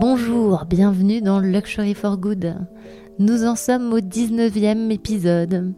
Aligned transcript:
Bonjour, 0.00 0.64
bienvenue 0.64 1.20
dans 1.20 1.40
Luxury 1.40 1.92
for 1.92 2.16
Good. 2.16 2.56
Nous 3.18 3.44
en 3.44 3.54
sommes 3.54 3.92
au 3.92 3.98
19e 3.98 4.90
épisode. 4.90 5.74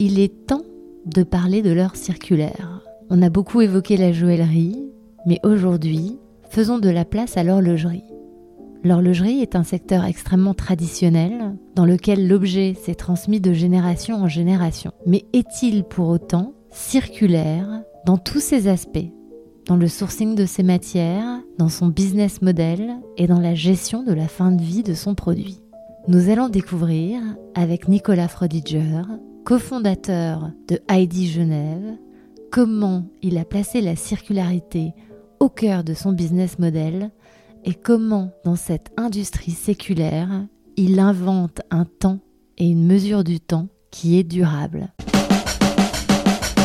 Il 0.00 0.18
est 0.18 0.48
temps 0.48 0.64
de 1.06 1.22
parler 1.22 1.62
de 1.62 1.70
l'heure 1.70 1.94
circulaire. 1.94 2.82
On 3.10 3.22
a 3.22 3.30
beaucoup 3.30 3.60
évoqué 3.60 3.96
la 3.96 4.10
joaillerie, 4.10 4.90
mais 5.24 5.38
aujourd'hui, 5.44 6.18
faisons 6.48 6.80
de 6.80 6.90
la 6.90 7.04
place 7.04 7.36
à 7.36 7.44
l'horlogerie. 7.44 8.02
L'horlogerie 8.82 9.40
est 9.40 9.54
un 9.54 9.62
secteur 9.62 10.04
extrêmement 10.04 10.54
traditionnel 10.54 11.54
dans 11.76 11.86
lequel 11.86 12.26
l'objet 12.26 12.74
s'est 12.74 12.96
transmis 12.96 13.40
de 13.40 13.52
génération 13.52 14.16
en 14.16 14.26
génération. 14.26 14.90
Mais 15.06 15.26
est-il 15.32 15.84
pour 15.84 16.08
autant 16.08 16.54
circulaire 16.72 17.68
dans 18.04 18.18
tous 18.18 18.40
ses 18.40 18.66
aspects? 18.66 19.12
Dans 19.70 19.76
le 19.76 19.86
sourcing 19.86 20.34
de 20.34 20.46
ses 20.46 20.64
matières, 20.64 21.42
dans 21.56 21.68
son 21.68 21.86
business 21.86 22.42
model 22.42 22.96
et 23.16 23.28
dans 23.28 23.38
la 23.38 23.54
gestion 23.54 24.02
de 24.02 24.12
la 24.12 24.26
fin 24.26 24.50
de 24.50 24.60
vie 24.60 24.82
de 24.82 24.94
son 24.94 25.14
produit. 25.14 25.60
Nous 26.08 26.28
allons 26.28 26.48
découvrir 26.48 27.22
avec 27.54 27.86
Nicolas 27.86 28.26
Frodiger, 28.26 29.02
cofondateur 29.44 30.50
de 30.66 30.80
Heidi 30.88 31.30
Genève, 31.30 31.96
comment 32.50 33.04
il 33.22 33.38
a 33.38 33.44
placé 33.44 33.80
la 33.80 33.94
circularité 33.94 34.92
au 35.38 35.48
cœur 35.48 35.84
de 35.84 35.94
son 35.94 36.10
business 36.10 36.58
model 36.58 37.12
et 37.64 37.74
comment 37.74 38.32
dans 38.44 38.56
cette 38.56 38.90
industrie 38.96 39.52
séculaire, 39.52 40.48
il 40.76 40.98
invente 40.98 41.60
un 41.70 41.84
temps 41.84 42.18
et 42.58 42.68
une 42.68 42.88
mesure 42.88 43.22
du 43.22 43.38
temps 43.38 43.68
qui 43.92 44.18
est 44.18 44.24
durable. 44.24 44.92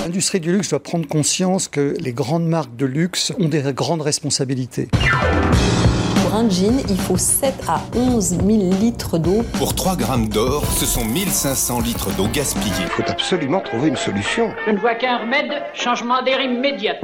L'industrie 0.05 0.39
du 0.39 0.51
luxe 0.51 0.69
doit 0.69 0.83
prendre 0.83 1.07
conscience 1.07 1.67
que 1.67 1.95
les 1.99 2.13
grandes 2.13 2.45
marques 2.45 2.75
de 2.75 2.85
luxe 2.85 3.33
ont 3.39 3.49
des 3.49 3.63
grandes 3.73 4.03
responsabilités. 4.03 4.87
Pour 4.91 6.35
un 6.35 6.47
jean, 6.47 6.79
il 6.87 6.97
faut 6.97 7.17
7 7.17 7.55
à 7.67 7.81
11 7.95 8.37
000 8.37 8.39
litres 8.79 9.17
d'eau. 9.17 9.43
Pour 9.53 9.73
3 9.73 9.95
grammes 9.95 10.29
d'or, 10.29 10.63
ce 10.77 10.85
sont 10.85 11.03
1500 11.03 11.81
litres 11.81 12.15
d'eau 12.15 12.27
gaspillée. 12.31 12.71
Il 12.81 13.03
faut 13.03 13.09
absolument 13.09 13.61
trouver 13.61 13.87
une 13.87 13.95
solution. 13.95 14.53
Je 14.67 14.73
ne 14.73 14.77
vois 14.77 14.93
qu'un 14.93 15.17
remède, 15.17 15.63
changement 15.73 16.21
d'air 16.21 16.39
immédiat. 16.39 16.97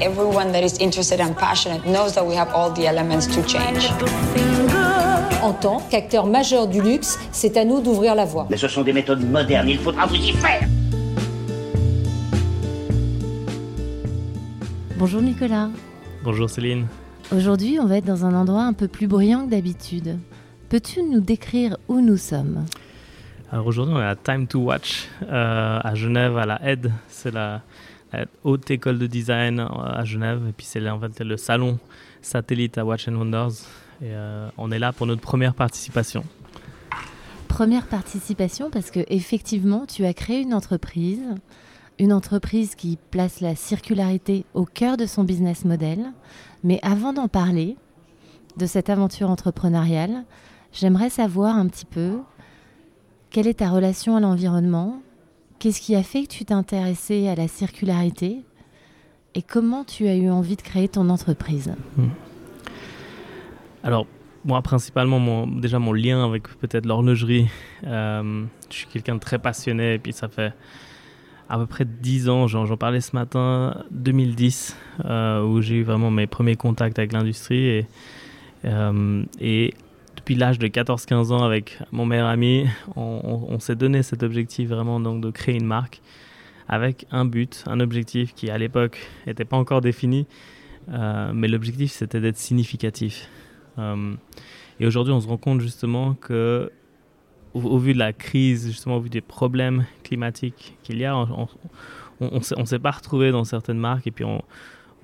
Everyone 0.00 0.52
that 0.52 0.62
is 0.62 0.78
interested 0.78 1.20
and 1.20 1.34
passionate 1.36 1.84
knows 1.84 2.14
that 2.14 2.24
we 2.24 2.36
have 2.36 2.54
all 2.54 2.70
the 2.70 2.86
elements 2.86 3.26
to 3.26 3.42
change. 3.42 3.90
En 5.42 5.52
tant 5.52 5.82
qu'acteur 5.90 6.24
majeur 6.24 6.68
du 6.68 6.80
luxe, 6.80 7.18
c'est 7.32 7.56
à 7.56 7.64
nous 7.64 7.80
d'ouvrir 7.80 8.14
la 8.14 8.24
voie. 8.24 8.46
Mais 8.48 8.56
ce 8.56 8.68
sont 8.68 8.82
des 8.82 8.92
méthodes 8.92 9.28
modernes, 9.28 9.68
il 9.68 9.78
faudra 9.78 10.06
vous 10.06 10.14
y 10.14 10.30
faire. 10.34 10.68
Bonjour 14.96 15.20
Nicolas. 15.20 15.68
Bonjour 16.22 16.48
Céline. 16.48 16.86
Aujourd'hui, 17.34 17.80
on 17.80 17.86
va 17.86 17.96
être 17.96 18.04
dans 18.04 18.24
un 18.24 18.34
endroit 18.34 18.62
un 18.62 18.74
peu 18.74 18.86
plus 18.86 19.08
bruyant 19.08 19.46
que 19.46 19.50
d'habitude. 19.50 20.16
Peux-tu 20.68 21.02
nous 21.02 21.20
décrire 21.20 21.76
où 21.88 22.00
nous 22.00 22.18
sommes? 22.18 22.66
Alors 23.50 23.66
aujourd'hui, 23.66 23.94
on 23.96 24.00
est 24.00 24.06
à 24.06 24.14
Time 24.14 24.46
to 24.46 24.60
Watch 24.60 25.08
euh, 25.24 25.80
à 25.82 25.94
Genève, 25.96 26.38
à 26.38 26.46
la 26.46 26.64
Aide. 26.64 26.92
C'est 27.08 27.34
la, 27.34 27.62
haute 28.44 28.70
école 28.70 28.98
de 28.98 29.06
design 29.06 29.60
à 29.60 30.04
Genève. 30.04 30.42
Et 30.48 30.52
puis 30.52 30.66
c'est 30.66 30.80
le 30.80 31.36
salon 31.36 31.78
satellite 32.22 32.78
à 32.78 32.84
Watch 32.84 33.08
and 33.08 33.14
Wonders. 33.14 33.64
Euh, 34.02 34.48
on 34.56 34.70
est 34.70 34.78
là 34.78 34.92
pour 34.92 35.06
notre 35.06 35.20
première 35.20 35.54
participation. 35.54 36.24
Première 37.48 37.86
participation 37.86 38.70
parce 38.70 38.90
que 38.90 39.00
effectivement, 39.08 39.86
tu 39.86 40.04
as 40.04 40.14
créé 40.14 40.40
une 40.40 40.54
entreprise, 40.54 41.22
une 41.98 42.12
entreprise 42.12 42.74
qui 42.74 42.98
place 43.10 43.40
la 43.40 43.56
circularité 43.56 44.44
au 44.54 44.64
cœur 44.64 44.96
de 44.96 45.06
son 45.06 45.24
business 45.24 45.64
model. 45.64 46.12
Mais 46.62 46.78
avant 46.82 47.12
d'en 47.12 47.28
parler, 47.28 47.76
de 48.56 48.66
cette 48.66 48.90
aventure 48.90 49.30
entrepreneuriale, 49.30 50.24
j'aimerais 50.72 51.10
savoir 51.10 51.56
un 51.56 51.66
petit 51.68 51.86
peu 51.86 52.18
quelle 53.30 53.46
est 53.46 53.58
ta 53.58 53.70
relation 53.70 54.16
à 54.16 54.20
l'environnement, 54.20 55.00
qu'est-ce 55.58 55.80
qui 55.80 55.94
a 55.94 56.02
fait 56.02 56.22
que 56.22 56.28
tu 56.28 56.44
t'es 56.44 56.54
intéressé 56.54 57.28
à 57.28 57.34
la 57.34 57.48
circularité 57.48 58.44
et 59.34 59.42
comment 59.42 59.84
tu 59.84 60.08
as 60.08 60.16
eu 60.16 60.30
envie 60.30 60.56
de 60.56 60.62
créer 60.62 60.88
ton 60.88 61.08
entreprise? 61.10 61.74
Mmh. 61.96 62.06
Alors, 63.84 64.06
moi, 64.44 64.62
principalement, 64.62 65.46
déjà 65.46 65.78
mon 65.78 65.92
lien 65.92 66.24
avec 66.24 66.48
peut-être 66.58 66.86
l'horlogerie. 66.86 67.48
Euh, 67.84 68.44
je 68.70 68.76
suis 68.76 68.86
quelqu'un 68.86 69.14
de 69.16 69.20
très 69.20 69.38
passionné 69.38 69.94
et 69.94 69.98
puis 69.98 70.12
ça 70.12 70.28
fait 70.28 70.52
à 71.48 71.58
peu 71.58 71.66
près 71.66 71.84
10 71.84 72.28
ans, 72.28 72.46
j'en 72.46 72.76
parlais 72.76 73.00
ce 73.00 73.16
matin, 73.16 73.82
2010, 73.90 74.76
euh, 75.04 75.42
où 75.42 75.62
j'ai 75.62 75.76
eu 75.76 75.82
vraiment 75.82 76.10
mes 76.10 76.26
premiers 76.26 76.56
contacts 76.56 76.98
avec 76.98 77.12
l'industrie. 77.12 77.66
Et, 77.66 77.86
euh, 78.66 79.24
et 79.40 79.72
depuis 80.28 80.38
l'âge 80.38 80.58
de 80.58 80.68
14-15 80.68 81.32
ans, 81.32 81.42
avec 81.42 81.78
mon 81.90 82.04
meilleur 82.04 82.28
ami, 82.28 82.66
on, 82.96 83.20
on, 83.24 83.54
on 83.54 83.58
s'est 83.60 83.76
donné 83.76 84.02
cet 84.02 84.22
objectif 84.22 84.68
vraiment 84.68 85.00
donc, 85.00 85.22
de 85.22 85.30
créer 85.30 85.54
une 85.54 85.64
marque 85.64 86.02
avec 86.68 87.06
un 87.10 87.24
but, 87.24 87.64
un 87.66 87.80
objectif 87.80 88.34
qui 88.34 88.50
à 88.50 88.58
l'époque 88.58 88.98
n'était 89.26 89.46
pas 89.46 89.56
encore 89.56 89.80
défini, 89.80 90.26
euh, 90.90 91.32
mais 91.32 91.48
l'objectif 91.48 91.92
c'était 91.92 92.20
d'être 92.20 92.36
significatif. 92.36 93.26
Euh, 93.78 94.12
et 94.80 94.86
aujourd'hui, 94.86 95.14
on 95.14 95.20
se 95.22 95.26
rend 95.26 95.38
compte 95.38 95.62
justement 95.62 96.12
que, 96.12 96.70
au, 97.54 97.78
vu 97.78 97.94
de 97.94 97.98
la 97.98 98.12
crise, 98.12 98.66
justement, 98.66 98.96
au 98.96 99.00
vu 99.00 99.08
des 99.08 99.22
problèmes 99.22 99.86
climatiques 100.04 100.76
qu'il 100.82 100.98
y 100.98 101.06
a, 101.06 101.16
on 101.16 101.48
ne 102.20 102.66
s'est 102.66 102.78
pas 102.78 102.90
retrouvé 102.90 103.30
dans 103.30 103.44
certaines 103.44 103.78
marques 103.78 104.06
et 104.06 104.10
puis 104.10 104.26
on, 104.26 104.42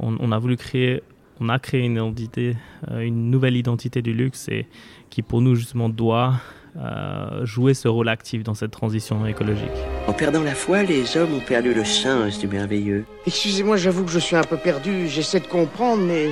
on, 0.00 0.18
on, 0.20 0.32
a 0.32 0.38
voulu 0.38 0.58
créer, 0.58 1.02
on 1.40 1.48
a 1.48 1.58
créé 1.58 1.82
une 1.82 1.94
identité, 1.94 2.56
euh, 2.90 3.00
une 3.00 3.30
nouvelle 3.30 3.56
identité 3.56 4.02
du 4.02 4.12
luxe 4.12 4.48
et 4.48 4.66
qui 5.10 5.22
pour 5.22 5.40
nous 5.40 5.54
justement 5.54 5.88
doit 5.88 6.34
euh, 6.76 7.46
jouer 7.46 7.72
ce 7.72 7.86
rôle 7.86 8.08
actif 8.08 8.42
dans 8.42 8.54
cette 8.54 8.72
transition 8.72 9.24
écologique. 9.26 9.70
En 10.08 10.12
perdant 10.12 10.42
la 10.42 10.54
foi, 10.54 10.82
les 10.82 11.16
hommes 11.16 11.34
ont 11.34 11.46
perdu 11.46 11.72
le 11.72 11.84
sens 11.84 12.38
du 12.38 12.48
merveilleux. 12.48 13.04
Excusez-moi, 13.26 13.76
j'avoue 13.76 14.04
que 14.04 14.10
je 14.10 14.18
suis 14.18 14.36
un 14.36 14.42
peu 14.42 14.56
perdu, 14.56 15.08
j'essaie 15.08 15.40
de 15.40 15.46
comprendre, 15.46 16.02
mais... 16.02 16.30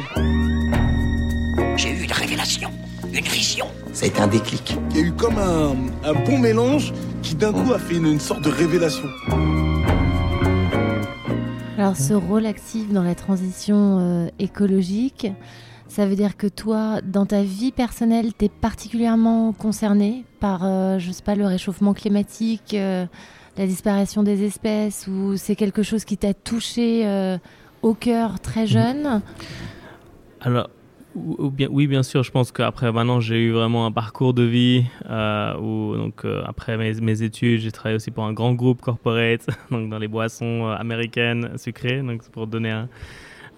J'ai 1.77 1.91
eu 1.91 2.03
une 2.03 2.13
révélation, 2.13 2.71
une 3.13 3.25
vision. 3.25 3.67
C'est 3.93 4.19
un 4.21 4.27
déclic. 4.27 4.77
Il 4.91 4.97
y 4.97 5.01
a 5.01 5.07
eu 5.07 5.13
comme 5.13 5.39
un, 5.39 5.75
un 6.05 6.15
bon 6.25 6.39
mélange 6.39 6.93
qui 7.23 7.35
d'un 7.35 7.53
coup 7.53 7.73
a 7.73 7.79
fait 7.79 7.97
une, 7.97 8.07
une, 8.07 8.21
sorte 8.21 8.43
de 8.43 8.51
révélation. 8.51 9.09
Alors 11.83 11.97
ce 11.97 12.15
rôle 12.15 12.47
actif 12.47 12.93
dans 12.93 13.03
la 13.03 13.17
transition 13.17 13.99
euh, 13.99 14.29
écologique, 14.39 15.27
ça 15.89 16.07
veut 16.07 16.15
dire 16.15 16.37
que 16.37 16.47
toi, 16.47 17.01
dans 17.03 17.27
ta 17.27 17.43
vie 17.43 17.73
personnelle, 17.73 18.33
tu 18.39 18.45
es 18.45 18.49
particulièrement 18.49 19.53
concerné 19.53 20.25
par, 20.39 20.65
euh, 20.65 21.01
je 21.01 21.11
sais 21.11 21.25
pas, 21.25 21.35
le 21.35 21.45
réchauffement 21.45 21.93
climatique, 21.93 22.75
euh, 22.75 23.05
la 23.59 23.67
disparition 23.67 24.23
des 24.23 24.45
espèces, 24.45 25.09
ou 25.09 25.37
c'est 25.37 25.57
quelque 25.57 25.83
chose 25.83 26.05
qui 26.05 26.17
t'a 26.17 26.35
touché 26.35 27.05
euh, 27.05 27.37
au 27.83 27.95
cœur 27.95 28.39
très 28.39 28.69
jeune? 28.69 29.21
Alors, 30.41 30.71
oui, 31.15 31.87
bien 31.87 32.03
sûr. 32.03 32.23
Je 32.23 32.31
pense 32.31 32.53
qu'après, 32.53 32.91
maintenant, 32.93 33.21
j'ai 33.21 33.41
eu 33.41 33.53
vraiment 33.53 33.87
un 33.87 33.93
parcours 33.93 34.35
de 34.35 34.43
vie 34.43 34.85
euh, 35.09 35.57
où, 35.59 35.97
donc, 35.97 36.25
euh, 36.25 36.43
après 36.47 36.77
mes, 36.77 37.23
études, 37.23 37.61
j'ai 37.61 37.73
travaillé 37.73 37.97
aussi 37.97 38.11
pour 38.11 38.25
un 38.25 38.33
grand 38.33 38.55
groupe 38.55 38.81
corporate, 38.81 39.47
donc 39.71 39.91
dans 39.91 39.99
les 39.99 40.09
boissons 40.09 40.67
euh, 40.67 40.75
américaines 40.75 41.57
sucrées, 41.57 42.01
donc 42.03 42.23
pour 42.31 42.47
donner 42.47 42.71
un, 42.71 42.89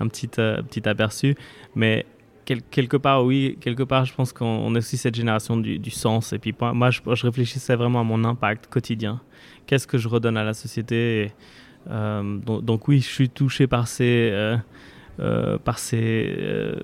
petit, 0.08 0.28
petit 0.28 0.88
aperçu. 0.88 1.36
Mais 1.74 2.06
quel, 2.44 2.62
quelque 2.62 2.96
part, 2.96 3.24
oui, 3.24 3.56
quelque 3.60 3.84
part, 3.84 4.04
je 4.04 4.14
pense 4.14 4.32
qu'on 4.32 4.74
est 4.74 4.78
aussi 4.78 4.96
cette 4.96 5.14
génération 5.14 5.56
du, 5.56 5.90
sens. 5.90 6.32
Et 6.32 6.38
puis, 6.38 6.54
moi, 6.60 6.90
je, 6.90 7.00
réfléchissais 7.26 7.76
vraiment 7.76 8.00
à 8.00 8.04
mon 8.04 8.24
impact 8.24 8.66
quotidien. 8.66 9.20
Qu'est-ce 9.66 9.86
que 9.86 9.98
je 9.98 10.08
redonne 10.08 10.36
à 10.36 10.44
la 10.44 10.54
société 10.54 11.32
donc, 11.86 12.64
donc, 12.64 12.88
oui, 12.88 13.00
je 13.00 13.08
suis 13.08 13.28
touché 13.28 13.66
par 13.66 13.88
ces, 13.88 14.56
par 15.18 15.78
ces 15.78 16.74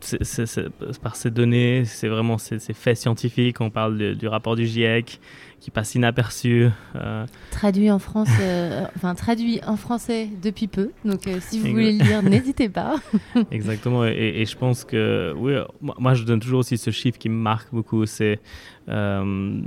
c 0.00 0.16
est, 0.20 0.46
c 0.46 0.60
est, 0.60 1.00
par 1.00 1.16
ces 1.16 1.30
données, 1.30 1.84
c'est 1.84 2.08
vraiment 2.08 2.38
ces, 2.38 2.58
ces, 2.58 2.72
faits 2.72 2.96
scientifiques. 2.96 3.60
On 3.60 3.70
parle 3.70 3.98
de, 3.98 4.14
du 4.14 4.28
rapport 4.28 4.56
du 4.56 4.66
GIEC 4.66 5.20
qui 5.60 5.70
passe 5.70 5.94
inaperçu. 5.94 6.68
Euh... 6.94 7.26
Traduit 7.50 7.90
en 7.90 7.98
France, 7.98 8.28
euh, 8.40 8.84
enfin 8.96 9.14
traduit 9.14 9.60
en 9.66 9.76
français 9.76 10.28
depuis 10.42 10.66
peu. 10.68 10.92
Donc 11.04 11.26
euh, 11.26 11.38
si 11.40 11.58
vous 11.58 11.70
voulez 11.70 11.92
le 11.92 12.04
lire, 12.04 12.22
n'hésitez 12.22 12.68
pas. 12.68 12.96
Exactement. 13.50 14.04
Et, 14.06 14.34
et, 14.36 14.44
je 14.46 14.56
pense 14.56 14.84
que 14.84 15.34
oui, 15.36 15.54
moi 15.80 16.14
je 16.14 16.24
donne 16.24 16.40
toujours 16.40 16.60
aussi 16.60 16.78
ce 16.78 16.90
chiffre 16.90 17.18
qui 17.18 17.28
me 17.28 17.40
marque 17.40 17.72
beaucoup. 17.72 18.06
C'est 18.06 18.40
euh, 18.88 19.60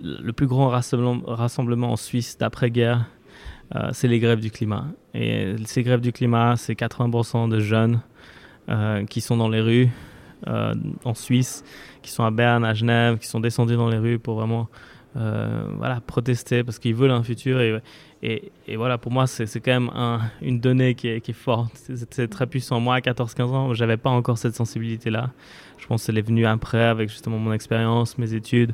le 0.00 0.32
plus 0.32 0.46
grand 0.46 0.68
rassemblement, 0.68 1.20
rassemblement 1.26 1.92
en 1.92 1.96
Suisse 1.96 2.38
d'après-guerre. 2.38 3.06
C'est 3.92 4.08
les 4.08 4.20
grèves 4.20 4.40
du 4.40 4.50
climat. 4.50 4.86
Et 5.14 5.54
ces 5.64 5.82
grèves 5.82 6.00
du 6.00 6.12
climat, 6.12 6.56
c'est 6.56 6.74
80% 6.74 7.48
de 7.48 7.60
jeunes 7.60 8.00
euh, 8.70 9.04
qui 9.04 9.20
sont 9.20 9.36
dans 9.36 9.50
les 9.50 9.60
rues 9.60 9.90
euh, 10.46 10.74
en 11.04 11.12
Suisse, 11.12 11.64
qui 12.00 12.10
sont 12.10 12.24
à 12.24 12.30
Berne, 12.30 12.64
à 12.64 12.72
Genève, 12.72 13.18
qui 13.18 13.26
sont 13.26 13.40
descendus 13.40 13.76
dans 13.76 13.90
les 13.90 13.98
rues 13.98 14.18
pour 14.18 14.36
vraiment 14.36 14.68
voilà, 15.14 16.00
protester 16.00 16.64
parce 16.64 16.80
qu'ils 16.80 16.94
veulent 16.94 17.12
un 17.12 17.22
futur. 17.22 17.60
Et, 18.22 18.50
voilà, 18.74 18.98
pour 18.98 19.12
moi, 19.12 19.26
c'est 19.26 19.60
quand 19.60 19.72
même 19.72 19.90
un, 19.94 20.20
une 20.42 20.58
donnée 20.58 20.94
qui 20.94 21.08
est, 21.08 21.20
qui 21.20 21.30
est 21.30 21.34
forte. 21.34 21.72
C'est 22.10 22.28
très 22.28 22.46
puissant. 22.46 22.80
Moi, 22.80 22.96
à 22.96 23.00
14-15 23.00 23.42
ans, 23.42 23.74
j'avais 23.74 23.96
pas 23.96 24.10
encore 24.10 24.38
cette 24.38 24.56
sensibilité-là. 24.56 25.30
Je 25.78 25.86
pense 25.86 26.06
qu'elle 26.06 26.18
est 26.18 26.26
venue 26.26 26.46
après 26.46 26.82
avec 26.82 27.10
justement 27.10 27.38
mon 27.38 27.52
expérience, 27.52 28.18
mes 28.18 28.34
études, 28.34 28.72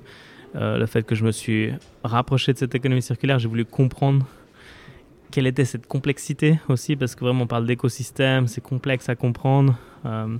le 0.54 0.86
fait 0.86 1.02
que 1.02 1.14
je 1.14 1.24
me 1.24 1.32
suis 1.32 1.72
rapproché 2.04 2.54
de 2.54 2.58
cette 2.58 2.74
économie 2.74 3.02
circulaire. 3.02 3.38
J'ai 3.38 3.48
voulu 3.48 3.66
comprendre 3.66 4.24
quelle 5.30 5.46
était 5.46 5.64
cette 5.64 5.86
complexité 5.86 6.60
aussi, 6.68 6.96
parce 6.96 7.14
que 7.14 7.20
vraiment 7.24 7.44
on 7.44 7.46
parle 7.46 7.66
d'écosystème, 7.66 8.46
c'est 8.46 8.60
complexe 8.60 9.08
à 9.08 9.14
comprendre. 9.14 9.76
Euh, 10.06 10.36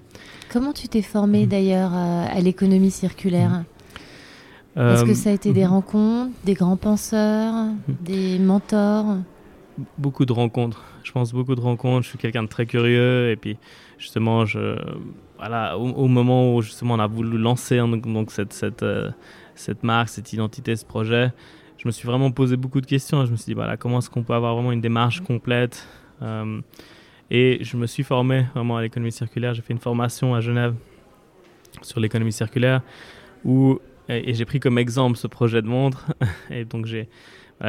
Comment 0.51 0.73
tu 0.73 0.89
t'es 0.89 1.03
formé 1.03 1.47
mm. 1.47 1.49
d'ailleurs 1.49 1.95
à, 1.95 2.41
l'économie 2.41 2.91
circulaire 2.91 3.65
mm. 4.77 4.81
Est-ce 4.81 5.05
que 5.05 5.15
ça 5.15 5.31
a 5.31 5.33
été 5.33 5.53
des 5.53 5.65
mm. 5.65 5.69
rencontres, 5.69 6.33
des 6.45 6.55
grands 6.55 6.77
penseurs, 6.77 7.55
des 7.89 8.39
mentors? 8.39 9.17
Beaucoup 9.99 10.27
de 10.27 10.33
rencontres. 10.33 10.83
Je 11.03 11.13
pense 11.13 11.33
beaucoup 11.33 11.55
de 11.55 11.61
rencontres. 11.61 12.05
Je 12.05 12.11
suis 12.11 12.19
quelqu'un 12.19 12.43
de 12.43 12.49
très 12.49 12.67
curieux 12.67 13.31
et 13.31 13.37
puis 13.37 13.57
justement, 13.99 14.45
je, 14.45 14.77
voilà, 15.39 15.79
au, 15.79 16.07
moment 16.09 16.55
où 16.55 16.63
justement 16.63 16.95
on 16.95 16.99
a 16.99 17.07
voulu 17.07 17.39
lancer 17.39 17.79
donc, 17.79 18.31
cette, 18.31 18.53
cette, 18.53 18.83
euh, 18.83 19.11
cette 19.55 19.83
marque, 19.83 20.09
cette 20.11 20.33
identité, 20.33 20.77
ce 20.77 20.85
projet, 20.85 21.33
je 21.81 21.89
me 21.89 21.93
suis 21.93 22.07
vraiment 22.07 22.31
posé 22.31 22.59
beaucoup 22.59 22.83
de 22.83 22.87
questions. 22.87 23.25
Je 23.25 23.31
me 23.31 23.37
suis 23.37 23.47
dit, 23.47 23.55
voilà, 23.55 23.79
comment 23.79 24.01
est-ce 24.01 24.11
qu'on 24.11 24.23
peut 24.23 24.35
avoir 24.35 24.55
vraiment 24.55 24.71
une 24.71 24.83
démarche 24.83 25.23
complète 25.23 25.89
euh, 26.21 26.61
Et 27.31 27.59
je 27.63 27.79
me 27.79 27.87
suis 27.87 28.03
formé 28.03 28.45
vraiment 28.55 28.77
à 28.77 28.83
l'économie 28.83 29.13
circulaire. 29.13 29.55
J'ai 29.55 29.63
fait 29.63 29.73
une 29.73 29.79
formation 29.79 30.35
à 30.35 30.43
Genève 30.43 30.75
sur 31.81 31.99
l'économie 31.99 32.33
circulaire 32.33 32.83
et, 34.11 34.35
j'ai 34.35 34.45
pris 34.45 34.61
comme 34.61 34.77
exemple 34.77 35.17
ce 35.17 35.27
projet 35.27 35.63
de 35.63 35.69
montre. 35.69 36.13
et 36.51 36.67
donc, 36.67 36.85
j'ai 36.85 37.09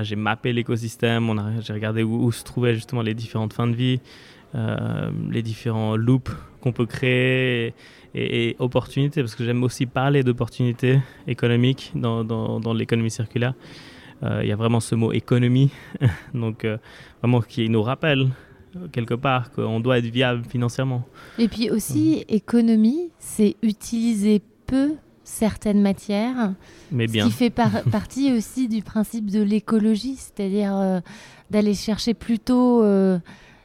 j'ai 0.02 0.16
mappé 0.16 0.54
l'écosystème, 0.54 1.34
j'ai 1.62 1.74
regardé 1.74 2.02
où, 2.04 2.31
se 2.31 2.46
trouvaient 2.46 2.75
justement 2.75 3.02
les 3.02 3.14
différentes 3.14 3.52
fins 3.52 3.68
de 3.68 3.75
vie, 3.75 4.00
euh, 4.56 5.12
les 5.30 5.42
différents 5.42 5.98
loops 5.98 6.31
qu'on 6.62 6.72
peut 6.72 6.86
créer 6.86 7.74
et, 8.16 8.56
opportunités, 8.60 9.22
parce 9.22 9.36
que 9.36 9.44
j'aime 9.44 9.64
aussi 9.64 9.86
parler 9.86 10.24
d'opportunités 10.24 11.00
économiques 11.28 11.92
dans, 11.94 12.24
dans 12.24 12.74
l'économie 12.74 13.12
circulaire. 13.12 13.54
Euh, 14.23 14.41
il 14.44 14.50
y 14.50 14.51
a 14.51 14.56
vraiment 14.56 14.79
ce 14.79 14.95
mot 14.95 15.12
économie, 15.12 15.71
donc 16.33 16.63
euh, 16.63 16.77
vraiment 17.21 17.41
qui 17.41 17.69
nous 17.69 17.81
rappelle 17.81 18.29
quelque 18.91 19.15
part 19.15 19.51
qu'on 19.51 19.79
doit 19.79 19.97
être 19.97 20.06
viable 20.06 20.44
financièrement. 20.47 21.03
Et 21.38 21.47
puis 21.47 21.69
aussi, 21.69 22.23
économie, 22.29 23.09
c'est 23.19 23.56
utiliser 23.63 24.41
peu 24.65 24.94
certaines 25.23 25.81
matières, 25.81 26.53
Mais 26.91 27.07
bien. 27.07 27.25
ce 27.25 27.31
qui 27.31 27.35
fait 27.35 27.50
partie 27.91 28.31
aussi 28.31 28.68
du 28.68 28.81
principe 28.81 29.29
de 29.29 29.41
l'écologie, 29.41 30.15
c'est-à-dire 30.15 30.75
euh, 30.75 31.00
d'aller 31.50 31.73
chercher 31.73 32.13
plutôt 32.13 32.83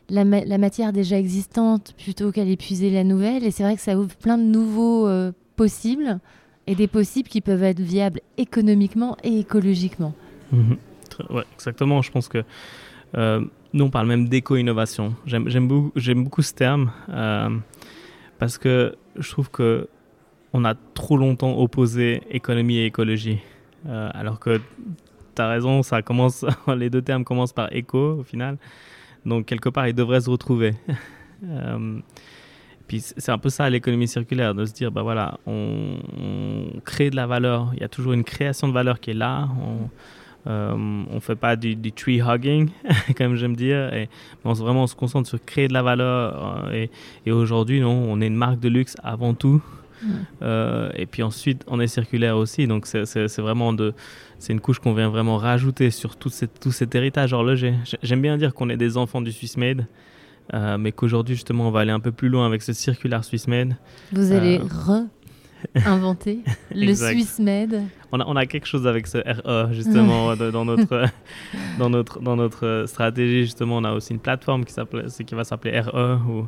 la, 0.08 0.24
matière 0.24 0.92
déjà 0.92 1.18
existante 1.18 1.94
plutôt 2.02 2.32
qu'à 2.32 2.42
épuiser 2.42 2.90
la 2.90 3.04
nouvelle. 3.04 3.44
Et 3.44 3.50
c'est 3.50 3.62
vrai 3.62 3.76
que 3.76 3.82
ça 3.82 3.96
ouvre 3.96 4.16
plein 4.16 4.38
de 4.38 4.44
nouveaux 4.44 5.08
possibles 5.54 6.18
et 6.66 6.74
des 6.74 6.88
possibles 6.88 7.28
qui 7.28 7.40
peuvent 7.40 7.62
être 7.62 7.80
viables 7.80 8.20
économiquement 8.38 9.16
et 9.22 9.38
écologiquement. 9.38 10.14
Mhm. 10.56 10.76
Ouais, 11.30 11.44
exactement. 11.54 12.02
Je 12.02 12.10
pense 12.10 12.28
que 12.28 12.44
euh, 13.16 13.40
nous, 13.72 13.84
on 13.84 13.90
parle 13.90 14.06
même 14.06 14.28
d'éco-innovation. 14.28 15.14
J'aime 15.26 15.68
beaucoup, 15.68 15.92
beaucoup 16.16 16.42
ce 16.42 16.54
terme 16.54 16.90
euh, 17.08 17.50
parce 18.38 18.58
que 18.58 18.96
je 19.16 19.30
trouve 19.30 19.50
que 19.50 19.88
on 20.52 20.64
a 20.64 20.74
trop 20.94 21.16
longtemps 21.16 21.58
opposé 21.58 22.22
économie 22.30 22.78
et 22.78 22.86
écologie. 22.86 23.38
Euh, 23.86 24.08
alors 24.14 24.40
que 24.40 24.60
tu 25.34 25.42
as 25.42 25.48
raison, 25.48 25.82
ça 25.82 26.02
commence, 26.02 26.44
les 26.76 26.90
deux 26.90 27.02
termes 27.02 27.24
commencent 27.24 27.52
par 27.52 27.72
éco 27.74 28.18
au 28.20 28.22
final. 28.22 28.56
Donc, 29.24 29.46
quelque 29.46 29.68
part, 29.68 29.88
ils 29.88 29.94
devraient 29.94 30.20
se 30.20 30.30
retrouver. 30.30 30.74
Puis 32.86 33.00
c'est 33.00 33.30
un 33.30 33.38
peu 33.38 33.48
ça 33.48 33.68
l'économie 33.68 34.06
circulaire, 34.06 34.54
de 34.54 34.64
se 34.64 34.72
dire, 34.72 34.92
bah 34.92 35.02
voilà, 35.02 35.38
on, 35.46 35.98
crée 36.84 37.10
de 37.10 37.16
la 37.16 37.26
valeur, 37.26 37.72
il 37.74 37.80
y 37.80 37.84
a 37.84 37.88
toujours 37.88 38.12
une 38.12 38.22
création 38.22 38.68
de 38.68 38.72
valeur 38.72 39.00
qui 39.00 39.10
est 39.10 39.14
là, 39.14 39.48
euh, 40.46 41.04
on 41.10 41.20
fait 41.20 41.34
pas 41.34 41.56
du, 41.56 41.92
tree 41.92 42.20
hugging, 42.20 42.70
comme 43.16 43.36
j'aime 43.36 43.56
dire, 43.56 43.92
et 43.92 44.08
on 44.44 44.54
se, 44.54 44.62
vraiment 44.62 44.84
on 44.84 44.86
se 44.86 44.94
concentre 44.94 45.28
sur 45.28 45.44
créer 45.44 45.68
de 45.68 45.72
la 45.72 45.82
valeur. 45.82 46.66
Euh, 46.68 46.86
et, 47.24 47.32
aujourd'hui, 47.32 47.80
non, 47.80 48.06
on 48.08 48.20
est 48.20 48.26
une 48.26 48.36
marque 48.36 48.60
de 48.60 48.68
luxe 48.68 48.96
avant 49.02 49.34
tout. 49.34 49.62
Euh, 50.42 50.90
et 50.94 51.06
puis 51.06 51.22
ensuite, 51.22 51.64
on 51.66 51.80
est 51.80 51.88
circulaire 51.88 52.36
aussi. 52.36 52.66
Donc 52.66 52.86
c'est 52.86 53.38
vraiment 53.38 53.72
de, 53.72 53.92
c'est 54.38 54.52
une 54.52 54.60
couche 54.60 54.78
qu'on 54.78 54.92
vient 54.92 55.08
vraiment 55.08 55.36
rajouter 55.36 55.90
sur 55.90 56.16
tout, 56.16 56.30
tout 56.60 56.70
cet 56.70 56.94
héritage 56.94 57.32
horloger. 57.32 57.74
J'aime 58.02 58.22
bien 58.22 58.36
dire 58.36 58.54
qu'on 58.54 58.68
est 58.68 58.76
des 58.76 58.96
enfants 58.98 59.22
du 59.22 59.32
Swiss 59.32 59.56
Made. 59.56 59.86
mais 60.78 60.92
qu'aujourd'hui 60.92 61.34
justement 61.34 61.66
on 61.66 61.70
va 61.72 61.80
aller 61.80 61.90
un 61.90 61.98
peu 61.98 62.12
plus 62.12 62.28
loin 62.28 62.46
avec 62.46 62.62
ce 62.62 62.72
circulaire 62.72 63.24
Swiss 63.24 63.48
Made. 63.48 63.74
Vous 64.12 64.32
allez 64.32 64.58
re 64.58 65.06
inventé, 65.86 66.40
le 66.74 66.94
Swiss 66.94 67.38
Med. 67.38 67.82
On 68.12 68.20
a, 68.20 68.24
on 68.26 68.36
a, 68.36 68.46
quelque 68.46 68.66
chose 68.66 68.86
avec 68.86 69.06
ce 69.06 69.18
RE 69.18 69.72
justement 69.72 70.34
dans 70.36 70.64
notre 70.64 71.06
dans 71.78 71.90
notre 71.90 72.20
dans 72.20 72.36
notre 72.36 72.84
stratégie 72.86 73.42
justement 73.42 73.78
on 73.78 73.84
a 73.84 73.92
aussi 73.92 74.12
une 74.12 74.20
plateforme 74.20 74.64
qui 74.64 74.74
qui 75.24 75.34
va 75.34 75.44
s'appeler 75.44 75.80
RE 75.80 76.18
ou 76.28 76.46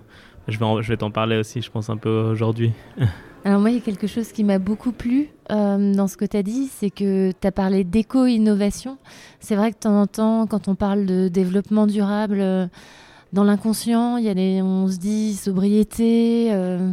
je 0.48 0.58
vais 0.58 0.82
je 0.82 0.88
vais 0.88 0.96
t'en 0.96 1.10
parler 1.10 1.36
aussi 1.36 1.62
je 1.62 1.70
pense 1.70 1.90
un 1.90 1.96
peu 1.96 2.10
aujourd'hui. 2.10 2.72
Alors 3.44 3.60
moi 3.60 3.70
il 3.70 3.76
y 3.76 3.78
a 3.78 3.82
quelque 3.82 4.06
chose 4.06 4.32
qui 4.32 4.44
m'a 4.44 4.58
beaucoup 4.58 4.92
plu 4.92 5.28
euh, 5.50 5.94
dans 5.94 6.08
ce 6.08 6.16
que 6.16 6.24
tu 6.24 6.36
as 6.36 6.42
dit, 6.42 6.68
c'est 6.70 6.90
que 6.90 7.32
tu 7.32 7.46
as 7.46 7.52
parlé 7.52 7.84
d'éco-innovation. 7.84 8.98
C'est 9.40 9.56
vrai 9.56 9.70
que 9.70 9.76
de 9.76 9.80
temps 9.80 10.00
en 10.00 10.06
temps 10.06 10.46
quand 10.46 10.68
on 10.68 10.74
parle 10.74 11.06
de 11.06 11.28
développement 11.28 11.86
durable 11.86 12.38
euh, 12.40 12.66
dans 13.32 13.44
l'inconscient, 13.44 14.18
on 14.18 14.88
se 14.88 14.98
dit 14.98 15.34
sobriété 15.34 16.48
euh, 16.52 16.92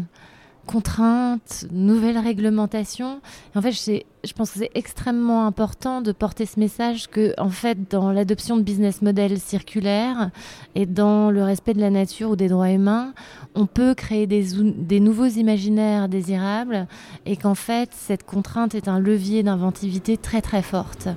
contraintes, 0.65 1.65
nouvelles 1.71 2.17
réglementations. 2.17 3.21
en 3.55 3.61
fait, 3.61 3.71
je 3.71 4.33
pense 4.33 4.51
que 4.51 4.59
c'est 4.59 4.71
extrêmement 4.73 5.45
important 5.45 6.01
de 6.01 6.11
porter 6.11 6.45
ce 6.45 6.59
message 6.59 7.07
que, 7.07 7.33
en 7.39 7.49
fait, 7.49 7.89
dans 7.89 8.11
l'adoption 8.11 8.57
de 8.57 8.63
business 8.63 9.01
models 9.01 9.39
circulaires 9.39 10.31
et 10.73 10.85
dans 10.85 11.31
le 11.31 11.43
respect 11.43 11.73
de 11.73 11.81
la 11.81 11.89
nature 11.89 12.31
ou 12.31 12.35
des 12.35 12.47
droits 12.47 12.71
humains, 12.71 13.13
on 13.53 13.65
peut 13.65 13.93
créer 13.93 14.27
des, 14.27 14.99
nouveaux 14.99 15.25
imaginaires 15.25 16.09
désirables 16.09 16.87
et 17.25 17.37
qu'en 17.37 17.55
fait, 17.55 17.89
cette 17.93 18.23
contrainte 18.23 18.75
est 18.75 18.87
un 18.87 18.99
levier 18.99 19.43
d'inventivité 19.43 20.17
très 20.17 20.41
très 20.41 20.61
forte. 20.61 21.07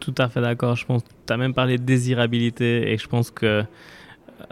Tout 0.00 0.14
à 0.16 0.28
fait 0.28 0.40
d'accord. 0.40 0.76
Je 0.76 0.86
pense 0.86 1.02
tu 1.26 1.32
as 1.32 1.36
même 1.36 1.54
parlé 1.54 1.76
de 1.76 1.82
désirabilité 1.82 2.90
et 2.90 2.96
je 2.96 3.06
pense 3.06 3.30
que 3.30 3.64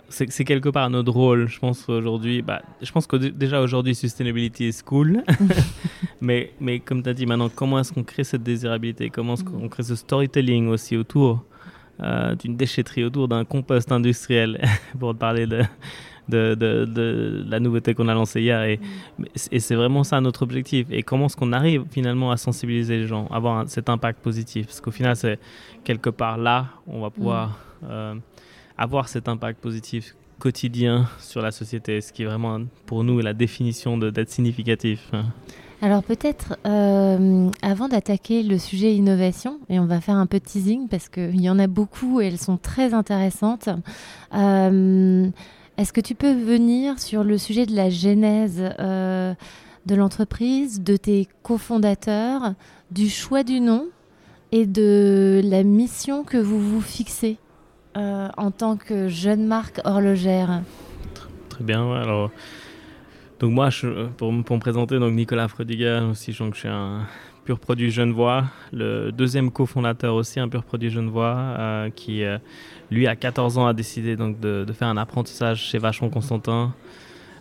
c'est 0.09 0.45
quelque 0.45 0.69
part 0.69 0.89
notre 0.91 1.13
rôle, 1.13 1.49
je 1.49 1.59
pense 1.59 1.89
aujourd'hui. 1.89 2.43
Bah, 2.43 2.63
je 2.81 2.91
pense 2.91 3.07
que 3.07 3.17
déjà 3.17 3.61
aujourd'hui, 3.61 3.95
sustainability 3.95 4.69
is 4.69 4.81
cool. 4.85 5.23
mais, 6.21 6.53
mais 6.61 6.81
comme 6.81 7.03
tu 7.03 7.11
as 7.11 7.15
dit 7.15 7.27
maintenant, 7.27 7.51
comment 7.55 7.79
est-ce 7.79 7.93
qu'on 7.93 8.05
crée 8.05 8.25
cette 8.25 8.43
désirabilité? 8.43 9.11
Comment 9.11 9.35
est-ce 9.35 9.45
qu'on 9.45 9.69
crée 9.69 9.83
ce 9.83 9.97
storytelling 9.97 10.69
aussi 10.69 10.97
autour 10.97 11.45
euh, 12.01 12.35
d'une 12.37 12.57
déchetterie, 12.57 13.05
autour 13.05 13.29
d'un 13.29 13.45
compost 13.45 13.93
industriel, 13.93 14.65
pour 14.99 15.15
parler 15.15 15.47
de, 15.47 15.63
de, 16.29 16.55
de, 16.55 16.85
de 16.85 17.45
la 17.49 17.61
nouveauté 17.61 17.95
qu'on 17.95 18.09
a 18.09 18.15
lancée 18.15 18.41
hier. 18.41 18.63
Et, 18.63 18.81
et 19.51 19.61
c'est 19.61 19.75
vraiment 19.75 20.05
ça 20.05 20.21
notre 20.21 20.43
objectif. 20.43 20.87
Et 20.91 21.03
comment 21.03 21.27
est-ce 21.27 21.37
qu'on 21.37 21.53
arrive 21.53 21.85
finalement 21.91 22.31
à 22.31 22.37
sensibiliser 22.37 22.99
les 22.99 23.07
gens, 23.07 23.27
avoir 23.29 23.69
cet 23.69 23.89
impact 23.89 24.21
positif? 24.21 24.67
Parce 24.67 24.81
qu'au 24.81 24.91
final, 24.91 25.17
c'est 25.17 25.39
quelque 25.85 26.11
part 26.11 26.39
là, 26.39 26.67
on 26.87 27.01
va 27.01 27.11
pouvoir. 27.11 27.49
Mm. 27.83 27.87
Euh, 27.91 28.15
avoir 28.79 29.09
cet 29.09 29.29
impact 29.29 29.61
positif 29.61 30.15
quotidien 30.39 31.09
sur 31.19 31.43
la 31.43 31.51
société, 31.51 32.01
ce 32.01 32.13
qui 32.13 32.23
est 32.23 32.27
vraiment 32.27 32.61
pour 32.87 33.05
nous 33.05 33.21
la 33.21 33.35
définition 33.35 33.99
d'être 33.99 34.31
significatif. 34.31 35.11
Alors 35.81 36.03
peut-être, 36.03 36.57
euh, 36.67 37.51
avant 37.63 37.89
d'attaquer 37.89 38.43
le 38.43 38.59
sujet 38.59 38.95
innovation, 38.95 39.61
et 39.69 39.79
on 39.79 39.87
va 39.87 40.01
faire 40.01 40.17
un 40.17 40.27
peu 40.27 40.41
de 40.41 40.45
teasing 40.45 40.89
parce 40.89 41.09
qu'il 41.09 41.41
y 41.41 41.49
en 41.49 41.59
a 41.59 41.69
beaucoup 41.69 42.21
et 42.21 42.27
elles 42.27 42.39
sont 42.39 42.57
très 42.57 42.95
intéressantes, 42.95 43.69
euh, 44.35 45.29
est-ce 45.77 45.93
que 45.93 46.01
tu 46.01 46.17
peux 46.17 46.33
venir 46.33 46.99
sur 46.99 47.23
le 47.23 47.39
sujet 47.39 47.65
de 47.65 47.77
la 47.77 47.91
genèse 47.91 48.61
euh, 48.81 49.35
de 49.87 49.95
l'entreprise, 49.95 50.83
de 50.83 50.97
tes 50.97 51.29
cofondateurs, 51.45 52.55
du 52.91 53.09
choix 53.09 53.45
du 53.45 53.61
nom 53.61 53.87
et 54.51 54.67
de 54.67 55.41
la 55.45 55.63
mission 55.63 56.25
que 56.25 56.39
vous 56.39 56.59
vous 56.59 56.81
fixez? 56.81 57.39
Euh, 57.99 58.29
en 58.37 58.53
tant 58.53 58.77
que 58.77 59.09
jeune 59.09 59.45
marque 59.47 59.81
horlogère 59.85 60.63
Très 61.49 61.65
bien. 61.65 61.93
Alors, 61.93 62.31
donc 63.41 63.51
moi, 63.51 63.71
pour, 64.17 64.33
me 64.33 64.59
présenter, 64.61 65.01
donc 65.01 65.15
Nicolas 65.15 65.49
Frediger, 65.49 66.03
aussi, 66.09 66.33
donc 66.33 66.55
je 66.55 66.61
suis 66.61 66.69
un 66.69 67.07
pur 67.45 67.59
produit 67.59 67.91
Genevois, 67.91 68.45
le 68.73 69.11
deuxième 69.11 69.51
cofondateur 69.51 70.15
aussi, 70.15 70.39
un 70.39 70.49
pur 70.49 70.63
produit 70.63 70.91
Genevois, 70.91 71.35
euh, 71.37 71.91
qui 71.91 72.23
euh, 72.23 72.39
lui 72.93 73.09
à 73.09 73.17
14 73.17 73.59
ans 73.59 73.67
a 73.67 73.75
décidé 73.75 74.15
donc 74.15 74.39
de, 74.39 74.65
faire 74.73 74.89
un 74.89 74.97
apprentissage 74.97 75.63
chez 75.63 75.79
Vachon 75.79 76.09
Constantin, 76.09 76.75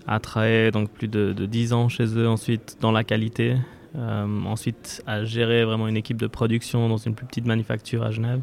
a 0.07 0.19
travaillé 0.19 0.71
donc 0.71 0.89
plus 0.89 1.07
de, 1.07 1.33
de, 1.33 1.45
10 1.45 1.73
ans 1.73 1.87
chez 1.87 2.17
eux 2.17 2.27
ensuite 2.27 2.77
dans 2.81 2.91
la 2.91 3.03
qualité. 3.03 3.57
ensuite 3.95 5.03
à 5.05 5.23
gérer 5.23 5.65
vraiment 5.65 5.87
une 5.87 5.97
équipe 5.97 6.17
de 6.17 6.27
production 6.27 6.89
dans 6.89 6.97
une 6.97 7.13
plus 7.13 7.27
petite 7.27 7.45
manufacture 7.45 8.03
à 8.03 8.09
Genève. 8.09 8.41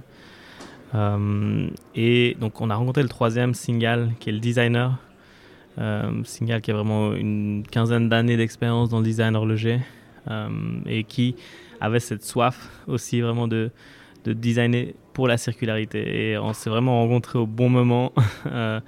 Et 1.95 2.37
donc 2.41 2.61
on 2.61 2.71
a 2.71 2.75
rencontré 2.75 3.03
le 3.03 3.09
troisième, 3.09 3.55
Singal, 3.55 4.13
qui 4.21 4.31
est 4.31 4.33
le 4.33 4.39
designer. 4.39 4.99
Singal 6.25 6.61
qui 6.61 6.71
a 6.71 6.75
vraiment 6.75 7.15
une 7.15 7.65
quinzaine 7.69 8.09
d'années 8.09 8.37
d'expérience 8.37 8.91
dans 8.91 8.99
le 8.99 9.05
design 9.05 9.35
horloger 9.35 9.81
et 10.87 11.05
qui 11.05 11.35
avait 11.81 12.01
cette 12.01 12.25
soif 12.25 12.71
aussi 12.87 13.21
vraiment 13.21 13.49
de, 13.49 13.71
de 14.25 14.33
designer 14.33 14.95
pour 15.15 15.29
la 15.29 15.39
circularité. 15.39 16.31
Et 16.31 16.39
on 16.39 16.53
s'est 16.53 16.69
vraiment 16.69 17.01
rencontrés 17.01 17.39
au 17.39 17.47
bon 17.47 17.71
moment. 17.71 18.13
Euh, 18.47 18.81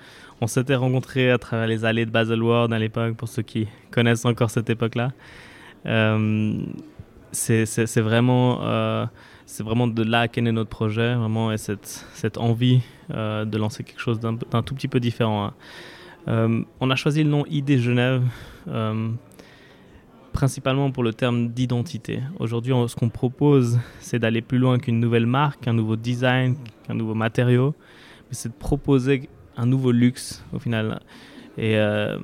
on 0.43 0.47
s'était 0.47 0.75
rencontrés 0.75 1.31
à 1.31 1.39
travers 1.39 1.67
les 1.67 1.87
allées 1.87 2.05
de 2.05 2.11
Baselworld 2.11 2.71
à 2.75 2.79
l'époque, 2.79 3.17
pour 3.17 3.27
ceux 3.27 3.43
qui 3.43 3.67
connaissent 3.91 4.27
encore 4.27 4.51
cette 4.51 4.69
époque-là. 4.69 5.13
Euh, 5.87 6.59
c'est 7.33 8.01
vraiment, 8.01 8.59
euh, 8.63 9.07
c'est 9.47 9.63
vraiment 9.63 9.87
de 9.87 10.03
là 10.03 10.29
qu'est 10.29 10.43
né 10.43 10.53
notre 10.53 10.71
projet, 10.71 11.15
vraiment, 11.15 11.53
et 11.53 11.59
cette, 11.59 11.87
cette 12.13 12.37
envie 12.37 12.81
de 13.09 13.57
lancer 13.57 13.85
quelque 13.85 14.01
chose 14.01 14.19
d'un 14.21 14.37
tout 14.37 14.75
petit 14.75 14.89
peu 14.89 15.01
différent. 15.01 15.53
Hein. 16.27 16.65
on 16.81 16.91
a 16.91 16.97
choisi 16.97 17.23
le 17.23 17.31
nom 17.31 17.45
ID 17.47 17.79
Genève 17.79 18.23
principalement 20.37 20.91
pour 20.91 21.03
le 21.03 21.15
terme 21.15 21.49
d'identité. 21.49 22.21
Aujourd'hui, 22.39 22.75
ce 22.89 22.95
qu'on 22.95 23.09
propose, 23.09 23.81
c'est 24.01 24.19
d'aller 24.19 24.43
plus 24.43 24.59
loin 24.59 24.79
qu'une 24.79 25.01
nouvelle 25.01 25.25
marque, 25.25 25.67
un 25.67 25.73
nouveau 25.73 25.97
design, 25.97 26.57
qu'un 26.87 26.93
nouveau 26.93 27.15
matériau, 27.15 27.75
mais 28.29 28.35
c'est 28.35 28.51
de 28.51 28.55
proposer 28.55 29.31
un 29.57 29.65
nouveau 29.65 29.93
luxe 29.93 30.45
au 30.53 30.59
final. 30.59 31.01
Et 31.57 31.79
euh, 31.79 32.19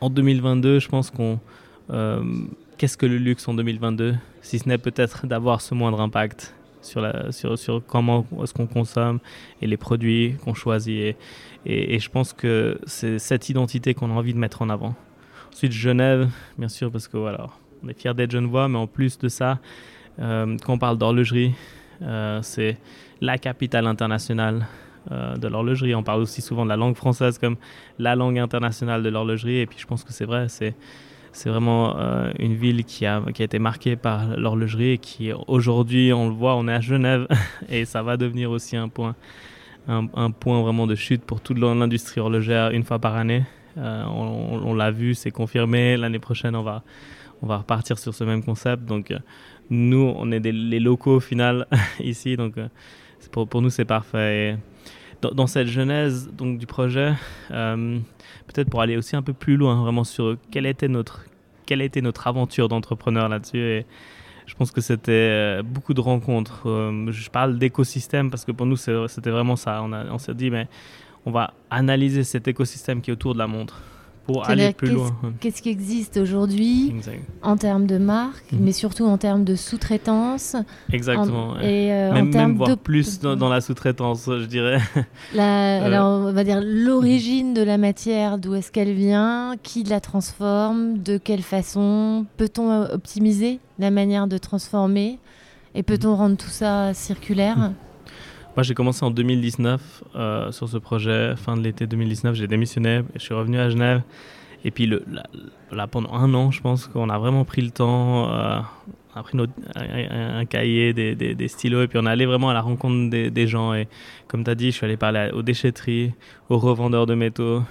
en 0.00 0.08
2022, 0.08 0.78
je 0.78 0.88
pense 0.88 1.10
qu'on... 1.10 1.40
Euh, 1.90 2.22
qu'est-ce 2.76 2.96
que 2.96 3.06
le 3.06 3.18
luxe 3.18 3.48
en 3.48 3.54
2022 3.54 4.14
Si 4.40 4.60
ce 4.60 4.68
n'est 4.68 4.78
peut-être 4.78 5.26
d'avoir 5.32 5.60
ce 5.60 5.74
moindre 5.74 6.00
impact? 6.00 6.54
Sur, 6.80 7.00
la, 7.00 7.32
sur, 7.32 7.58
sur 7.58 7.82
comment 7.86 8.26
est-ce 8.42 8.54
qu'on 8.54 8.66
consomme 8.66 9.18
et 9.60 9.66
les 9.66 9.76
produits 9.76 10.36
qu'on 10.44 10.54
choisit. 10.54 11.16
Et, 11.66 11.98
je 11.98 12.10
pense 12.10 12.32
que 12.32 12.78
c'est 12.86 13.18
cette 13.18 13.48
identité 13.48 13.94
qu'on 13.94 14.10
a 14.10 14.14
envie 14.14 14.34
de 14.34 14.38
mettre 14.38 14.62
en 14.62 14.68
avant. 14.68 14.94
Ensuite, 15.52 15.72
Genève, 15.72 16.28
bien 16.56 16.68
sûr, 16.68 16.90
parce 16.90 17.08
que 17.08 17.16
voilà, 17.16 17.48
on 17.82 17.88
est 17.88 17.98
fiers 17.98 18.14
d'être 18.14 18.30
genevois, 18.30 18.68
mais 18.68 18.78
en 18.78 18.86
plus 18.86 19.18
de 19.18 19.28
ça, 19.28 19.58
euh, 20.20 20.56
quand 20.64 20.74
on 20.74 20.78
parle 20.78 20.98
d'horlogerie, 20.98 21.54
euh, 22.02 22.40
c'est 22.42 22.78
la 23.20 23.38
capitale 23.38 23.86
internationale 23.86 24.66
euh, 25.10 25.36
de 25.36 25.48
l'horlogerie. 25.48 25.94
On 25.94 26.02
parle 26.02 26.20
aussi 26.20 26.42
souvent 26.42 26.64
de 26.64 26.68
la 26.68 26.76
langue 26.76 26.96
française 26.96 27.38
comme 27.38 27.56
la 27.98 28.14
langue 28.14 28.38
internationale 28.38 29.02
de 29.02 29.08
l'horlogerie, 29.08 29.58
et 29.58 29.66
puis 29.66 29.78
je 29.78 29.86
pense 29.86 30.04
que 30.04 30.12
c'est 30.12 30.26
vrai, 30.26 30.48
c'est 30.48 30.74
c'est 31.32 31.50
vraiment 31.50 31.96
une 32.38 32.54
ville 32.54 32.84
qui 32.84 33.06
a, 33.06 33.22
qui 33.34 33.42
a 33.42 33.44
été 33.44 33.58
marquée 33.58 33.96
par 33.96 34.36
l'horlogerie 34.36 34.92
et 34.92 34.98
qui 34.98 35.30
aujourd'hui, 35.46 36.12
on 36.12 36.28
le 36.28 36.34
voit, 36.34 36.56
on 36.56 36.68
est 36.68 36.72
à 36.72 36.80
Genève 36.80 37.26
et 37.68 37.84
ça 37.84 38.02
va 38.02 38.16
devenir 38.16 38.50
aussi 38.50 38.76
un 38.76 38.88
point, 38.88 39.14
un, 39.86 40.30
point 40.30 40.60
vraiment 40.62 40.86
de 40.86 40.94
chute 40.94 41.22
pour 41.22 41.40
toute 41.40 41.58
l'industrie 41.58 42.20
horlogère 42.20 42.70
une 42.70 42.84
fois 42.84 42.98
par 42.98 43.16
année. 43.16 43.44
Euh, 43.78 44.04
on, 44.06 44.74
l'a 44.74 44.90
vu, 44.90 45.14
c'est 45.14 45.30
confirmé. 45.30 45.96
L'année 45.96 46.18
prochaine, 46.18 46.56
on 46.56 46.62
va, 46.62 46.82
on 47.42 47.46
va 47.46 47.58
repartir 47.58 47.98
sur 47.98 48.14
ce 48.14 48.24
même 48.24 48.42
concept. 48.42 48.84
Donc, 48.84 49.10
euh, 49.10 49.18
nous, 49.70 50.12
on 50.16 50.30
est 50.30 50.40
les 50.40 50.80
locaux 50.80 51.16
au 51.16 51.20
final 51.20 51.66
ici. 52.00 52.36
Donc, 52.36 52.58
euh, 52.58 52.68
pour, 53.30 53.62
nous, 53.62 53.70
c'est 53.70 53.84
parfait. 53.84 54.56
dans, 55.22 55.46
cette 55.46 55.68
genèse 55.68 56.30
donc, 56.32 56.58
du 56.58 56.66
projet, 56.66 57.12
peut-être 58.48 58.68
pour 58.70 58.80
aller 58.80 58.96
aussi 58.96 59.16
un 59.16 59.22
peu 59.22 59.32
plus 59.32 59.56
loin, 59.56 59.80
vraiment 59.80 60.04
sur 60.04 60.36
quelle 60.50 60.66
était 60.66 60.88
notre, 60.88 61.24
quelle 61.66 61.82
était 61.82 62.00
notre 62.00 62.26
aventure 62.26 62.68
d'entrepreneur 62.68 63.28
là-dessus. 63.28 63.58
Et 63.58 63.86
je 64.46 64.54
pense 64.54 64.70
que 64.70 64.80
c'était 64.80 65.62
beaucoup 65.62 65.94
de 65.94 66.00
rencontres. 66.00 66.62
je 66.64 67.30
parle 67.30 67.58
d'écosystème 67.58 68.30
parce 68.30 68.44
que 68.44 68.52
pour 68.52 68.66
nous, 68.66 68.76
c'était 68.76 69.30
vraiment 69.30 69.56
ça. 69.56 69.82
On, 69.82 69.92
on 69.92 70.18
s'est 70.18 70.34
dit, 70.34 70.50
mais 70.50 70.66
on 71.26 71.30
va 71.30 71.52
analyser 71.70 72.24
cet 72.24 72.48
écosystème 72.48 73.00
qui 73.02 73.10
est 73.10 73.12
autour 73.12 73.34
de 73.34 73.38
la 73.38 73.46
montre 73.46 73.82
pour 74.28 74.46
aller 74.48 74.74
plus 74.74 74.90
loin. 74.90 75.16
Qu'est-ce 75.40 75.62
qui 75.62 75.70
existe 75.70 76.18
aujourd'hui 76.18 76.94
en 77.42 77.56
termes 77.56 77.86
de 77.86 77.96
marque, 77.96 78.52
mhm. 78.52 78.60
mais 78.60 78.72
surtout 78.72 79.06
en 79.06 79.16
termes 79.16 79.42
de 79.42 79.56
sous-traitance 79.56 80.54
Exactement. 80.92 81.58
et 81.60 81.92
euh, 81.92 82.12
même, 82.12 82.28
en 82.28 82.30
termes 82.30 82.56
voir 82.56 82.76
plus 82.76 83.20
dans, 83.20 83.48
la 83.48 83.60
sous-traitance, 83.60 84.26
je 84.26 84.44
dirais. 84.44 84.78
Euh, 85.38 85.84
alors, 85.84 86.26
on 86.26 86.32
va 86.32 86.44
dire 86.44 86.60
l'origine 86.62 87.54
de 87.54 87.62
la 87.62 87.78
matière, 87.78 88.38
d'où 88.38 88.54
est-ce 88.54 88.70
qu'elle 88.70 88.92
vient, 88.92 89.54
qui 89.62 89.84
la 89.84 90.00
transforme, 90.00 90.98
de 90.98 91.16
quelle 91.16 91.42
façon, 91.42 92.26
peut-on 92.36 92.70
euh, 92.70 92.94
optimiser 92.94 93.60
la 93.78 93.90
manière 93.90 94.26
de 94.26 94.36
transformer 94.36 95.18
et 95.74 95.82
peut-on 95.82 96.16
rendre 96.16 96.36
tout 96.36 96.48
ça 96.48 96.92
circulaire? 96.92 97.72
Moi, 98.58 98.64
j'ai 98.64 98.74
commencé 98.74 99.04
en 99.04 99.12
2019 99.12 100.02
euh, 100.16 100.50
sur 100.50 100.68
ce 100.68 100.78
projet. 100.78 101.36
Fin 101.36 101.56
de 101.56 101.62
l'été 101.62 101.86
2019, 101.86 102.34
j'ai 102.34 102.48
démissionné 102.48 102.96
et 102.96 103.02
je 103.14 103.20
suis 103.20 103.32
revenu 103.32 103.56
à 103.56 103.70
Genève. 103.70 104.02
Et 104.64 104.72
puis 104.72 104.86
le, 104.86 105.04
là, 105.70 105.86
pendant 105.86 106.12
un 106.12 106.34
an, 106.34 106.50
je 106.50 106.60
pense 106.60 106.88
qu'on 106.88 107.08
a 107.08 107.16
vraiment 107.18 107.44
pris 107.44 107.62
le 107.62 107.70
temps. 107.70 108.28
Euh, 108.28 108.58
on 109.14 109.20
a 109.20 109.22
pris 109.22 109.38
un, 109.76 110.44
cahier, 110.44 110.92
des, 110.92 111.14
des, 111.14 111.46
stylos, 111.46 111.82
et 111.82 111.86
puis 111.86 112.00
on 112.02 112.06
est 112.06 112.10
allé 112.10 112.26
vraiment 112.26 112.50
à 112.50 112.52
la 112.52 112.60
rencontre 112.60 113.10
des, 113.10 113.30
des 113.30 113.46
gens. 113.46 113.74
Et 113.74 113.86
comme 114.26 114.42
tu 114.42 114.50
as 114.50 114.56
dit, 114.56 114.72
je 114.72 114.76
suis 114.78 114.84
allé 114.84 114.96
parler 114.96 115.30
aux 115.32 115.42
déchetteries, 115.42 116.12
aux 116.48 116.58
revendeurs 116.58 117.06
de 117.06 117.14
métaux, 117.14 117.62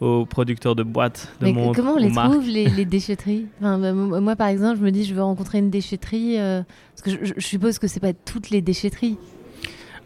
aux 0.00 0.26
producteurs 0.26 0.74
de 0.74 0.82
boîtes, 0.82 1.32
de 1.40 1.44
Mais 1.44 1.72
Comment 1.76 1.92
on 1.92 1.96
les 1.96 2.10
trouve, 2.10 2.44
les, 2.44 2.84
déchetteries? 2.84 3.46
Enfin, 3.60 3.78
bah, 3.78 3.92
Moi, 3.92 4.34
par 4.34 4.48
exemple, 4.48 4.80
je 4.80 4.84
me 4.84 4.90
dis, 4.90 5.04
je 5.04 5.14
veux 5.14 5.22
rencontrer 5.22 5.58
une 5.58 5.70
déchetterie, 5.70 6.40
euh, 6.40 6.62
parce 6.96 7.02
que 7.02 7.24
je, 7.24 7.34
je 7.36 7.46
suppose 7.46 7.78
que 7.78 7.86
c'est 7.86 8.00
pas 8.00 8.12
toutes 8.12 8.50
les 8.50 8.62
déchetteries. 8.62 9.16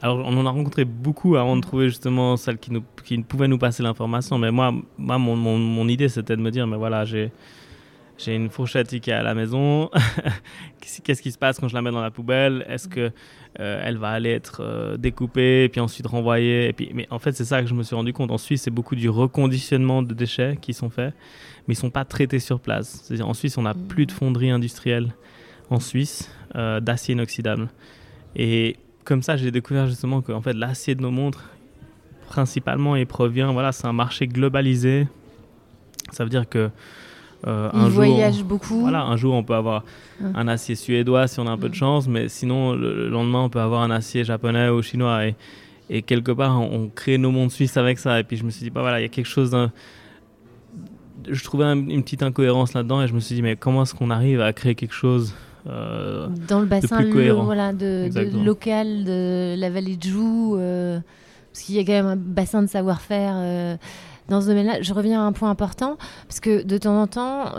Alors, 0.02 0.18
on 0.18 0.36
en 0.36 0.46
a 0.46 0.50
rencontré 0.50 0.84
beaucoup 0.84 1.36
avant 1.36 1.54
de 1.54 1.60
trouver 1.60 1.88
justement 1.88 2.36
celle 2.36 2.58
qui, 2.58 2.72
nous, 2.72 2.82
qui 3.04 3.18
pouvait 3.22 3.46
nous 3.46 3.58
passer 3.58 3.84
l'information. 3.84 4.36
Mais 4.36 4.50
moi, 4.50 4.74
moi 4.98 5.16
mon, 5.16 5.36
mon, 5.36 5.86
idée, 5.86 6.08
c'était 6.08 6.36
de 6.36 6.42
me 6.42 6.50
dire, 6.50 6.66
mais 6.66 6.76
voilà, 6.76 7.04
j'ai, 7.04 7.30
j'ai 8.18 8.34
une 8.34 8.50
fourchette 8.50 8.92
Ikea 8.92 9.12
à 9.12 9.22
la 9.22 9.36
maison. 9.36 9.90
Qu'est-ce 11.04 11.22
qui 11.22 11.30
se 11.30 11.38
passe 11.38 11.60
quand 11.60 11.68
je 11.68 11.74
la 11.74 11.82
mets 11.82 11.92
dans 11.92 12.00
la 12.00 12.10
poubelle? 12.10 12.66
Est-ce 12.68 12.88
que 12.88 13.12
euh, 13.60 13.82
elle 13.84 13.96
va 13.96 14.08
aller 14.08 14.30
être 14.30 14.60
euh, 14.64 14.96
découpée 14.96 15.64
et 15.64 15.68
puis 15.68 15.80
ensuite 15.80 16.08
renvoyée? 16.08 16.66
Et 16.66 16.72
puis, 16.72 16.90
Mais 16.92 17.06
en 17.10 17.20
fait, 17.20 17.30
c'est 17.30 17.44
ça 17.44 17.62
que 17.62 17.68
je 17.68 17.74
me 17.74 17.84
suis 17.84 17.94
rendu 17.94 18.12
compte. 18.12 18.32
En 18.32 18.38
Suisse, 18.38 18.62
c'est 18.62 18.72
beaucoup 18.72 18.96
du 18.96 19.08
reconditionnement 19.08 20.02
de 20.02 20.14
déchets 20.14 20.58
qui 20.60 20.74
sont 20.74 20.90
faits, 20.90 21.14
mais 21.68 21.74
ils 21.74 21.78
sont 21.78 21.90
pas 21.90 22.04
traités 22.04 22.40
sur 22.40 22.58
place. 22.58 23.12
En 23.22 23.34
Suisse, 23.34 23.56
on 23.56 23.62
n'a 23.62 23.74
plus 23.74 24.06
de 24.06 24.12
fonderie 24.12 24.50
industrielle 24.50 25.14
en 25.70 25.78
Suisse 25.78 26.28
euh, 26.56 26.80
d'acier 26.80 27.12
inoxydable. 27.12 27.68
Et 28.34 28.78
comme 29.04 29.22
ça, 29.22 29.36
j'ai 29.36 29.50
découvert 29.50 29.86
justement 29.86 30.20
que 30.20 30.38
fait, 30.40 30.52
l'acier 30.52 30.94
de 30.94 31.02
nos 31.02 31.10
montres, 31.10 31.44
principalement, 32.28 32.96
il 32.96 33.06
provient, 33.06 33.52
voilà, 33.52 33.72
c'est 33.72 33.86
un 33.86 33.92
marché 33.92 34.26
globalisé. 34.26 35.06
Ça 36.12 36.24
veut 36.24 36.30
dire 36.30 36.48
que 36.48 36.70
euh, 37.46 37.70
un 37.72 37.88
jour, 37.88 38.04
voyage 38.04 38.44
beaucoup. 38.44 38.80
Voilà, 38.80 39.02
un 39.02 39.16
jour 39.16 39.34
on 39.34 39.42
peut 39.42 39.54
avoir 39.54 39.84
un 40.22 40.46
acier 40.46 40.76
suédois 40.76 41.26
si 41.26 41.40
on 41.40 41.46
a 41.46 41.50
un 41.50 41.58
peu 41.58 41.68
de 41.68 41.74
chance, 41.74 42.06
mais 42.06 42.28
sinon 42.28 42.72
le, 42.72 43.08
lendemain 43.08 43.40
on 43.40 43.48
peut 43.48 43.60
avoir 43.60 43.82
un 43.82 43.90
acier 43.90 44.22
japonais 44.22 44.68
ou 44.68 44.80
chinois 44.80 45.26
et, 45.26 45.34
et 45.90 46.02
quelque 46.02 46.30
part 46.30 46.60
on, 46.60 46.88
crée 46.88 47.18
nos 47.18 47.32
montres 47.32 47.52
suisses 47.52 47.76
avec 47.76 47.98
ça. 47.98 48.20
Et 48.20 48.24
puis 48.24 48.36
je 48.36 48.44
me 48.44 48.50
suis 48.50 48.62
dit, 48.62 48.70
bah 48.70 48.82
voilà, 48.82 49.00
il 49.00 49.02
y 49.02 49.06
a 49.06 49.08
quelque 49.08 49.26
chose 49.26 49.50
d'un 49.50 49.72
je 51.28 51.44
trouvais 51.44 51.64
une 51.64 52.02
petite 52.02 52.22
incohérence 52.22 52.74
là-dedans 52.74 53.02
et 53.02 53.08
je 53.08 53.14
me 53.14 53.20
suis 53.20 53.34
dit 53.34 53.42
mais 53.42 53.56
comment 53.56 53.82
est-ce 53.82 53.94
qu'on 53.94 54.10
arrive 54.10 54.40
à 54.40 54.52
créer 54.52 54.74
quelque 54.74 54.94
chose 54.94 55.34
euh, 55.68 56.28
dans 56.48 56.60
le 56.60 56.66
bassin 56.66 57.02
de, 57.02 57.30
voilà, 57.30 57.72
de, 57.72 58.10
local 58.44 59.04
de 59.04 59.54
la 59.56 59.70
vallée 59.70 59.96
de 59.96 60.02
Joux, 60.02 60.56
euh, 60.56 60.98
parce 61.52 61.64
qu'il 61.64 61.76
y 61.76 61.78
a 61.78 61.84
quand 61.84 61.92
même 61.92 62.06
un 62.06 62.16
bassin 62.16 62.62
de 62.62 62.66
savoir-faire 62.66 63.34
euh, 63.36 63.76
dans 64.28 64.40
ce 64.40 64.48
domaine-là. 64.48 64.82
Je 64.82 64.92
reviens 64.92 65.22
à 65.22 65.24
un 65.24 65.32
point 65.32 65.50
important, 65.50 65.98
parce 66.26 66.40
que 66.40 66.62
de 66.62 66.78
temps 66.78 67.00
en 67.00 67.06
temps, 67.06 67.56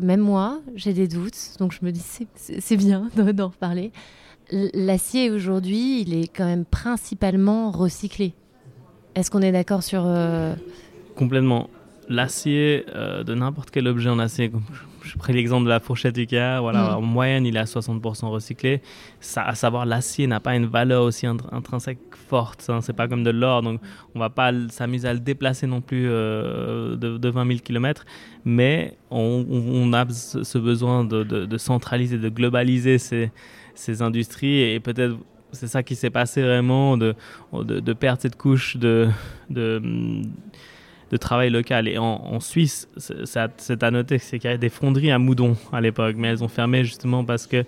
même 0.00 0.20
moi, 0.20 0.60
j'ai 0.74 0.92
des 0.92 1.06
doutes, 1.06 1.54
donc 1.60 1.72
je 1.72 1.84
me 1.84 1.92
dis 1.92 2.04
c'est 2.34 2.76
bien 2.76 3.08
d'en 3.16 3.48
reparler. 3.48 3.92
L'acier 4.50 5.30
aujourd'hui, 5.30 6.02
il 6.02 6.14
est 6.14 6.28
quand 6.28 6.46
même 6.46 6.64
principalement 6.64 7.70
recyclé. 7.70 8.34
Est-ce 9.14 9.30
qu'on 9.30 9.42
est, 9.42 9.52
d'accord 9.52 9.82
sur... 9.82 10.06
Complètement. 11.16 11.70
L'acier, 12.08 12.84
de 12.94 13.34
n'importe 13.34 13.70
quel 13.70 13.88
objet 13.88 14.08
en 14.08 14.18
acier, 14.18 14.52
je 15.16 15.22
prends 15.22 15.32
l'exemple 15.32 15.64
de 15.64 15.70
la 15.70 15.80
fourchette 15.80 16.18
Ikea. 16.18 16.60
Voilà, 16.60 16.90
mm. 16.90 16.96
en 16.96 17.02
moyenne, 17.02 17.46
il 17.46 17.56
est 17.56 17.60
à 17.60 17.64
60% 17.64 18.26
recyclé. 18.26 18.82
Ça, 19.20 19.44
à 19.44 19.54
savoir, 19.54 19.86
l'acier 19.86 20.26
n'a 20.26 20.40
pas 20.40 20.54
une 20.54 20.66
valeur 20.66 21.04
aussi 21.04 21.26
intrinsèque 21.26 21.98
forte. 22.28 22.66
Hein. 22.68 22.80
C'est 22.82 22.92
pas 22.92 23.08
comme 23.08 23.24
de 23.24 23.30
l'or, 23.30 23.62
donc 23.62 23.80
on 24.14 24.18
va 24.18 24.30
pas 24.30 24.52
s'amuser 24.68 25.08
à 25.08 25.14
le 25.14 25.20
déplacer 25.20 25.66
non 25.66 25.80
plus 25.80 26.06
euh, 26.08 26.96
de, 26.96 27.28
20 27.28 27.46
000 27.46 27.58
km. 27.60 28.04
Mais 28.44 28.96
on, 29.10 29.92
a 29.92 30.06
ce 30.10 30.58
besoin 30.58 31.04
de, 31.04 31.56
centraliser, 31.56 32.18
de 32.18 32.28
globaliser 32.28 32.98
ces, 32.98 33.30
ces 33.74 34.02
industries 34.02 34.60
et 34.60 34.80
peut-être 34.80 35.16
c'est 35.52 35.68
ça 35.68 35.82
qui 35.82 35.94
s'est 35.94 36.10
passé 36.10 36.42
vraiment, 36.42 36.96
de, 36.96 37.14
de, 37.52 37.92
perdre 37.92 38.20
cette 38.20 38.36
couche 38.36 38.76
de, 38.76 39.08
de, 39.48 39.80
de 41.10 41.16
travail 41.16 41.50
local. 41.50 41.88
Et 41.88 41.98
en, 41.98 42.40
Suisse, 42.40 42.88
c'est 42.96 43.82
à 43.82 43.90
noter 43.90 44.18
c'est 44.18 44.38
qu'il 44.38 44.48
y 44.48 44.50
avait 44.50 44.58
des 44.58 44.68
fonderies 44.68 45.10
à 45.10 45.18
Moudon 45.18 45.56
à 45.72 45.80
l'époque, 45.80 46.16
mais 46.18 46.28
elles 46.28 46.44
ont 46.44 46.48
fermé 46.48 46.84
justement 46.84 47.24
parce 47.24 47.46
que 47.46 47.64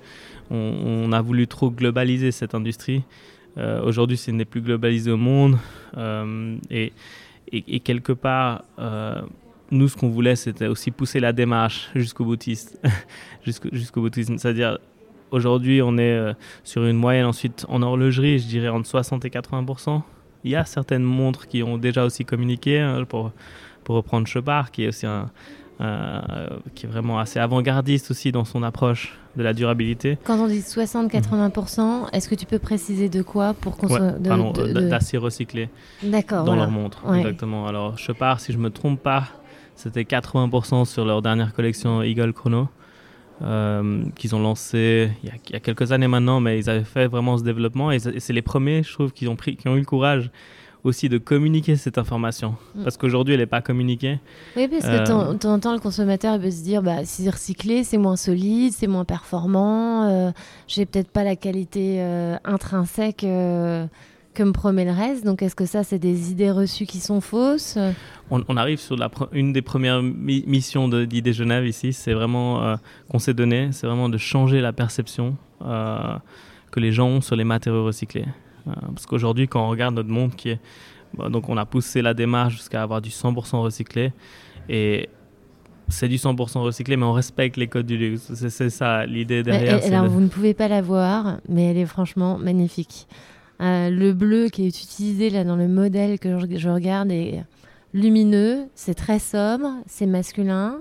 on, 0.50 1.12
a 1.12 1.20
voulu 1.20 1.46
trop 1.46 1.70
globaliser 1.70 2.32
cette 2.32 2.54
industrie. 2.54 3.02
Euh, 3.58 3.82
aujourd'hui, 3.82 4.16
ce 4.16 4.30
n'est 4.30 4.44
plus 4.44 4.62
globalisé 4.62 5.10
au 5.10 5.16
monde. 5.16 5.58
Euh, 5.96 6.56
et, 6.70 6.92
quelque 7.80 8.12
part, 8.12 8.64
euh, 8.78 9.20
nous, 9.70 9.88
ce 9.88 9.96
qu'on 9.96 10.08
voulait, 10.08 10.36
c'était 10.36 10.66
aussi 10.66 10.90
pousser 10.90 11.20
la 11.20 11.32
démarche 11.32 11.90
jusqu'au 11.94 12.24
boutiste, 12.24 12.80
jusqu'au 13.72 14.00
boutisme. 14.00 14.38
C'est-à-dire, 14.38 14.78
aujourd'hui, 15.30 15.82
on 15.82 15.98
est 15.98 16.34
sur 16.64 16.84
une 16.86 16.96
moyenne 16.96 17.26
ensuite 17.26 17.66
en 17.68 17.82
horlogerie, 17.82 18.38
je 18.38 18.46
dirais 18.46 18.68
entre 18.68 18.88
60 18.88 19.24
et 19.26 19.30
80 19.30 19.64
il 20.48 20.52
y 20.52 20.56
a 20.56 20.64
certaines 20.64 21.02
montres 21.02 21.46
qui 21.46 21.62
ont 21.62 21.76
déjà 21.76 22.04
aussi 22.04 22.24
communiqué, 22.24 22.80
hein, 22.80 23.04
pour, 23.06 23.32
pour 23.84 23.96
reprendre 23.96 24.26
Chopard, 24.26 24.70
qui 24.70 24.84
est 24.84 24.88
aussi 24.88 25.04
un, 25.04 25.30
qui 26.74 26.86
est 26.86 26.88
vraiment 26.88 27.18
assez 27.18 27.38
avant-gardiste 27.38 28.10
aussi 28.10 28.32
dans 28.32 28.44
son 28.44 28.62
approche 28.62 29.18
de 29.36 29.42
la 29.42 29.52
durabilité. 29.52 30.18
Quand 30.24 30.38
on 30.38 30.48
dit 30.48 30.60
60-80%, 30.60 32.08
est-ce 32.12 32.28
que 32.30 32.34
tu 32.34 32.46
peux 32.46 32.58
préciser 32.58 33.10
de 33.10 33.22
quoi 33.22 33.52
pour 33.52 33.76
qu'on 33.76 33.88
soit 33.88 34.18
d'acier 34.18 35.18
recyclé 35.18 35.68
D'accord, 36.02 36.44
dans 36.44 36.56
leur 36.56 36.70
montre. 36.70 37.02
Exactement. 37.14 37.66
Alors 37.66 37.98
Chopard, 37.98 38.40
si 38.40 38.52
je 38.52 38.58
me 38.58 38.70
trompe 38.70 39.00
pas, 39.02 39.24
c'était 39.76 40.02
80% 40.02 40.86
sur 40.86 41.04
leur 41.04 41.20
dernière 41.20 41.52
collection 41.52 42.02
Eagle 42.02 42.32
Chrono. 42.32 42.68
Euh, 43.40 44.02
qu'ils 44.16 44.34
ont 44.34 44.40
lancé 44.40 45.10
il 45.22 45.30
y, 45.30 45.56
a, 45.56 45.60
quelques 45.60 45.92
années 45.92 46.08
maintenant, 46.08 46.40
mais 46.40 46.58
ils 46.58 46.68
avaient 46.68 46.82
fait 46.82 47.06
vraiment 47.06 47.38
ce 47.38 47.44
développement 47.44 47.92
et 47.92 48.00
c'est 48.00 48.32
les 48.32 48.42
premiers, 48.42 48.82
je 48.82 48.92
trouve, 48.92 49.12
qui 49.12 49.28
ont, 49.28 49.36
pris, 49.36 49.56
qui 49.56 49.68
ont 49.68 49.76
eu 49.76 49.80
le 49.80 49.84
courage 49.84 50.30
aussi 50.82 51.08
de 51.08 51.18
communiquer 51.18 51.76
cette 51.76 51.98
information. 51.98 52.56
Mm. 52.74 52.82
Parce 52.82 52.96
qu'aujourd'hui, 52.96 53.34
elle 53.34 53.40
n'est 53.40 53.46
pas 53.46 53.60
communiquée. 53.60 54.18
Oui, 54.56 54.66
parce 54.66 54.84
que 54.84 55.12
euh, 55.12 55.34
tu 55.38 55.46
entends 55.46 55.72
le 55.72 55.78
consommateur 55.78 56.34
il 56.34 56.40
peut 56.40 56.50
se 56.50 56.64
dire 56.64 56.82
bah, 56.82 57.04
si 57.04 57.22
c'est 57.22 57.30
recyclé, 57.30 57.84
c'est 57.84 57.98
moins 57.98 58.16
solide, 58.16 58.72
c'est 58.72 58.88
moins 58.88 59.04
performant, 59.04 60.08
euh, 60.08 60.32
j'ai 60.66 60.84
peut-être 60.84 61.10
pas 61.10 61.22
la 61.22 61.36
qualité 61.36 62.00
intrinsèque 62.44 63.24
que 64.38 64.44
me 64.44 64.52
promet 64.52 64.84
le 64.84 64.92
reste. 64.92 65.24
Donc, 65.24 65.42
est-ce 65.42 65.56
que 65.56 65.66
ça, 65.66 65.82
c'est 65.82 65.98
des 65.98 66.30
idées 66.30 66.52
reçues 66.52 66.86
qui 66.86 67.00
sont 67.00 67.20
fausses? 67.20 67.76
On, 68.30 68.56
arrive 68.56 68.78
sur 68.78 68.96
la, 68.96 69.10
une 69.32 69.52
des 69.52 69.62
premières 69.62 70.00
missions 70.00 70.88
d'Idées 70.88 71.32
Genève 71.32 71.66
ici. 71.66 71.92
C'est 71.92 72.12
vraiment 72.12 72.62
euh, 72.62 72.76
qu'on 73.08 73.18
s'est 73.18 73.34
donné, 73.34 73.70
c'est 73.72 73.88
vraiment 73.88 74.08
de 74.08 74.16
changer 74.16 74.60
la 74.60 74.72
perception 74.72 75.36
euh, 75.62 76.16
que 76.70 76.78
les 76.78 76.92
gens 76.92 77.08
ont 77.08 77.20
sur 77.20 77.34
les 77.34 77.42
matériaux 77.42 77.84
recyclés. 77.84 78.26
Euh, 78.68 78.72
parce 78.94 79.06
qu'aujourd'hui, 79.06 79.48
quand 79.48 79.66
on 79.66 79.70
regarde 79.70 79.96
notre 79.96 80.10
monde, 80.10 80.36
qui 80.36 80.50
est, 80.50 80.60
bah, 81.14 81.28
donc 81.30 81.48
on 81.48 81.56
a 81.56 81.66
poussé 81.66 82.00
la 82.00 82.14
démarche 82.14 82.54
jusqu'à 82.54 82.82
avoir 82.82 83.02
du 83.02 83.10
100% 83.10 83.56
recyclé. 83.56 84.12
Et 84.68 85.08
c'est 85.88 86.06
du 86.06 86.16
100% 86.16 86.60
recyclé, 86.60 86.96
mais 86.96 87.06
on 87.06 87.12
respecte 87.12 87.56
les 87.56 87.66
codes 87.66 87.86
du 87.86 87.96
luxe. 87.96 88.32
C'est 88.34 88.70
ça 88.70 89.04
l'idée 89.04 89.42
derrière. 89.42 89.84
alors, 89.84 90.06
vous 90.06 90.20
ne 90.20 90.28
pouvez 90.28 90.54
pas 90.54 90.68
la 90.68 90.80
voir, 90.80 91.38
mais 91.48 91.72
elle 91.72 91.78
est 91.78 91.86
franchement 91.86 92.38
magnifique. 92.38 93.08
Euh, 93.60 93.90
le 93.90 94.12
bleu 94.12 94.48
qui 94.48 94.66
est 94.66 94.68
utilisé 94.68 95.30
là 95.30 95.42
dans 95.42 95.56
le 95.56 95.66
modèle 95.66 96.18
que 96.18 96.38
je, 96.56 96.68
regarde 96.68 97.10
est 97.10 97.42
lumineux, 97.92 98.66
c'est 98.74 98.94
très 98.94 99.18
sobre, 99.18 99.68
c'est 99.86 100.06
masculin. 100.06 100.76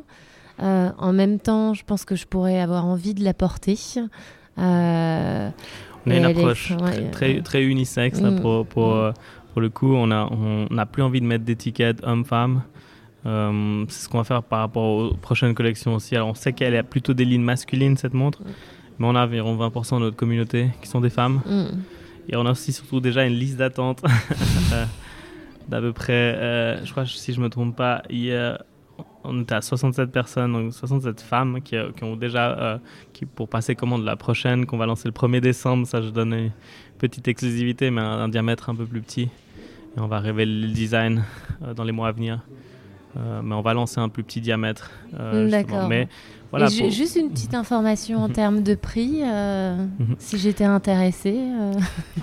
Euh, 0.62 0.90
en 0.98 1.14
même 1.14 1.40
temps, 1.40 1.74
je 1.74 1.84
pense 1.84 2.06
que 2.06 2.16
je 2.16 2.26
pourrais 2.28 2.60
avoir 2.60 2.86
envie 2.86 3.14
de 3.14 3.24
la 3.24 3.34
porter. 3.34 3.78
Euh, 4.60 5.50
on 6.06 6.12
a 6.12 6.16
une 6.16 6.26
approche 6.26 6.74
très, 7.12 7.42
très, 7.42 7.64
unisexe 7.64 8.22
mm. 8.22 8.42
pour, 8.42 8.66
pour, 8.68 8.94
mm. 8.94 9.14
pour, 9.54 9.62
le 9.62 9.70
coup. 9.70 9.94
On 9.94 10.08
n'a 10.08 10.28
on, 10.32 10.68
plus 10.92 11.02
envie 11.02 11.22
de 11.22 11.26
mettre 11.26 11.46
d'étiquette 11.46 12.04
homme-femme. 12.04 12.62
c'est 13.24 14.04
ce 14.04 14.10
qu'on 14.10 14.20
va 14.20 14.24
faire 14.24 14.44
par 14.44 14.60
rapport 14.60 14.84
aux 14.84 15.14
prochaines 15.16 15.56
collections 15.56 15.96
aussi. 15.96 16.16
Alors, 16.16 16.30
on 16.30 16.36
sait 16.36 16.54
qu'elle 16.54 16.76
a 16.76 16.84
plutôt 16.84 17.16
des 17.16 17.26
lignes 17.26 17.42
masculines, 17.42 17.98
cette 17.98 18.14
montre, 18.14 18.42
mm. 18.42 18.46
mais 19.00 19.08
on 19.08 19.16
a 19.16 19.24
environ 19.26 19.58
20% 19.58 19.96
de 19.96 20.00
notre 20.02 20.16
communauté 20.16 20.70
qui 20.82 20.88
sont 20.88 21.02
des 21.02 21.10
femmes. 21.10 21.42
Et 22.30 22.36
on 22.36 22.46
a 22.46 22.52
aussi 22.52 22.74
surtout 22.74 23.00
déjà 23.00 23.26
une 23.26 23.34
liste 23.34 23.58
d'attente 23.58 24.04
d'à 25.68 25.82
peu 25.82 25.94
près, 25.94 26.14
euh, 26.14 26.86
je 26.86 26.92
crois, 26.92 27.06
si 27.06 27.34
je 27.34 27.42
me 27.42 27.50
trompe 27.50 27.76
pas, 27.76 28.04
hier, 28.10 28.64
on 29.24 29.42
était 29.42 29.56
à 29.56 29.62
67 29.62 30.12
personnes, 30.12 30.54
donc 30.54 30.74
67 30.74 31.22
femmes 31.22 31.62
qui, 31.62 31.76
qui 31.96 32.04
ont 32.04 32.16
déjà, 32.16 32.58
euh, 32.58 32.78
qui, 33.14 33.26
pour 33.26 33.50
passer 33.50 33.76
commande 33.76 34.04
la 34.04 34.16
prochaine, 34.16 34.66
qu'on 34.66 34.78
va 34.78 34.86
lancer 34.86 35.08
le 35.08 35.14
1er 35.14 35.42
décembre. 35.42 35.86
Ça, 35.86 36.02
je 36.02 36.10
donne 36.10 36.34
une 36.34 36.52
petite 36.98 37.28
exclusivité, 37.28 37.92
mais 37.92 38.02
un, 38.02 38.30
diamètre 38.30 38.70
un 38.70 38.76
peu 38.76 38.86
plus 38.86 39.02
petit. 39.02 39.30
Et 39.96 40.00
on 40.00 40.08
va 40.08 40.20
révéler 40.20 40.68
le 40.68 40.74
design 40.74 41.24
euh, 41.64 41.74
dans 41.74 41.84
les 41.84 41.92
mois 41.92 42.10
à 42.10 42.12
venir. 42.12 42.42
mais 43.16 43.56
on 43.56 43.62
va 43.62 43.74
lancer 43.74 44.00
un 44.00 44.10
plus 44.10 44.24
petit 44.24 44.42
diamètre. 44.42 44.92
Juste 46.90 47.18
une 47.18 47.30
petite 47.30 47.54
information 47.54 48.20
en 48.20 48.28
mhm. 48.28 48.34
termes 48.34 48.64
de 48.64 48.76
prix, 48.76 49.22
euh, 49.24 49.76
mhm. 50.00 50.16
si 50.18 50.38
j'étais 50.38 50.64
intéressé. 50.64 51.36
Euh. 51.38 51.74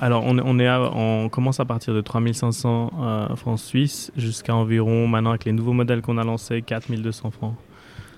Alors, 0.01 0.25
on, 0.25 0.39
on, 0.39 0.59
est 0.59 0.71
on 0.71 1.29
commence 1.29 1.61
à 1.61 1.65
partir 1.65 1.93
de 1.95 2.01
3500 2.01 2.91
euh, 2.99 3.37
francs 3.37 3.59
suisses 3.59 4.11
jusqu'à 4.17 4.55
environ, 4.55 5.07
maintenant 5.07 5.31
avec 5.31 5.45
les 5.45 5.53
nouveaux 5.53 5.73
modèles 5.73 6.01
qu'on 6.01 6.19
a 6.19 6.25
lancés, 6.25 6.63
4200 6.63 7.31
francs. 7.31 7.55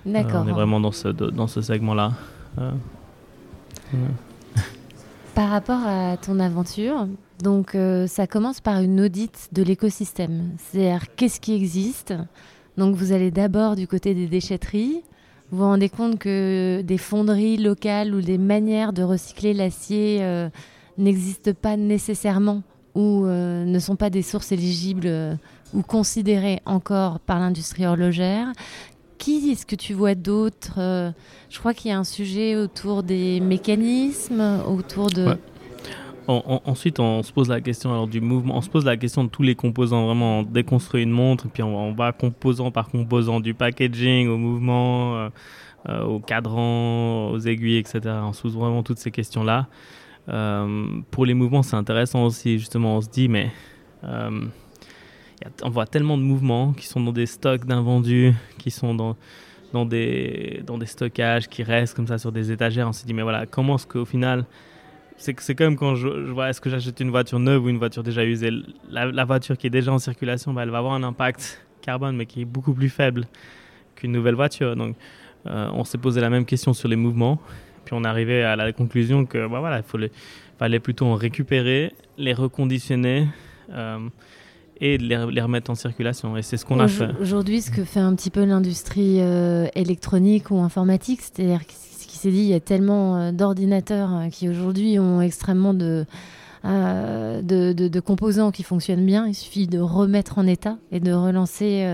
D'accord. 0.05 0.43
on 0.45 0.47
est 0.47 0.53
vraiment 0.53 0.79
dans 0.79 0.93
ce, 0.93 1.09
dans 1.09 1.47
ce 1.47 1.61
segment-là. 1.61 2.13
Par 5.35 5.49
rapport 5.49 5.85
à 5.85 6.15
ton 6.17 6.39
aventure, 6.39 7.07
donc 7.43 7.77
ça 8.07 8.25
commence 8.25 8.61
par 8.61 8.79
une 8.79 9.01
audite 9.01 9.49
de 9.51 9.61
l'écosystème. 9.63 10.51
C'est-à-dire 10.57 11.13
qu'est-ce 11.15 11.41
qui 11.41 11.53
existe? 11.53 12.13
Donc 12.77 12.95
vous 12.95 13.11
allez 13.11 13.31
d'abord 13.31 13.75
du 13.75 13.87
côté 13.87 14.13
des 14.13 14.27
déchetteries, 14.27 15.03
vous 15.49 15.59
vous 15.59 15.63
rendez 15.63 15.87
compte 15.87 16.19
que 16.19 16.81
des 16.81 16.97
fonderies 16.97 17.55
locales 17.55 18.13
ou 18.13 18.19
des 18.19 18.37
manières 18.37 18.91
de 18.91 19.01
recycler 19.01 19.53
l'acier 19.53 20.19
euh, 20.21 20.49
n'existent 20.97 21.53
pas 21.53 21.77
nécessairement 21.77 22.63
ou 22.95 23.25
euh, 23.25 23.63
ne 23.63 23.79
sont 23.79 23.95
pas 23.95 24.09
des 24.09 24.23
sources 24.23 24.51
éligibles 24.51 25.07
euh, 25.07 25.35
ou 25.73 25.83
considérées 25.83 26.59
encore 26.65 27.21
par 27.21 27.39
l'industrie 27.39 27.85
horlogère. 27.85 28.51
Qui 29.17 29.51
est-ce 29.51 29.65
que 29.65 29.77
tu 29.77 29.93
vois 29.93 30.15
d'autres 30.15 31.13
Je 31.49 31.59
crois 31.59 31.73
qu'il 31.73 31.89
y 31.89 31.93
a 31.93 31.97
un 31.97 32.03
sujet 32.03 32.55
autour 32.55 33.01
des 33.01 33.39
mécanismes, 33.39 34.61
autour 34.67 35.09
de 35.09 35.37
ensuite, 36.27 36.99
on 36.99 37.23
se 37.23 37.31
pose 37.31 37.49
la 37.49 37.61
question 37.61 37.91
alors, 37.91 38.07
du 38.07 38.21
mouvement, 38.21 38.57
on 38.57 38.61
se 38.61 38.69
pose 38.69 38.85
la 38.85 38.97
question 38.97 39.23
de 39.23 39.29
tous 39.29 39.43
les 39.43 39.55
composants. 39.55 40.05
Vraiment, 40.05 40.39
on 40.39 40.43
déconstruit 40.43 41.03
une 41.03 41.11
montre, 41.11 41.47
puis 41.47 41.63
on, 41.63 41.93
va 41.93 42.11
composant 42.11 42.71
par 42.71 42.89
composant, 42.89 43.39
du 43.39 43.53
packaging 43.53 44.27
au 44.27 44.37
mouvement, 44.37 45.15
euh, 45.15 45.29
euh, 45.89 46.03
au 46.03 46.19
cadran, 46.19 47.29
aux 47.31 47.39
aiguilles, 47.39 47.77
etc. 47.77 48.01
On 48.23 48.33
se 48.33 48.41
pose 48.41 48.55
vraiment 48.55 48.83
toutes 48.83 48.99
ces 48.99 49.11
questions-là. 49.11 49.67
Euh, 50.29 51.01
pour 51.11 51.25
les 51.25 51.33
mouvements, 51.33 51.63
c'est 51.63 51.77
intéressant 51.77 52.25
aussi. 52.25 52.59
Justement, 52.59 52.97
on 52.97 53.01
se 53.01 53.09
dit, 53.09 53.29
mais 53.29 53.51
on 54.03 55.69
voit 55.69 55.85
tellement 55.85 56.17
de 56.17 56.23
mouvements 56.23 56.73
qui 56.73 56.87
sont 56.87 56.99
dans 56.99 57.13
des 57.13 57.25
stocks 57.25 57.65
d'invendus, 57.65 58.33
qui 58.57 58.71
sont 58.71 58.93
dans 58.93 59.15
dans 59.73 59.85
des, 59.85 60.63
dans 60.65 60.77
des 60.77 60.85
stockages 60.85 61.47
qui 61.47 61.63
restent 61.63 61.93
comme 61.93 62.07
ça 62.07 62.17
sur 62.17 62.31
des 62.31 62.51
étagères. 62.51 62.87
On 62.87 62.93
se 62.93 63.05
dit, 63.05 63.13
mais 63.13 63.23
voilà, 63.23 63.45
comment 63.45 63.75
est-ce 63.75 63.87
qu'au 63.87 64.05
final, 64.05 64.45
c'est 65.17 65.55
comme 65.55 65.75
quand 65.75 65.95
je, 65.95 66.07
vois 66.07 66.49
est-ce 66.49 66.61
que 66.61 66.69
j'achète 66.69 66.99
une 66.99 67.09
voiture 67.09 67.39
neuve 67.39 67.65
ou 67.65 67.69
une 67.69 67.77
voiture 67.77 68.03
déjà 68.03 68.23
usée? 68.23 68.51
La, 68.89 69.25
voiture 69.25 69.57
qui 69.57 69.67
est 69.67 69.71
déjà 69.71 69.91
en 69.91 69.99
circulation, 69.99 70.53
bah, 70.53 70.63
elle 70.63 70.69
va 70.69 70.77
avoir 70.77 70.93
un 70.93 71.03
impact 71.03 71.65
carbone, 71.81 72.15
mais 72.15 72.25
qui 72.25 72.41
est 72.41 72.45
beaucoup 72.45 72.73
plus 72.73 72.89
faible 72.89 73.27
qu'une 73.95 74.11
nouvelle 74.11 74.35
voiture. 74.35 74.75
Donc, 74.75 74.95
euh, 75.47 75.69
on 75.73 75.83
s'est 75.83 75.97
posé 75.97 76.21
la 76.21 76.29
même 76.29 76.45
question 76.45 76.73
sur 76.73 76.87
les 76.87 76.95
mouvements. 76.95 77.39
Puis 77.85 77.95
on 77.95 78.03
est 78.03 78.07
arrivé 78.07 78.43
à 78.43 78.55
la 78.55 78.71
conclusion 78.73 79.25
que 79.25 79.47
bah, 79.47 79.59
voilà, 79.59 79.79
il 79.79 80.09
fallait 80.59 80.79
plutôt 80.79 81.05
en 81.05 81.15
récupérer, 81.15 81.93
les 82.17 82.33
reconditionner. 82.33 83.27
Euh, 83.71 83.99
et 84.79 84.99
les, 84.99 85.17
les, 85.31 85.41
remettre 85.41 85.71
en 85.71 85.75
circulation. 85.75 86.37
Et 86.37 86.43
c'est 86.43 86.55
ce 86.57 86.63
qu'on 86.63 86.79
a 86.79 86.87
fait. 86.87 87.09
Aujourd'hui, 87.19 87.61
ce 87.61 87.71
que 87.71 87.83
fait 87.83 87.99
un 87.99 88.13
petit 88.15 88.29
peu 88.29 88.45
l'industrie 88.45 89.21
euh, 89.21 89.67
électronique 89.73 90.51
ou 90.51 90.59
informatique, 90.59 91.21
c'est-à-dire 91.21 91.65
s'est 92.17 92.31
dit, 92.31 92.39
il 92.39 92.47
y 92.47 92.53
a 92.53 92.59
tellement 92.59 93.17
euh, 93.17 93.31
d'ordinateurs 93.31 94.13
euh, 94.13 94.29
qui 94.29 94.49
aujourd'hui 94.49 94.99
ont 94.99 95.21
extrêmement 95.21 95.73
euh, 95.73 97.41
de, 97.41 97.73
de, 97.73 97.99
composants 97.99 98.51
qui 98.51 98.63
fonctionnent 98.63 99.05
bien. 99.05 99.27
Il 99.27 99.35
suffit 99.35 99.67
de 99.67 99.79
remettre 99.79 100.37
en 100.37 100.47
état 100.47 100.77
et 100.91 100.99
de 100.99 101.13
relancer 101.13 101.85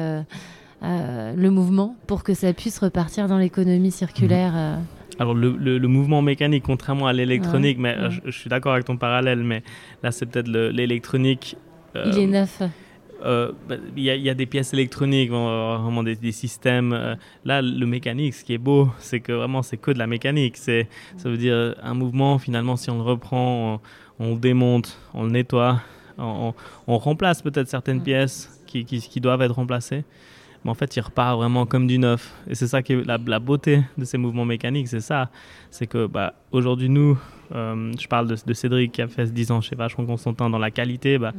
le 0.82 1.50
mouvement 1.50 1.96
pour 2.08 2.24
que 2.24 2.34
ça 2.34 2.54
puisse 2.54 2.80
repartir 2.80 3.28
dans 3.28 3.38
l'économie 3.38 3.92
circulaire. 3.92 4.80
Alors 5.20 5.36
le, 5.36 5.56
le, 5.56 5.88
mouvement 5.88 6.24
mécanique, 6.24 6.64
contrairement 6.66 7.06
à 7.06 7.14
l'électronique, 7.14 7.78
mais 7.78 7.96
Je, 8.26 8.32
suis 8.32 8.50
d'accord 8.50 8.74
avec 8.74 8.86
ton 8.86 8.98
parallèle, 8.98 9.44
mais 9.44 9.62
là 10.02 10.12
c'est 10.12 10.26
peut-être 10.26 10.50
l'électronique. 10.50 11.56
il 11.94 12.18
est 12.18 12.28
neuf. 12.28 12.64
Euh, 13.24 13.52
bah, 13.68 13.76
il 13.96 14.04
y, 14.04 14.30
a 14.30 14.34
des 14.34 14.46
pièces 14.46 14.74
électroniques, 14.74 15.30
vraiment 15.30 16.04
des, 16.04 16.32
systèmes. 16.32 16.94
Euh, 16.94 17.16
là, 17.46 17.62
le 17.62 17.86
mécanique, 17.86 18.34
ce 18.34 18.44
qui 18.44 18.54
est 18.54 18.58
beau, 18.58 18.90
c'est 19.00 19.22
que 19.22 19.32
vraiment, 19.32 19.62
c'est 19.62 19.78
que 19.78 19.92
de 19.92 20.00
la 20.00 20.08
mécanique. 20.08 20.58
C'est, 20.58 20.88
ça 21.18 21.30
veut 21.30 21.38
dire 21.38 21.76
un 21.82 21.94
mouvement, 21.94 22.38
finalement, 22.38 22.76
si 22.76 22.90
on 22.90 22.98
le 22.98 23.04
reprend, 23.04 23.82
on, 24.20 24.34
le 24.34 24.40
démonte, 24.40 24.98
on 25.14 25.24
le 25.24 25.32
nettoie, 25.32 25.82
on, 26.18 26.54
remplace 26.88 27.42
peut-être 27.42 27.70
certaines 27.70 28.04
pièces 28.04 28.62
qui, 28.68 28.86
qui, 28.86 29.00
qui 29.00 29.22
doivent 29.22 29.42
être 29.42 29.56
remplacés 29.56 30.04
mais 30.64 30.72
en 30.72 30.74
fait, 30.74 30.96
il 30.96 31.02
repart 31.02 31.38
vraiment 31.38 31.66
comme 31.66 31.88
du 31.88 32.00
neuf. 32.00 32.34
Et 32.48 32.56
c'est 32.56 32.68
ça 32.68 32.82
qui 32.82 32.94
est 32.94 33.04
la, 33.06 33.40
beauté 33.40 33.84
de 33.98 34.06
ces 34.06 34.18
mouvements 34.18 34.46
mécaniques, 34.46 34.88
c'est 34.88 35.02
ça. 35.02 35.30
C'est 35.72 35.88
que 35.88 36.08
bah, 36.08 36.34
aujourd'hui, 36.52 36.90
nous, 36.90 37.18
euh, 37.54 37.92
je 38.00 38.08
parle 38.08 38.28
de, 38.28 38.54
Cédric 38.54 38.92
qui 38.92 39.02
a 39.02 39.08
fait 39.08 39.32
10 39.32 39.52
ans 39.52 39.62
chez 39.62 39.76
Vachon 39.76 40.06
Constantin 40.06 40.50
dans 40.50 40.60
la 40.60 40.72
qualité, 40.72 41.18
bah, 41.18 41.34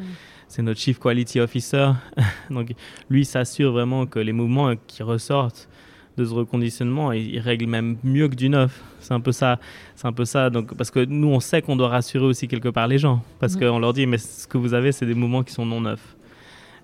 c'est 0.48 0.62
notre 0.62 0.80
Chief 0.80 0.98
Quality 0.98 1.40
Officer. 1.40 1.92
Donc, 2.50 2.72
lui 3.10 3.24
s'assure 3.24 3.72
vraiment 3.72 4.06
que 4.06 4.18
les 4.18 4.32
mouvements 4.32 4.74
qui 4.86 5.02
ressortent 5.02 5.68
de 6.16 6.24
ce 6.24 6.32
reconditionnement, 6.32 7.12
ils, 7.12 7.40
règlent 7.40 7.66
même 7.66 7.96
mieux 8.04 8.28
que 8.28 8.34
du 8.34 8.48
neuf. 8.48 8.82
C'est 9.00 9.14
un 9.14 9.20
peu 9.20 9.32
ça. 9.32 9.58
C'est 9.96 10.06
un 10.06 10.12
peu 10.12 10.24
ça. 10.24 10.50
Donc, 10.50 10.74
parce 10.74 10.90
que 10.90 11.04
nous, 11.04 11.28
on 11.28 11.40
sait 11.40 11.60
qu'on 11.60 11.76
doit 11.76 11.88
rassurer 11.88 12.24
aussi 12.24 12.46
quelque 12.46 12.68
part 12.68 12.86
les 12.86 12.98
gens. 12.98 13.22
Parce 13.40 13.56
qu'on 13.56 13.78
leur 13.78 13.92
dit, 13.92 14.06
mais 14.06 14.18
ce 14.18 14.46
que 14.46 14.58
vous 14.58 14.74
avez, 14.74 14.92
c'est 14.92 15.06
des 15.06 15.14
mouvements 15.14 15.42
qui 15.42 15.52
sont 15.52 15.66
non 15.66 15.80
neufs. 15.80 16.16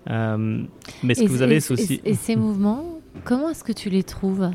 Euh, 0.09 0.63
mais 1.03 1.13
ce 1.13 1.23
que 1.23 1.29
vous 1.29 1.41
avez, 1.41 1.59
c'est 1.59 1.73
aussi. 1.73 2.01
Et, 2.03 2.15
ces 2.15 2.35
mouvements, 2.35 2.99
comment 3.23 3.49
est-ce 3.49 3.63
que 3.63 3.71
tu 3.71 3.89
les 3.89 4.03
trouves? 4.03 4.49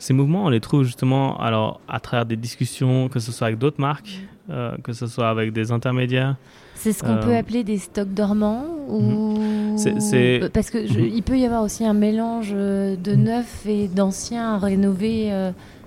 Ces 0.00 0.14
mouvements, 0.14 0.46
on 0.46 0.48
les 0.48 0.60
trouve 0.60 0.82
justement 0.82 1.38
alors, 1.38 1.80
à 1.86 2.00
travers 2.00 2.24
des 2.24 2.36
discussions, 2.36 3.08
que 3.08 3.20
ce 3.20 3.32
soit 3.32 3.48
avec 3.48 3.58
d'autres 3.58 3.80
marques, 3.80 4.20
euh, 4.48 4.74
que 4.82 4.94
ce 4.94 5.06
soit 5.06 5.28
avec 5.28 5.52
des 5.52 5.72
intermédiaires. 5.72 6.36
C'est 6.74 6.92
ce 6.92 7.02
qu'on 7.02 7.18
peut 7.18 7.34
euh, 7.34 7.38
appeler 7.38 7.64
des 7.64 7.76
stocks 7.76 8.12
dormants 8.12 8.64
ou... 8.88 9.76
c'est, 9.76 10.40
Parce 10.54 10.70
qu'il 10.70 11.14
il 11.14 11.22
peut 11.22 11.38
y 11.38 11.44
avoir 11.44 11.62
aussi 11.62 11.84
un 11.84 11.92
mélange 11.92 12.50
de 12.52 13.14
neuf 13.14 13.66
et 13.66 13.88
d'anciens 13.88 14.56
rénovés, 14.56 15.30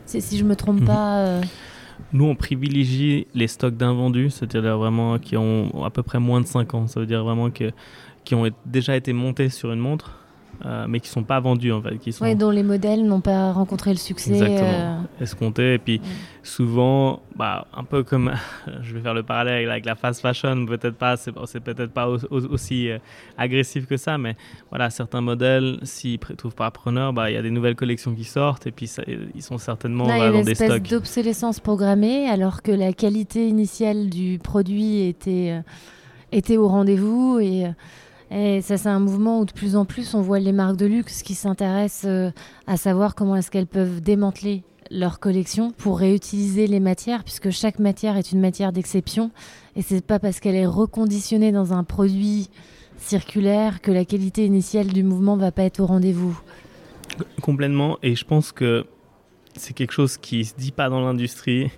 si 0.06 0.38
je 0.38 0.44
ne 0.44 0.50
me 0.50 0.56
trompe 0.56 0.82
mhm. 0.82 0.86
pas. 0.86 1.42
Nous, 2.14 2.26
on 2.26 2.36
privilégie 2.36 3.26
les 3.34 3.48
stocks 3.48 3.76
d'invendus, 3.76 4.30
c'est-à-dire 4.30 4.78
vraiment 4.78 5.18
qui 5.18 5.36
ont 5.36 5.84
à 5.84 5.90
peu 5.90 6.04
près 6.04 6.20
moins 6.20 6.40
de 6.40 6.46
5 6.46 6.76
ans. 6.76 6.86
Ça 6.86 7.00
veut 7.00 7.08
dire 7.08 7.24
vraiment 7.24 7.50
que 7.50 7.72
qui 8.24 8.36
ont 8.36 8.50
déjà 8.66 8.96
été 8.96 9.12
montés 9.12 9.50
sur 9.50 9.74
une 9.74 9.80
montre, 9.80 10.23
euh, 10.66 10.86
mais 10.88 11.00
qui 11.00 11.10
sont 11.10 11.24
pas 11.24 11.40
vendus 11.40 11.72
en 11.72 11.82
fait. 11.82 11.98
Qui 11.98 12.14
sont... 12.14 12.34
dont 12.36 12.50
les 12.50 12.64
modèles 12.64 13.06
n'ont 13.06 13.22
pas 13.22 13.52
rencontré 13.52 13.92
le 13.92 13.98
succès. 13.98 14.32
Exactement. 14.32 14.70
Euh... 14.70 15.00
Escompté. 15.22 15.74
Et 15.74 15.78
puis 15.78 16.00
souvent, 16.42 17.22
bah, 17.36 17.68
un 17.76 17.84
peu 17.84 18.04
comme, 18.04 18.32
je 18.82 18.94
vais 18.94 19.02
faire 19.02 19.14
le 19.14 19.24
parallèle 19.24 19.70
avec 19.70 19.86
la 19.86 19.96
fast 19.96 20.22
fashion, 20.22 20.66
peut-être 20.66 20.96
pas, 20.96 21.18
c'est, 21.18 21.32
peut-être 21.60 21.92
pas 21.92 22.08
aussi 22.08 22.90
euh, 22.90 23.00
agressif 23.38 23.88
que 23.88 23.98
ça, 23.98 24.18
mais 24.18 24.36
voilà, 24.70 24.90
certains 24.90 25.22
modèles, 25.22 25.80
s'ils 25.84 26.20
ne 26.30 26.36
trouvent 26.36 26.56
pas 26.56 26.72
preneur, 26.72 27.14
bah, 27.14 27.30
il 27.30 27.34
y 27.34 27.38
a 27.38 27.42
des 27.42 27.52
nouvelles 27.52 27.76
collections 27.76 28.14
qui 28.14 28.24
sortent 28.24 28.68
et 28.68 28.72
puis 28.72 28.90
ils 29.36 29.42
sont 29.42 29.58
certainement 29.58 30.08
Là, 30.08 30.32
dans 30.32 30.42
des 30.42 30.56
stocks. 30.56 30.60
Il 30.60 30.62
y 30.62 30.64
a 30.64 30.66
une 30.68 30.74
espèce 30.78 30.92
d'obsolescence 30.92 31.60
programmée 31.60 32.30
alors 32.30 32.62
que 32.62 32.72
la 32.72 32.94
qualité 32.94 33.48
initiale 33.48 34.10
du 34.10 34.40
produit 34.40 35.08
était, 35.08 35.52
euh, 35.52 35.62
était 36.32 36.58
au 36.58 36.68
rendez-vous 36.68 37.40
et 37.42 37.66
et 38.34 38.62
ça, 38.62 38.78
c'est 38.78 38.90
un 38.90 39.00
mouvement 39.00 39.40
où 39.40 39.46
de 39.46 39.52
plus 39.52 39.76
en 39.76 39.86
plus, 39.86 40.16
on 40.16 40.22
voit 40.22 40.40
les 40.40 40.54
marques 40.54 40.78
de 40.78 40.88
luxe 40.88 41.22
qui 41.22 41.36
s'intéressent 41.36 42.10
euh, 42.10 42.32
à 42.66 42.78
savoir 42.78 43.14
comment 43.14 43.36
est-ce 43.36 43.52
qu'elles 43.52 43.68
peuvent 43.68 44.02
démanteler 44.02 44.64
leur 44.90 45.20
collection 45.20 45.72
pour 45.72 46.00
réutiliser 46.00 46.66
les 46.66 46.80
matières, 46.80 47.24
puisque 47.24 47.52
chaque 47.52 47.78
matière 47.78 48.18
est 48.18 48.32
une 48.32 48.40
matière 48.40 48.72
d'exception. 48.72 49.32
Et 49.76 49.82
c'est 49.82 50.04
pas 50.06 50.18
parce 50.18 50.40
qu'elle 50.40 50.56
est 50.56 50.66
reconditionnée 50.66 51.52
dans 51.52 51.74
un 51.74 51.84
produit 51.84 52.50
circulaire 52.98 53.82
que 53.82 53.92
la 53.92 54.06
qualité 54.06 54.46
initiale 54.46 54.88
du 54.88 55.04
mouvement 55.04 55.38
va 55.38 55.52
pas 55.52 55.64
être 55.64 55.80
au 55.80 55.86
rendez-vous. 55.86 56.40
Complètement. 57.42 57.98
Et 58.02 58.16
je 58.16 58.26
pense 58.26 58.52
que 58.52 58.86
c'est 59.56 59.74
quelque 59.74 59.94
chose 59.94 60.18
qui 60.18 60.46
se 60.46 60.56
dit 60.56 60.72
pas 60.72 60.90
dans 60.90 61.02
l'industrie 61.02 61.72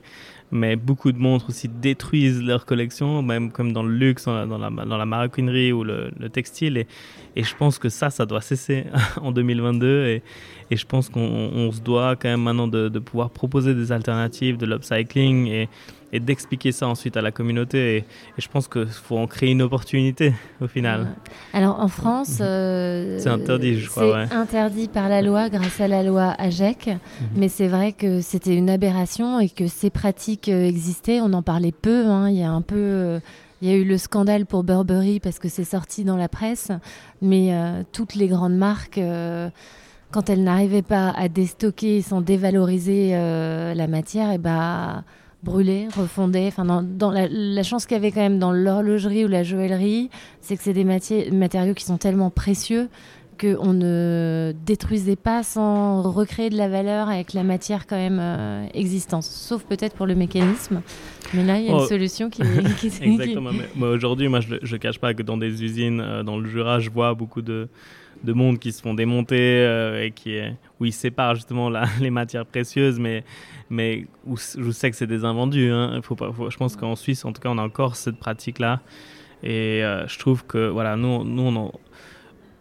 mais 0.55 0.75
beaucoup 0.75 1.11
de 1.11 1.19
montres 1.19 1.49
aussi 1.49 1.67
détruisent 1.67 2.41
leur 2.41 2.65
collection, 2.65 3.21
même 3.21 3.51
comme 3.51 3.73
dans 3.73 3.83
le 3.83 3.93
luxe, 3.95 4.25
dans 4.25 4.57
la, 4.57 4.69
dans 4.69 4.97
la, 4.97 5.05
maroquinerie 5.05 5.71
ou 5.71 5.83
le, 5.83 6.11
textile. 6.31 6.77
Et, 6.77 6.87
et, 7.35 7.43
je 7.43 7.55
pense 7.55 7.77
que 7.77 7.89
ça, 7.89 8.09
ça 8.09 8.25
doit 8.25 8.41
cesser 8.41 8.85
en 9.21 9.31
2022. 9.31 10.05
Et, 10.05 10.23
et 10.71 10.77
je 10.77 10.85
pense 10.85 11.09
qu'on 11.09 11.71
se 11.71 11.81
doit 11.81 12.15
quand 12.15 12.29
même 12.29 12.41
maintenant 12.41 12.67
de, 12.67 12.99
pouvoir 12.99 13.29
proposer 13.29 13.75
des 13.75 13.91
alternatives, 13.91 14.57
de 14.57 14.65
l'upcycling 14.65 15.67
et 16.11 16.19
d'expliquer 16.19 16.71
ça 16.71 16.87
ensuite 16.87 17.17
à 17.17 17.21
la 17.21 17.31
communauté. 17.31 17.97
Et, 17.97 18.05
je 18.37 18.47
pense 18.47 18.67
qu'il 18.67 18.87
faut 18.87 19.17
en 19.17 19.27
créer 19.27 19.51
une 19.51 19.61
opportunité 19.61 20.33
au 20.61 20.67
final. 20.67 21.07
Alors 21.53 21.79
en 21.79 21.87
France, 21.87 22.39
mhm. 22.39 22.45
euh, 22.45 23.19
c'est 23.19 23.29
interdit, 23.29 23.79
je 23.79 23.89
crois. 23.89 24.27
C'est 24.27 24.33
interdit 24.33 24.87
par 24.87 25.09
la 25.09 25.21
loi 25.21 25.49
grâce 25.49 25.79
à 25.79 25.87
la 25.87 26.03
loi 26.03 26.35
AGEC, 26.37 26.87
mhm. 26.87 27.27
mais 27.35 27.49
c'est 27.49 27.67
vrai 27.67 27.91
que 27.91 28.21
c'était 28.21 28.55
une 28.55 28.69
aberration 28.69 29.39
et 29.39 29.49
que 29.49 29.67
ces 29.67 29.89
pratiques 29.89 30.49
euh, 30.49 30.67
existaient. 30.67 31.19
On 31.21 31.33
en 31.33 31.41
parlait 31.41 31.73
peu. 31.73 32.05
Hein. 32.05 32.29
Il 32.29 32.37
y 32.37 32.43
a 32.43 32.51
un 32.51 32.61
peu. 32.61 32.75
Euh, 32.75 33.19
il 33.61 33.69
y 33.69 33.73
a 33.73 33.75
eu 33.77 33.85
le 33.85 33.97
scandale 33.97 34.45
pour 34.45 34.63
Burberry 34.63 35.19
parce 35.19 35.39
que 35.39 35.47
c'est 35.47 35.63
sorti 35.63 36.03
dans 36.03 36.17
la 36.17 36.27
presse, 36.27 36.71
mais 37.21 37.51
toutes 37.93 38.13
les 38.13 38.27
grandes 38.27 38.57
marques 38.57 38.99
quand 40.11 40.29
elles 40.29 40.43
n'arrivaient 40.43 40.81
pas 40.81 41.09
à 41.11 41.29
déstocker 41.29 42.01
sans 42.01 42.19
dévaloriser 42.19 43.11
la 43.13 43.87
matière, 43.87 44.31
et 44.31 44.35
eh 44.35 44.37
bah, 44.37 45.03
brûlés, 45.45 45.87
refondés. 45.95 46.47
Enfin, 46.47 46.65
dans, 46.83 47.11
la, 47.11 47.63
chance 47.63 47.85
qu'il 47.85 47.95
y 47.95 47.97
avait 47.97 48.11
quand 48.11 48.21
même 48.21 48.39
dans 48.39 48.51
l'horlogerie 48.51 49.23
ou 49.23 49.29
la 49.29 49.43
joaillerie, 49.43 50.09
c'est 50.41 50.57
que 50.57 50.63
c'est 50.63 50.73
des 50.73 50.83
matériaux 50.83 51.73
qui 51.73 51.85
sont 51.85 51.97
tellement 51.97 52.29
précieux 52.29 52.89
qu'on 53.37 53.73
ne 53.73 54.53
détruisait 54.65 55.15
pas 55.15 55.43
sans 55.43 56.01
recréer 56.01 56.49
de 56.49 56.57
la 56.57 56.67
valeur 56.67 57.09
avec 57.09 57.33
la 57.33 57.43
matière 57.43 57.87
quand 57.87 57.95
même 57.95 58.19
euh, 58.19 58.67
existante. 58.73 59.23
Sauf 59.23 59.63
peut-être 59.63 59.95
pour 59.95 60.05
le 60.05 60.15
mécanisme. 60.15 60.81
Mais 61.33 61.43
là, 61.43 61.59
il 61.59 61.65
y 61.65 61.67
a 61.67 61.71
une 61.71 61.77
oh. 61.77 61.85
solution 61.85 62.29
qui, 62.29 62.41
qui, 62.79 62.87
Exactement. 63.01 63.51
Mais, 63.75 63.85
aujourd'hui, 63.87 64.27
moi, 64.27 64.39
je 64.39 64.55
ne 64.55 64.77
cache 64.77 64.99
pas 64.99 65.13
que 65.13 65.23
dans 65.23 65.37
des 65.37 65.63
usines, 65.63 65.99
euh, 65.99 66.23
dans 66.23 66.37
le 66.37 66.47
Jura, 66.47 66.79
je 66.79 66.89
vois 66.89 67.13
beaucoup 67.13 67.41
de 67.41 67.67
de 68.23 68.33
monde 68.33 68.59
qui 68.59 68.71
se 68.71 68.81
font 68.81 68.93
démonter 68.93 69.37
euh, 69.39 70.03
et 70.03 70.11
qui 70.11 70.39
où 70.79 70.85
ils 70.85 70.93
séparent 70.93 71.35
justement 71.35 71.69
les 72.01 72.09
matières 72.09 72.45
précieuses, 72.45 72.99
mais, 72.99 73.23
mais 73.69 74.07
où 74.25 74.37
je 74.37 74.71
sais 74.71 74.89
que 74.91 74.97
c'est 74.97 75.07
des 75.07 75.23
invendus. 75.23 75.71
Hein. 75.71 75.99
Faut 76.01 76.15
pas, 76.15 76.31
je 76.49 76.57
pense 76.57 76.75
qu'en 76.75 76.95
Suisse, 76.95 77.25
en 77.25 77.31
tout 77.31 77.41
cas, 77.41 77.49
on 77.49 77.57
a 77.57 77.63
encore 77.63 77.95
cette 77.95 78.17
pratique-là. 78.17 78.81
Et 79.43 79.83
euh, 79.83 80.07
je 80.07 80.17
trouve 80.17 80.45
que, 80.45 80.69
voilà, 80.69 80.95
nous, 80.95 81.23
nous 81.23 81.43
on 81.43 81.71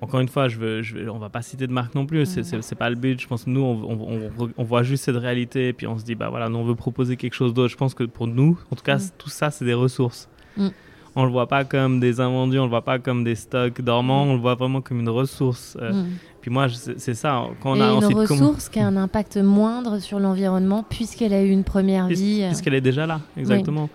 encore 0.04 0.20
une 0.20 0.28
fois, 0.28 0.48
je 0.48 0.58
veux, 0.58 0.82
je 0.82 1.08
on 1.08 1.18
va 1.18 1.28
pas 1.28 1.42
citer 1.42 1.66
de 1.66 1.72
marque 1.72 1.94
non 1.94 2.06
plus, 2.06 2.24
c'est 2.26 2.74
pas 2.74 2.90
le 2.90 2.96
but. 2.96 3.20
Je 3.20 3.26
pense 3.26 3.44
que 3.44 3.50
nous, 3.50 3.62
on, 3.62 4.30
on, 4.56 4.64
voit 4.64 4.82
juste 4.82 5.04
cette 5.04 5.16
réalité 5.16 5.68
et 5.68 5.72
puis 5.72 5.86
on 5.86 5.98
se 5.98 6.04
dit, 6.04 6.14
bah 6.14 6.28
voilà, 6.30 6.48
nous, 6.48 6.58
on 6.58 6.64
veut 6.64 6.74
proposer 6.74 7.16
quelque 7.16 7.34
chose 7.34 7.54
d'autre. 7.54 7.70
Je 7.70 7.76
pense 7.76 7.94
que 7.94 8.04
pour 8.04 8.26
nous, 8.26 8.58
en 8.70 8.76
tout 8.76 8.84
cas, 8.84 8.96
mm. 8.96 9.10
tout 9.18 9.30
ça, 9.30 9.50
c'est 9.50 9.64
des 9.64 9.74
ressources. 9.74 10.28
Mm 10.56 10.68
on 11.16 11.24
le 11.24 11.30
voit 11.30 11.46
pas 11.46 11.64
comme 11.64 12.00
des 12.00 12.20
invendus, 12.20 12.58
on 12.58 12.64
le 12.64 12.70
voit 12.70 12.84
pas 12.84 12.98
comme 12.98 13.24
des 13.24 13.34
stocks 13.34 13.80
dormants, 13.80 14.24
on 14.24 14.34
le 14.34 14.40
voit 14.40 14.54
vraiment 14.54 14.80
comme 14.80 15.00
une 15.00 15.08
ressource. 15.08 15.76
Euh, 15.80 15.92
hmm. 15.92 16.10
Puis 16.40 16.50
moi, 16.50 16.66
c'est 16.68 17.14
ça. 17.14 17.44
Quand 17.62 17.78
on 17.78 17.80
a 17.80 17.90
une 17.90 18.14
ressource 18.14 18.68
qui 18.68 18.80
a 18.80 18.86
un 18.86 18.96
impact 18.96 19.38
moindre 19.38 19.98
sur 19.98 20.18
l'environnement 20.18 20.84
puisqu'elle 20.88 21.32
a 21.32 21.42
eu 21.42 21.50
une 21.50 21.64
première 21.64 22.08
vie. 22.08 22.42
Euh. 22.42 22.48
Puisqu'elle 22.48 22.74
est 22.74 22.80
déjà 22.80 23.06
là, 23.06 23.20
exactement. 23.36 23.88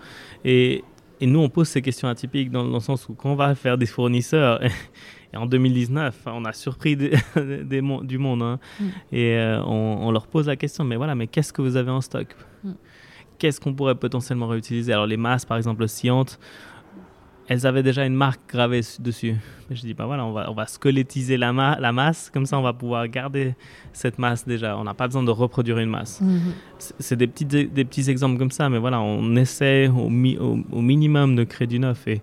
Et, 0.44 0.82
et, 1.20 1.26
nous, 1.26 1.38
on 1.38 1.48
pose 1.48 1.68
ces 1.68 1.82
questions 1.82 2.08
atypiques 2.08 2.50
dans, 2.50 2.64
le 2.64 2.80
sens 2.80 3.08
où 3.08 3.14
quand 3.14 3.30
on 3.30 3.36
va 3.36 3.54
faire 3.54 3.76
des 3.78 3.86
fournisseurs, 3.86 4.60
et 5.32 5.36
en 5.36 5.46
2019, 5.46 6.22
on 6.26 6.44
a 6.44 6.52
surpris 6.52 6.96
des, 6.96 7.16
du 8.02 8.18
monde, 8.18 8.42
hein, 8.42 8.58
hmm. 8.80 8.84
et 9.12 9.36
euh, 9.36 9.62
on, 9.64 10.10
leur 10.10 10.26
pose 10.26 10.46
la 10.46 10.56
question, 10.56 10.84
mais 10.84 10.96
voilà, 10.96 11.14
mais 11.14 11.26
qu'est-ce 11.26 11.52
que 11.52 11.62
vous 11.62 11.76
avez 11.76 11.90
en 11.90 12.00
stock? 12.00 12.34
Hmm. 12.64 12.72
Qu'est-ce 13.38 13.60
qu'on 13.60 13.72
pourrait 13.72 13.94
potentiellement 13.94 14.48
réutiliser? 14.48 14.92
Alors 14.92 15.06
les 15.06 15.16
masses, 15.16 15.44
par 15.44 15.56
exemple, 15.56 15.86
scientes, 15.88 16.38
elles 17.50 17.66
avaient 17.66 17.82
déjà 17.82 18.06
une 18.06 18.14
marque 18.14 18.40
gravée 18.48 18.80
dessus. 19.00 19.34
Je 19.70 19.80
dis, 19.80 19.92
bah 19.92 20.06
voilà, 20.06 20.24
on 20.24 20.32
va, 20.32 20.48
on 20.50 20.54
va 20.54 20.66
squelettiser 20.66 21.36
la, 21.36 21.52
la 21.80 21.92
masse, 21.92 22.30
comme 22.32 22.46
ça 22.46 22.56
on 22.56 22.62
va 22.62 22.72
pouvoir 22.72 23.08
garder 23.08 23.56
cette 23.92 24.20
masse 24.20 24.46
déjà. 24.46 24.78
On 24.78 24.84
n'a 24.84 24.94
pas 24.94 25.08
besoin 25.08 25.24
de 25.24 25.32
reproduire 25.32 25.78
une 25.78 25.90
masse. 25.90 26.20
Mhm. 26.20 26.52
C'est 27.00 27.16
des 27.16 27.26
petits, 27.26 27.44
des 27.44 27.84
petits 27.84 28.08
exemples 28.08 28.38
comme 28.38 28.52
ça, 28.52 28.68
mais 28.68 28.78
voilà, 28.78 29.00
on 29.00 29.34
essaie 29.34 29.88
au, 29.88 30.06
au, 30.06 30.80
minimum 30.80 31.34
de 31.34 31.42
créer 31.42 31.66
du 31.66 31.80
neuf 31.80 32.06
et, 32.06 32.20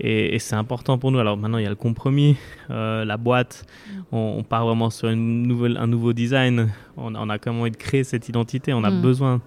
et, 0.00 0.38
c'est 0.38 0.56
important 0.56 0.98
pour 0.98 1.10
nous. 1.12 1.18
Alors 1.18 1.36
maintenant, 1.36 1.58
il 1.58 1.64
y 1.64 1.66
a 1.66 1.70
le 1.70 1.76
compromis, 1.76 2.36
euh, 2.70 3.04
la 3.04 3.16
boîte, 3.16 3.64
on, 4.12 4.42
part 4.42 4.66
vraiment 4.66 4.90
sur 4.90 5.08
une 5.08 5.42
nouvelle, 5.42 5.76
un 5.76 5.86
nouveau 5.86 6.12
design. 6.12 6.72
On, 6.96 7.14
on 7.14 7.28
a 7.28 7.38
comment 7.38 7.64
de 7.64 7.76
créer 7.76 8.04
cette 8.04 8.28
identité, 8.28 8.72
on 8.72 8.84
a 8.84 8.90
mhm. 8.90 9.02
besoin 9.02 9.40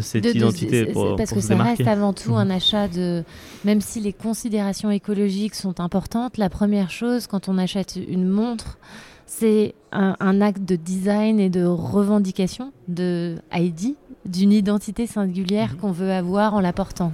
cette 0.00 0.26
identité 0.26 0.92
Parce 1.16 1.32
que 1.32 1.40
ça 1.40 1.56
reste 1.56 1.86
avant 1.86 2.12
tout 2.12 2.34
un 2.34 2.46
mhm. 2.46 2.50
achat 2.50 2.88
de. 2.88 3.24
Même 3.64 3.80
si 3.80 4.00
les 4.00 4.12
considérations 4.12 4.90
écologiques 4.90 5.54
sont 5.54 5.80
importantes, 5.80 6.38
la 6.38 6.50
première 6.50 6.90
chose 6.90 7.26
quand 7.26 7.48
on 7.48 7.58
achète 7.58 7.96
une 7.96 8.26
montre, 8.26 8.78
c'est 9.26 9.74
un, 9.92 10.40
acte 10.40 10.62
de 10.62 10.76
design 10.76 11.40
et 11.40 11.50
de 11.50 11.64
revendication 11.64 12.72
de 12.88 13.36
ID, 13.52 13.94
d'une 14.24 14.52
identité 14.52 15.06
singulière 15.06 15.72
mhm. 15.72 15.78
qu'on 15.78 15.92
veut 15.92 16.12
avoir 16.12 16.54
en 16.54 16.60
la 16.60 16.72
portant. 16.72 17.12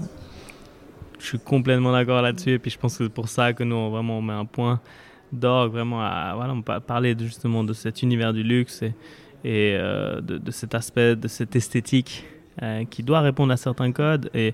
Je 1.24 1.30
suis 1.30 1.38
complètement 1.38 1.90
d'accord 1.90 2.20
là-dessus 2.20 2.50
et 2.50 2.58
puis 2.58 2.70
je 2.70 2.78
pense 2.78 2.98
que 2.98 3.04
c'est 3.04 3.10
pour 3.10 3.30
ça 3.30 3.54
que 3.54 3.64
nous 3.64 3.90
vraiment 3.90 4.18
on 4.18 4.22
met 4.22 4.34
un 4.34 4.44
point 4.44 4.82
d'orgue 5.32 5.72
vraiment 5.72 6.02
à 6.02 6.34
voilà, 6.34 6.54
parler 6.80 7.16
justement 7.18 7.64
de 7.64 7.72
cet 7.72 8.02
univers 8.02 8.34
du 8.34 8.42
luxe 8.42 8.82
et, 8.82 8.92
euh, 9.42 10.20
de, 10.20 10.50
cet 10.50 10.74
aspect, 10.74 11.16
de 11.16 11.26
cette 11.26 11.56
esthétique 11.56 12.26
euh, 12.62 12.84
qui 12.84 13.02
doit 13.02 13.20
répondre 13.20 13.54
à 13.54 13.56
certains 13.56 13.90
codes 13.90 14.30
et, 14.34 14.52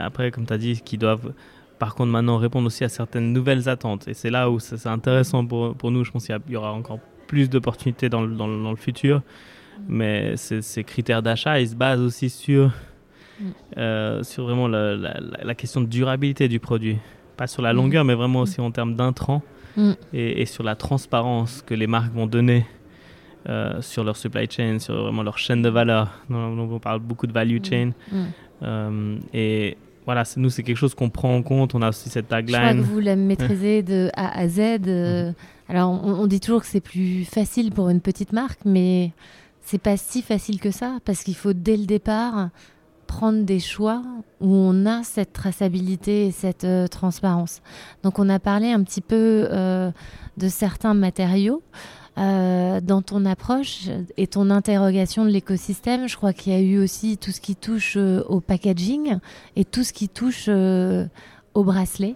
après, 0.00 0.32
comme 0.32 0.46
tu 0.46 0.52
as 0.52 0.58
dit, 0.58 0.80
qui 0.84 0.98
doivent 0.98 1.32
par 1.78 1.94
contre 1.94 2.10
maintenant 2.10 2.38
répondre 2.38 2.66
aussi 2.66 2.82
à 2.82 2.88
certaines 2.88 3.32
nouvelles 3.32 3.68
attentes. 3.68 4.08
Et 4.08 4.14
c'est 4.14 4.30
là 4.30 4.50
où 4.50 4.58
c'est 4.58 4.88
intéressant 4.88 5.46
pour, 5.46 5.90
nous. 5.92 6.02
Je 6.02 6.10
pense 6.10 6.26
qu'il 6.26 6.36
y, 6.48 6.56
aura 6.56 6.72
encore 6.72 6.98
plus 7.28 7.48
d'opportunités 7.48 8.08
dans, 8.08 8.20
le 8.22 8.76
futur. 8.76 9.22
Mais 9.88 10.36
ces 10.36 10.82
critères 10.82 11.22
d'achat, 11.22 11.60
ils 11.60 11.68
se 11.68 11.76
basent 11.76 12.00
aussi 12.00 12.30
sur. 12.30 12.72
Euh, 13.76 14.22
sur 14.22 14.44
vraiment 14.44 14.68
la, 14.68 14.96
la, 14.96 15.54
question 15.54 15.80
de 15.80 15.86
durabilité 15.86 16.48
du 16.48 16.60
produit. 16.60 16.98
Pas 17.36 17.46
sur 17.46 17.62
la 17.62 17.72
mm. 17.72 17.76
longueur, 17.76 18.04
mais 18.04 18.14
vraiment 18.14 18.40
aussi 18.40 18.60
en 18.60 18.70
termes 18.70 18.94
d'intrants 18.94 19.42
mm. 19.76 19.92
et, 20.12 20.42
et, 20.42 20.46
sur 20.46 20.62
la 20.62 20.76
transparence 20.76 21.62
que 21.62 21.74
les 21.74 21.86
marques 21.86 22.12
vont 22.12 22.26
donner 22.26 22.64
euh, 23.46 23.82
sur 23.82 24.04
leur 24.04 24.16
supply 24.16 24.46
chain, 24.50 24.78
sur 24.78 25.02
vraiment 25.02 25.22
leur 25.22 25.36
chaîne 25.36 25.60
de 25.60 25.68
valeur. 25.68 26.10
Donc, 26.30 26.72
on 26.72 26.78
parle 26.78 27.00
beaucoup 27.00 27.26
de 27.26 27.32
value 27.32 27.58
chain. 27.62 27.90
Euh, 28.62 29.18
et 29.34 29.76
voilà, 30.06 30.22
nous, 30.38 30.48
c'est 30.48 30.62
quelque 30.62 30.78
chose 30.78 30.94
qu'on 30.94 31.10
prend 31.10 31.36
en 31.36 31.42
compte. 31.42 31.74
On 31.74 31.82
a 31.82 31.90
aussi 31.90 32.08
cette 32.08 32.28
tagline. 32.28 32.56
Je 32.56 32.60
crois 32.60 32.74
que 32.74 32.80
vous 32.80 33.00
la 33.00 33.16
maîtrisez 33.16 33.82
de 33.82 34.10
A 34.14 34.38
à 34.38 34.48
Z. 34.48 34.60
Euh, 34.86 35.32
alors, 35.68 35.90
on, 35.90 36.26
dit 36.26 36.40
toujours 36.40 36.62
que 36.62 36.66
c'est 36.66 36.80
plus 36.80 37.26
facile 37.26 37.70
pour 37.70 37.90
une 37.90 38.00
petite 38.00 38.32
marque, 38.32 38.60
mais 38.64 39.12
c'est 39.60 39.80
pas 39.80 39.98
si 39.98 40.22
facile 40.22 40.58
que 40.58 40.70
ça, 40.70 40.98
parce 41.04 41.22
qu'il 41.22 41.36
faut 41.36 41.52
dès 41.52 41.76
le 41.76 41.84
départ 41.84 42.48
prendre 43.04 43.44
des 43.44 43.60
choix 43.60 44.02
où 44.40 44.54
on 44.54 44.86
a 44.86 45.02
cette 45.02 45.32
traçabilité 45.32 46.26
et 46.26 46.30
cette 46.30 46.64
euh, 46.64 46.86
transparence. 46.86 47.62
Donc, 48.02 48.18
on 48.18 48.28
a 48.28 48.38
parlé 48.38 48.70
un 48.70 48.82
petit 48.82 49.00
peu 49.00 49.48
euh, 49.50 49.90
de 50.36 50.48
certains 50.48 50.94
matériaux. 50.94 51.62
Euh, 52.16 52.80
dans 52.80 53.02
ton 53.02 53.24
approche 53.24 53.88
et 54.16 54.28
ton 54.28 54.50
interrogation 54.50 55.24
de 55.24 55.30
l'écosystème, 55.30 56.06
je 56.06 56.16
crois 56.16 56.32
qu'il 56.32 56.52
y 56.52 56.56
a 56.56 56.60
eu 56.60 56.78
aussi 56.78 57.18
tout 57.18 57.32
ce 57.32 57.40
qui 57.40 57.56
touche 57.56 57.96
au 57.96 58.40
packaging 58.40 59.18
et 59.56 59.64
tout 59.64 59.82
ce 59.82 59.92
qui 59.92 60.08
touche 60.08 60.48
au 60.48 61.64
bracelet. 61.64 62.14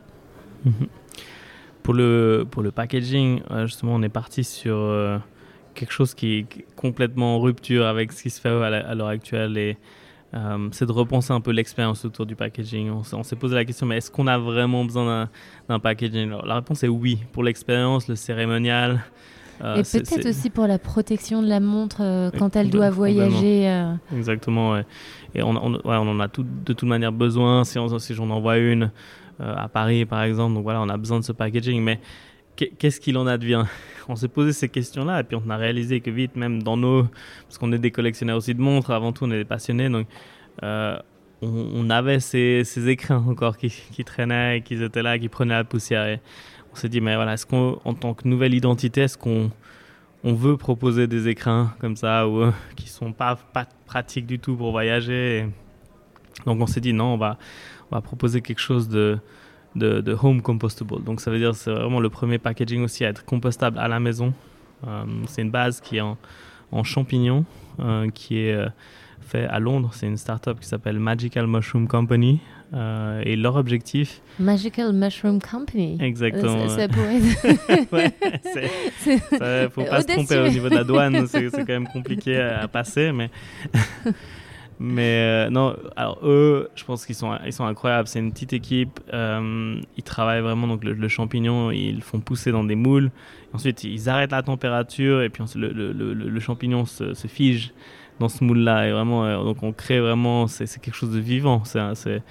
Mhm. 0.65 0.87
Pour 1.83 1.95
le, 1.95 2.47
pour 2.49 2.63
le 2.63 2.71
packaging, 2.71 3.43
justement, 3.65 3.97
on 3.97 4.03
est 4.03 4.09
parti 4.09 4.45
sur 4.45 4.77
quelque 5.79 5.93
chose 5.93 6.15
qui 6.15 6.35
est 6.35 6.47
complètement 6.77 7.37
en 7.37 7.41
rupture 7.41 7.87
avec 7.87 8.13
ce 8.13 8.23
qui 8.23 8.31
se 8.31 8.41
fait 8.41 8.51
à 8.51 8.95
l'heure 8.95 9.09
actuelle 9.09 9.57
et 9.57 9.77
c'est 10.73 10.87
de 10.87 10.93
repenser 10.93 11.33
un 11.33 11.41
peu 11.41 11.53
l'expérience 11.53 12.05
autour 12.05 12.27
du 12.27 12.37
packaging. 12.37 12.91
On, 12.91 13.23
s'est 13.23 13.37
posé 13.37 13.55
la 13.55 13.65
question, 13.65 13.87
mais 13.87 13.97
est-ce 13.97 14.11
qu'on 14.11 14.27
a 14.27 14.39
vraiment 14.39 14.85
besoin 14.85 15.29
d'un 15.69 15.79
packaging? 15.79 16.31
La 16.45 16.57
réponse 16.57 16.83
est 16.83 16.89
oui. 16.89 17.19
Pour 17.33 17.43
l'expérience, 17.43 18.09
le 18.09 18.15
cérémonial, 18.15 19.03
euh, 19.63 19.77
et 19.77 19.83
peut-être 19.83 20.29
aussi 20.29 20.51
pour 20.51 20.67
la 20.67 20.79
protection 20.79 21.43
de 21.43 21.49
la 21.49 21.61
montre 21.61 21.99
euh, 22.01 22.31
quand 22.37 22.55
elle 22.57 22.71
doit 22.71 22.91
voyager. 22.91 23.69
Euh. 23.69 23.95
Exactement, 24.17 24.73
ouais. 24.73 24.85
Et 25.35 25.43
on, 25.43 25.51
on, 25.51 25.81
on, 25.85 26.09
en 26.09 26.21
a 26.21 26.29
tout, 26.29 26.45
de 26.45 26.73
toute 26.73 26.89
manière 26.89 27.13
besoin 27.13 27.65
si 27.65 27.79
j'en 28.15 28.31
envoie 28.31 28.59
une 28.59 28.91
à 29.41 29.69
Paris, 29.69 30.05
par 30.05 30.23
exemple. 30.23 30.55
Donc 30.55 30.65
voilà, 30.65 30.81
on 30.81 30.89
a 30.89 30.97
besoin 30.97 31.21
de 31.21 31.25
ce 31.25 31.33
packaging. 31.33 31.83
Mais 31.83 32.01
qu'est-ce 32.79 33.01
qu'il 33.01 33.17
en 33.17 33.27
advient? 33.27 33.65
On 34.09 34.17
s'est 34.17 34.29
posé 34.29 34.53
ces 34.53 34.69
questions-là 34.69 35.21
et 35.21 35.25
puis 35.25 35.37
on 35.37 35.51
a 35.51 35.57
réalisé 35.57 36.01
que 36.01 36.11
vite, 36.11 36.37
même 36.37 36.63
dans 36.63 36.77
nos... 36.77 37.05
Parce 37.45 37.59
qu'on 37.59 37.73
est 37.73 37.79
des 37.79 37.91
collectionneurs 37.91 38.39
aussi 38.39 38.55
de 38.55 38.61
montres, 38.61 38.91
avant 38.91 39.13
tout 39.13 39.25
on 39.25 39.31
est 39.31 39.39
des 39.39 39.45
passionnés, 39.45 39.89
donc 39.89 40.07
on, 41.43 41.91
avait 41.91 42.21
ces, 42.21 42.65
ces, 42.65 42.89
écrins 42.89 43.25
encore 43.29 43.57
qui, 43.57 43.69
qui, 43.69 44.05
traînaient, 44.05 44.63
qui 44.65 44.83
étaient 44.83 45.03
là, 45.03 45.19
qui 45.19 45.29
prenaient 45.29 45.55
la 45.55 45.65
poussière. 45.65 46.07
Et 46.07 46.21
on 46.73 46.77
s'est 46.77 46.89
dit, 46.89 47.01
mais 47.01 47.15
voilà, 47.15 47.35
est-ce 47.35 47.47
qu'en 47.47 47.95
tant 47.95 48.15
que 48.15 48.27
nouvelle 48.27 48.55
identité, 48.55 49.03
est-ce 49.03 49.19
qu'on 49.19 49.51
on 50.25 50.35
veut 50.35 50.57
proposer 50.57 51.07
des 51.07 51.29
écrins 51.29 51.75
comme 51.79 51.97
ça 51.97 52.29
ou 52.29 52.43
euh, 52.43 52.53
qui 52.77 52.89
sont 52.89 53.13
pas, 53.13 53.37
pas 53.37 53.67
pratiques 53.87 54.27
du 54.27 54.39
tout 54.39 54.57
pour 54.57 54.73
voyager 54.73 55.49
Donc 56.45 56.61
on 56.61 56.67
s'est 56.67 56.81
dit, 56.81 56.93
non, 56.93 57.15
on 57.15 57.19
va, 57.19 57.39
on 57.91 57.97
va 57.97 58.01
proposer 58.01 58.41
quelque 58.41 58.61
chose 58.61 58.89
de, 58.89 59.19
de, 59.79 60.17
home 60.21 60.43
compostable. 60.43 61.03
Donc 61.05 61.21
ça 61.21 61.31
veut 61.31 61.39
dire 61.39 61.55
c'est 61.55 61.71
vraiment 61.71 62.01
le 62.01 62.11
premier 62.11 62.39
packaging 62.39 62.83
aussi 62.83 63.05
à 63.05 63.09
être 63.09 63.25
compostable 63.25 63.79
à 63.79 63.89
la 63.89 64.01
maison. 64.01 64.33
Euh, 64.87 65.05
c'est 65.27 65.43
une 65.43 65.51
base 65.51 65.81
qui 65.81 65.97
est 65.97 66.01
en, 66.01 66.17
en 66.71 66.85
champignons, 66.85 67.45
euh, 67.81 68.09
qui 68.11 68.39
est 68.39 68.59
fait 69.21 69.45
à 69.45 69.59
Londres. 69.59 69.91
C'est 69.93 70.07
une 70.07 70.17
start-up 70.17 70.61
qui 70.61 70.67
s'appelle 70.67 70.99
Magical 70.99 71.47
Mushroom 71.47 71.89
Company. 71.89 72.41
Euh, 72.75 73.23
et 73.25 73.35
leur 73.37 73.57
objectif. 73.57 74.21
Magical 74.39 74.93
Mushroom 74.93 75.41
Company. 75.41 75.97
Exactement. 76.01 76.69
ça, 76.69 76.87
pourrait 76.87 77.21
ça, 79.39 79.71
faut 79.71 79.85
pas 79.85 80.03
se 80.03 80.07
tromper 80.07 80.39
au 80.39 80.49
niveau 80.49 80.69
de 80.69 80.75
la 80.75 80.85
douane, 80.85 81.27
c'est 81.27 81.51
quand 81.51 81.69
même 81.69 81.89
compliqué 81.89 82.39
à, 82.39 82.69
passer, 82.69 83.13
mais. 83.13 83.31
mais 84.81 85.47
euh, 85.47 85.51
non, 85.51 85.77
alors 85.97 86.21
eux, 86.23 86.71
je 86.77 86.85
pense 86.85 87.05
qu'ils 87.05 87.17
sont, 87.17 87.37
ils 87.45 87.53
sont 87.53 87.65
incroyables. 87.65 88.07
C'est 88.07 88.21
une 88.21 88.33
petite 88.33 88.53
équipe. 88.53 89.01
Euh, 89.13 89.81
ils 89.97 90.03
travaillent 90.05 90.41
vraiment 90.41 90.69
donc 90.69 90.85
le, 90.85 91.09
champignon, 91.09 91.73
ils 91.73 91.97
le 91.97 92.01
font 92.01 92.21
pousser 92.21 92.53
dans 92.53 92.63
des 92.63 92.77
moules. 92.77 93.11
Ensuite, 93.53 93.83
ils 93.83 94.09
arrêtent 94.09 94.31
la 94.31 94.43
température 94.43 95.23
et 95.23 95.31
puis 95.31 95.43
le, 95.57 96.41
champignon 96.41 96.85
se, 96.87 97.13
fige 97.27 97.73
dans 98.21 98.29
ce 98.29 98.45
moule-là. 98.45 98.87
Et 98.87 98.93
vraiment, 98.93 99.25
euh, 99.25 99.43
donc 99.43 99.65
on 99.65 99.73
crée 99.73 99.99
vraiment, 99.99 100.47
c'est 100.47 100.67
quelque 100.81 100.95
chose 100.95 101.13
de 101.13 101.19
vivant. 101.19 101.65
C'est 101.65 102.23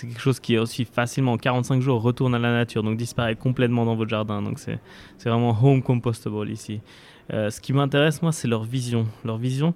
quelque 0.00 0.20
chose 0.20 0.38
qui 0.38 0.56
aussi 0.58 0.84
facilement, 0.84 1.32
en 1.32 1.38
45 1.38 1.82
jours, 1.82 2.00
retourne 2.02 2.36
à 2.36 2.38
la 2.38 2.52
nature, 2.52 2.84
donc 2.84 2.96
disparaît 2.96 3.34
complètement 3.34 3.84
dans 3.84 3.96
votre 3.96 4.10
jardin. 4.10 4.42
Donc 4.42 4.60
c'est 4.60 4.78
vraiment 5.24 5.58
home 5.60 5.82
compostable 5.82 6.50
ici. 6.50 6.80
Ce 7.30 7.60
qui 7.60 7.72
m'intéresse, 7.72 8.22
moi, 8.22 8.30
c'est 8.30 8.46
leur 8.46 8.62
vision. 8.62 9.08
Leur 9.24 9.38
vision, 9.38 9.74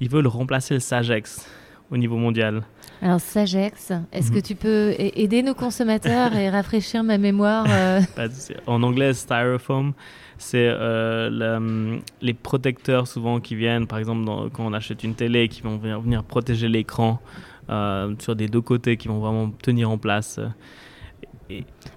ils 0.00 0.10
veulent 0.10 0.26
remplacer 0.26 0.74
le 0.74 0.80
Sagex 0.80 1.46
au 1.90 1.96
niveau 1.96 2.16
mondial. 2.16 2.62
Alors 3.02 3.20
Sagex, 3.20 3.92
est-ce 4.12 4.30
que 4.30 4.36
mhm. 4.36 4.42
tu 4.42 4.54
peux 4.54 4.94
aider 4.98 5.42
nos 5.42 5.54
consommateurs 5.54 6.34
et 6.34 6.50
rafraîchir 6.50 7.02
ma 7.02 7.18
mémoire 7.18 7.66
euh? 7.68 8.00
En 8.66 8.82
anglais, 8.82 9.14
styrofoam 9.14 9.92
c'est 10.38 10.68
euh, 10.68 11.56
hum, 11.56 12.00
les 12.22 12.32
protecteurs 12.32 13.06
souvent 13.06 13.40
qui 13.40 13.54
viennent, 13.54 13.86
par 13.86 13.98
exemple 13.98 14.24
quand 14.52 14.64
on 14.64 14.72
achète 14.72 15.04
une 15.04 15.14
télé, 15.14 15.48
qui 15.48 15.60
vont 15.60 15.76
venir, 15.76 16.24
protéger 16.24 16.68
l'écran 16.68 17.20
euh, 17.68 18.14
sur 18.18 18.34
des 18.34 18.48
deux 18.48 18.62
côtés, 18.62 18.96
qui 18.96 19.08
vont 19.08 19.18
vraiment 19.18 19.50
tenir 19.62 19.90
en 19.90 19.98
place. 19.98 20.40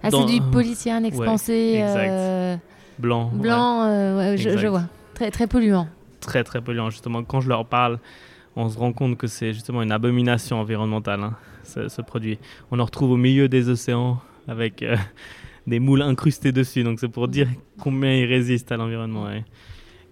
ah, 0.03 0.09
c'est 0.11 0.25
du 0.25 0.41
polycyan 0.51 1.03
expansé 1.05 1.81
blanc. 2.99 3.31
Blanc, 3.33 4.35
je, 4.35 4.67
vois. 4.67 4.83
Très, 5.13 5.31
très 5.31 5.47
polluant. 5.47 5.87
Très, 6.19 6.43
très 6.43 6.61
polluant. 6.61 6.89
Justement, 6.89 7.23
quand 7.23 7.39
je 7.39 7.47
leur 7.47 7.65
parle, 7.65 7.97
on 8.55 8.69
se 8.69 8.77
rend 8.77 8.93
compte 8.93 9.17
que 9.17 9.27
c'est 9.27 9.53
justement 9.53 9.81
une 9.81 9.91
abomination 9.91 10.59
environnementale, 10.59 11.21
hein, 11.21 11.35
ce, 11.63 12.01
produit. 12.01 12.37
On 12.71 12.79
en 12.79 12.85
retrouve 12.85 13.11
au 13.11 13.17
milieu 13.17 13.47
des 13.47 13.69
océans 13.69 14.19
avec 14.47 14.83
des 15.67 15.79
moules 15.79 16.01
incrustés 16.01 16.51
dessus. 16.51 16.83
Donc 16.83 16.99
c'est 16.99 17.07
pour 17.07 17.27
dire 17.27 17.47
combien 17.79 18.13
ils 18.13 18.25
résistent 18.25 18.71
à 18.71 18.77
l'environnement. 18.77 19.27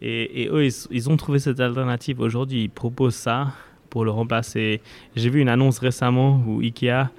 Et, 0.01 0.49
eux, 0.51 0.67
ils, 0.89 1.09
ont 1.09 1.17
trouvé 1.17 1.39
cette 1.39 1.59
alternative. 1.59 2.19
Aujourd'hui, 2.21 2.63
ils 2.63 2.69
proposent 2.69 3.15
ça 3.15 3.53
pour 3.89 4.03
le 4.03 4.11
remplacer. 4.11 4.81
J'ai 5.15 5.29
vu 5.29 5.41
une 5.41 5.49
annonce 5.49 5.77
récemment 5.77 6.43
où 6.47 6.61
Ikea 6.61 7.09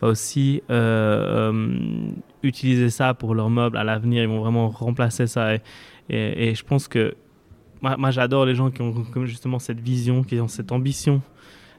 va 0.00 0.08
aussi 0.08 0.62
euh, 0.70 1.52
euh, 1.52 2.10
utiliser 2.42 2.90
ça 2.90 3.14
pour 3.14 3.34
leurs 3.34 3.48
meubles 3.48 3.78
à 3.78 3.84
l'avenir. 3.84 4.22
Ils 4.22 4.28
vont 4.28 4.40
vraiment 4.40 4.68
remplacer 4.68 5.26
ça. 5.26 5.54
Et, 6.10 6.54
je 6.54 6.62
pense 6.64 6.86
que 6.86 7.14
moi, 7.82 7.96
moi 7.96 8.10
j'adore 8.10 8.44
les 8.44 8.54
gens 8.54 8.70
qui 8.70 8.82
ont 8.82 9.04
justement 9.24 9.58
cette 9.58 9.80
vision, 9.80 10.22
qui 10.22 10.40
ont 10.40 10.48
cette 10.48 10.72
ambition 10.72 11.22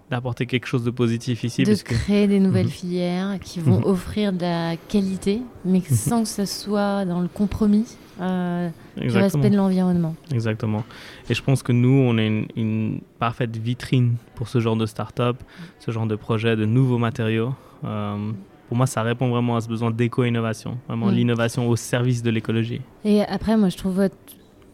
d'apporter 0.10 0.46
quelque 0.46 0.66
chose 0.66 0.84
de 0.84 0.92
positif 0.92 1.44
ici. 1.44 1.64
De 1.64 1.76
créer 1.76 2.28
des 2.28 2.40
nouvelles 2.40 2.66
mhm. 2.66 2.72
filières 2.72 3.40
qui 3.40 3.60
vont 3.60 3.80
mhm. 3.80 3.86
offrir 3.86 4.34
de 4.34 4.42
la 4.42 4.76
qualité, 4.76 5.42
mais 5.66 5.80
mhm. 5.80 5.96
sans 5.96 6.24
que 6.24 6.30
ce 6.30 6.46
soit 6.46 7.06
dans 7.06 7.22
le 7.22 7.28
compromis 7.28 7.86
euh, 8.20 8.70
du 8.98 9.10
respect 9.10 9.50
de 9.50 9.56
l'environnement. 9.56 10.16
Exactement. 10.34 10.84
Et 11.30 11.34
je 11.34 11.44
pense 11.44 11.64
que 11.64 11.72
nous, 11.72 11.90
on 11.90 12.18
est 12.18 12.48
une, 12.56 13.02
parfaite 13.20 13.56
vitrine 13.58 14.16
pour 14.36 14.48
ce 14.48 14.60
genre 14.60 14.78
de 14.78 14.86
start-up, 14.86 15.38
ce 15.80 15.92
genre 15.92 16.08
de 16.08 16.16
projet, 16.16 16.56
de 16.56 16.66
nouveaux 16.66 16.98
matériaux. 16.98 17.54
Euh, 17.84 18.32
pour 18.68 18.78
moi, 18.78 18.88
ça 18.88 19.02
répond 19.02 19.30
vraiment 19.30 19.58
à 19.58 19.62
ce 19.62 19.68
besoin 19.68 19.92
d'éco-innovation, 19.92 20.78
vraiment 20.88 21.10
l'innovation 21.10 21.68
au 21.68 21.76
service 21.76 22.24
de 22.24 22.30
l'écologie. 22.30 22.82
Et 23.04 23.24
après, 23.24 23.58
moi, 23.58 23.70
je 23.70 23.78
trouve 23.78 23.96
votre 23.96 24.16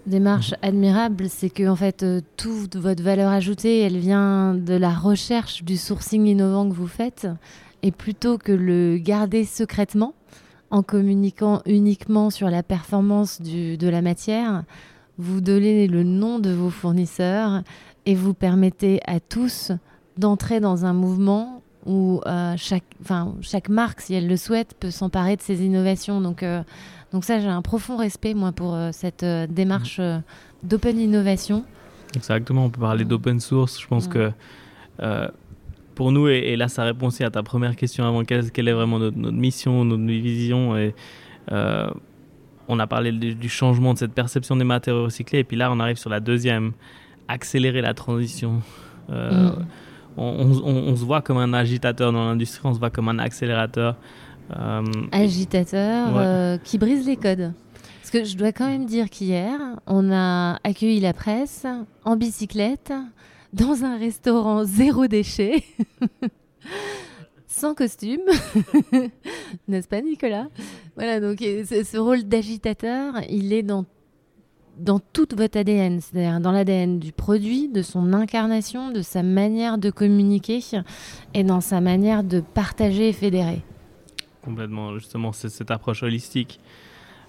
démarche 0.08 0.54
admirable, 0.62 1.28
c'est 1.30 1.50
que 1.50 1.68
en 1.68 1.76
fait 1.76 2.04
euh, 2.04 2.22
toute 2.38 2.76
votre 2.76 3.04
valeur 3.04 3.32
ajoutée, 3.32 3.80
elle 3.80 3.98
vient 3.98 4.54
de 4.54 4.74
la 4.74 4.94
recherche 4.94 5.63
du 5.63 5.78
sourcing 5.78 6.26
innovant 6.26 6.70
que 6.70 6.76
vous 6.76 6.88
faites, 6.88 7.28
et 7.84 7.91
plutôt 7.91 8.38
que 8.38 8.52
le 8.52 8.98
garder 8.98 9.46
secrètement 9.46 10.13
en 10.72 10.84
communiquant 10.84 11.62
uniquement 11.65 12.30
sur 12.30 12.50
la 12.50 12.63
performance 12.63 13.41
de 13.41 13.88
la 13.88 14.02
matière, 14.02 14.63
vous 15.18 15.41
donnez 15.41 15.88
le 15.88 16.04
nom 16.04 16.39
de 16.39 16.50
vos 16.50 16.70
fournisseurs 16.70 17.62
et 18.06 18.15
vous 18.15 18.34
permettez 18.34 19.00
à 19.06 19.20
tous 19.20 19.72
d'entrer 20.18 20.60
dans 20.60 20.86
un 20.86 20.94
mouvement 20.94 21.62
où 21.86 22.20
euh, 22.26 22.56
chaque, 22.58 22.84
chaque 23.41 23.70
marque, 23.70 24.02
si 24.02 24.13
elle 24.15 24.28
le 24.28 24.38
souhaite, 24.38 24.76
peut 24.80 24.91
s'emparer 24.91 25.36
de 25.36 25.41
ces 25.41 25.63
innovations. 25.63 26.36
Euh, 26.41 26.63
donc 27.12 27.24
ça, 27.24 27.39
j'ai 27.39 27.48
un 27.48 27.62
profond 27.62 27.98
respect, 27.98 28.34
moi, 28.34 28.52
pour 28.52 28.74
euh, 28.74 28.89
cette 28.91 29.24
euh, 29.24 29.48
démarche 29.48 29.98
euh, 30.00 30.20
d'open 30.63 31.00
innovation. 31.00 31.63
Exactement, 32.15 32.65
on 32.65 32.70
peut 32.70 32.82
parler 32.82 33.06
d'open 33.06 33.39
source. 33.39 33.80
Je 33.80 33.88
pense 33.88 34.08
que 34.08 34.32
pour 35.96 36.12
nous, 36.12 36.28
et, 36.28 36.56
là 36.56 36.68
ça 36.68 36.84
répond 36.84 37.08
aussi 37.08 37.24
à 37.24 37.32
ta 37.32 37.41
première 37.41 37.76
question 37.76 38.06
avant, 38.06 38.24
quelle, 38.24 38.52
quelle 38.52 38.68
est 38.68 38.74
vraiment 38.74 39.00
notre, 39.00 39.18
mission, 39.32 39.84
notre 39.86 40.04
vision 40.04 40.78
et, 40.78 40.94
euh, 41.52 41.89
on 42.68 42.80
a 42.80 42.88
parlé 42.88 43.12
du, 43.12 43.50
changement 43.50 43.94
de 43.94 44.00
cette 44.00 44.13
perception 44.13 44.56
des 44.56 44.63
matériaux 44.63 45.04
recyclés, 45.06 45.39
et 45.39 45.44
puis 45.44 45.56
là 45.56 45.72
on 45.72 45.80
arrive 45.80 45.98
sur 45.98 46.10
la 46.10 46.20
deuxième, 46.20 46.72
accélérer 47.28 47.82
la 47.82 47.94
transition. 47.94 48.62
Euh, 49.12 49.52
mm. 49.52 49.65
on, 50.18 50.96
se 50.96 51.06
voit 51.06 51.22
comme 51.22 51.38
un 51.38 51.54
agitateur 51.54 52.12
dans 52.12 52.26
l'industrie, 52.26 52.62
on 52.63 52.74
se 52.74 52.80
voit 52.80 52.89
comme 52.89 53.08
un 53.10 53.20
accélérateur. 53.20 53.96
Euh, 54.51 54.84
agitateur 55.12 56.60
qui 56.63 56.77
brise 56.77 57.05
les 57.05 57.17
codes. 57.17 57.53
Parce 58.01 58.12
que 58.12 58.23
je 58.23 58.38
dois 58.38 58.51
quand 58.51 58.67
même 58.67 58.86
dire 58.86 59.10
qu'hier, 59.10 59.60
on 59.88 60.12
a 60.12 60.60
accueilli 60.63 60.99
la 60.99 61.13
presse 61.13 61.65
en 62.03 62.15
bicyclette 62.15 62.93
dans 63.53 63.84
un 63.84 63.97
restaurant 63.97 64.63
zéro 64.63 65.08
déchet. 65.08 65.63
sans 67.55 67.73
costume, 67.73 68.21
n'est-ce 69.67 69.88
pas 69.88 70.01
Nicolas? 70.01 70.49
Voilà, 70.95 71.19
donc 71.19 71.39
ce 71.39 71.97
rôle 71.97 72.23
d'agitateur, 72.23 73.15
il 73.29 73.53
est 73.53 73.63
dans, 73.63 73.86
dans 74.77 74.99
toute 74.99 75.36
votre 75.36 75.58
ADN, 75.58 76.01
c'est-à-dire 76.01 76.41
dans 76.41 76.51
l'ADN 76.51 76.99
du 76.99 77.13
produit, 77.13 77.69
de 77.69 77.81
son 77.81 78.13
incarnation, 78.13 78.91
de 78.91 79.01
sa 79.01 79.23
manière 79.23 79.77
de 79.77 79.89
communiquer 79.89 80.60
et 81.34 81.43
dans 81.43 81.62
sa 81.62 81.79
manière 81.79 82.23
de 82.23 82.41
partager 82.41 83.10
et 83.10 83.13
fédérer. 83.13 83.63
Complètement, 84.45 84.97
justement, 84.97 85.34
c'est 85.34 85.49
cette 85.49 85.71
approche 85.71 86.03
holistique. 86.03 86.60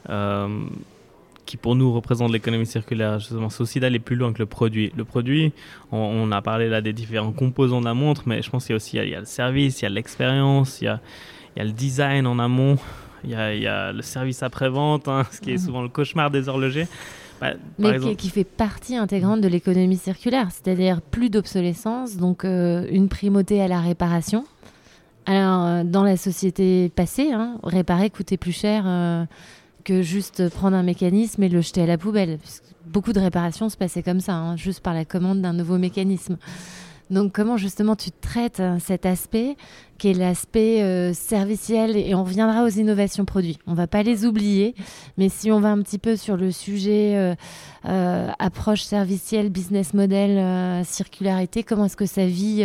Euh, 0.09 0.67
qui 1.47 1.57
pour 1.57 1.77
nous 1.77 1.93
représente 1.93 2.33
l'économie 2.33 2.67
circulaire. 2.67 3.21
Justement, 3.21 3.49
c'est 3.49 3.61
aussi 3.61 3.81
d'aller 3.81 4.01
plus 4.01 4.17
loin 4.17 4.33
que 4.33 4.41
le 4.41 4.47
produit. 4.47 4.93
Le 4.97 5.05
produit, 5.05 5.53
on, 5.93 6.31
a 6.33 6.43
parlé 6.43 6.69
là 6.69 6.81
des 6.81 6.93
différents 6.93 7.33
composants 7.33 7.81
de 7.81 7.87
la 7.87 7.95
montre, 7.95 8.25
mais 8.27 8.43
je 8.43 8.51
pense 8.51 8.65
qu'il 8.67 8.73
y 8.73 8.75
a 8.75 8.77
aussi 8.77 8.97
il 8.97 9.09
y 9.09 9.15
a, 9.15 9.21
le 9.21 9.27
service, 9.27 9.81
il 9.81 9.85
y 9.85 9.87
a 9.87 9.91
l'expérience, 9.91 10.81
il 10.81 10.87
y 10.87 10.89
a, 10.89 11.01
il 11.55 11.61
y 11.61 11.63
a 11.63 11.65
le 11.65 11.73
design 11.73 12.27
en 12.27 12.41
amont, 12.41 12.77
il 13.25 13.31
y 13.31 13.35
a, 13.35 13.55
il 13.55 13.63
y 13.63 13.67
a 13.69 13.93
le 13.93 14.03
service 14.03 14.43
après-vente, 14.43 15.07
hein, 15.09 15.25
ce 15.31 15.41
qui 15.41 15.53
est 15.53 15.59
souvent 15.59 15.83
le 15.83 15.89
cauchemar 15.89 16.31
des 16.31 16.49
horlogers. 16.49 16.89
Bah, 17.41 17.53
mais 17.79 18.17
qui, 18.17 18.31
fait 18.31 18.45
partie 18.45 18.97
intégrante 18.97 19.43
de 19.43 19.49
l'économie 19.49 19.99
circulaire, 19.99 20.49
c'est-à-dire 20.51 21.03
plus 21.03 21.29
d'obsolescence, 21.29 22.17
donc 22.17 22.45
euh, 22.45 22.87
une 22.91 23.09
primauté 23.09 23.61
à 23.61 23.69
la 23.69 23.81
réparation. 23.81 24.47
Alors, 25.27 25.67
euh, 25.67 25.85
dans 25.85 26.05
la 26.05 26.17
société 26.17 26.89
passée, 26.89 27.33
hein, 27.33 27.59
réparer 27.65 28.11
coûtait 28.11 28.37
plus 28.37 28.53
cher 28.53 28.85
euh, 28.87 29.25
que 29.85 30.03
juste 30.03 30.49
prendre 30.51 30.77
un 30.77 30.83
mécanisme 30.83 31.43
et 31.43 31.49
le 31.49 31.61
jeter 31.61 31.83
à 31.83 31.87
la 31.87 31.99
poubelle. 31.99 32.39
Beaucoup 32.87 33.13
de 33.13 33.21
réparations 33.21 33.69
se 33.69 33.77
passaient 33.77 34.03
comme 34.03 34.21
ça, 34.21 34.35
hein, 34.35 34.57
juste 34.57 34.81
par 34.81 34.95
la 34.95 35.05
commande 35.05 35.43
d'un 35.43 35.53
nouveau 35.53 35.79
mécanisme. 35.79 36.39
Donc 37.11 37.33
comment 37.33 37.57
justement 37.57 37.95
tu 37.95 38.11
traites 38.11 38.59
hein, 38.59 38.79
cet 38.81 39.07
aspect 39.07 39.57
qui 39.97 40.09
est 40.09 40.15
l'aspect 40.15 40.83
euh, 40.83 41.15
serviciel 41.15 41.97
et 41.97 42.15
on 42.15 42.25
reviendra 42.25 42.65
aux 42.65 42.69
innovations 42.69 43.25
produits. 43.25 43.59
On 43.67 43.75
va 43.75 43.87
pas 43.87 44.03
les 44.03 44.27
oublier, 44.27 44.75
mais 45.17 45.29
si 45.29 45.51
on 45.51 45.61
va 45.61 45.71
un 45.71 45.81
petit 45.83 45.99
peu 45.99 46.17
sur 46.17 46.37
le 46.37 46.51
sujet 46.51 47.15
euh, 47.17 47.35
euh, 47.87 48.29
approche 48.39 48.83
servicielle, 48.83 49.51
business 49.51 49.95
model, 49.95 50.85
circularité, 50.85 51.63
comment 51.63 51.85
est-ce 51.85 51.97
que 51.97 52.07
ça 52.07 52.27
vit 52.27 52.65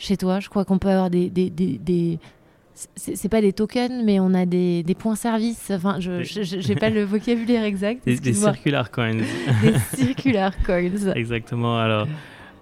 chez 0.00 0.16
toi 0.16 0.40
Je 0.40 0.48
crois 0.48 0.64
qu'on 0.64 0.78
peut 0.78 0.88
avoir 0.88 1.10
des, 1.10 1.30
des, 1.30 1.50
des 1.50 2.18
c'est 2.96 3.28
pas 3.28 3.42
des 3.42 3.52
tokens, 3.52 4.02
mais 4.04 4.20
on 4.20 4.32
a 4.32 4.46
des, 4.46 4.82
des 4.82 4.94
points 4.94 5.14
service. 5.14 5.70
Enfin, 5.70 6.00
je 6.00 6.68
n'ai 6.68 6.74
pas 6.76 6.88
le 6.88 7.02
vocabulaire 7.02 7.64
exact. 7.64 8.04
Des, 8.06 8.18
des 8.18 8.32
circular 8.32 8.90
coins. 8.90 9.16
des 9.62 9.78
circular 9.94 10.52
coins. 10.62 10.90
Exactement. 11.14 11.78
Alors, 11.78 12.06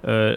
euh, 0.08 0.36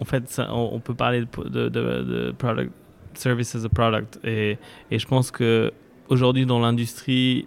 en 0.00 0.04
fait, 0.04 0.28
ça, 0.28 0.52
on, 0.52 0.80
peut 0.80 0.94
parler 0.94 1.20
de, 1.20 1.48
de, 1.48 1.68
de, 1.68 2.34
product, 2.36 2.72
service 3.14 3.54
as 3.54 3.64
a 3.64 3.68
product. 3.68 4.18
Et, 4.24 4.58
et 4.90 4.98
je 4.98 5.06
pense 5.06 5.30
que 5.30 5.72
aujourd'hui 6.08 6.44
dans 6.44 6.58
l'industrie, 6.58 7.46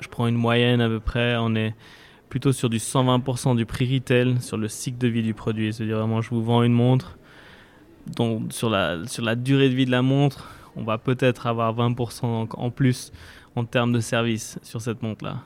je 0.00 0.08
prends 0.08 0.26
une 0.26 0.34
moyenne 0.34 0.80
à 0.80 0.88
peu 0.88 1.00
près, 1.00 1.36
on 1.38 1.54
est 1.54 1.74
plutôt 2.28 2.50
sur 2.50 2.68
du 2.68 2.78
120% 2.78 3.56
du 3.56 3.66
prix 3.66 3.94
retail 3.94 4.40
sur 4.40 4.56
le 4.56 4.66
cycle 4.66 4.98
de 4.98 5.06
vie 5.06 5.22
du 5.22 5.34
produit. 5.34 5.72
C'est-à-dire 5.72 5.98
vraiment, 5.98 6.20
je 6.20 6.30
vous 6.30 6.42
vends 6.42 6.64
une 6.64 6.72
montre. 6.72 7.16
Donc, 8.06 8.52
sur 8.52 8.70
la, 8.70 9.06
sur 9.06 9.24
la 9.24 9.34
durée 9.34 9.68
de 9.68 9.74
vie 9.74 9.86
de 9.86 9.90
la 9.90 10.02
montre, 10.02 10.48
on 10.76 10.84
va 10.84 10.98
peut-être 10.98 11.46
avoir 11.46 11.74
20% 11.74 12.48
en 12.52 12.70
plus 12.70 13.12
en 13.56 13.64
termes 13.64 13.92
de 13.92 14.00
service 14.00 14.58
sur 14.62 14.80
cette 14.80 15.02
montre-là. 15.02 15.38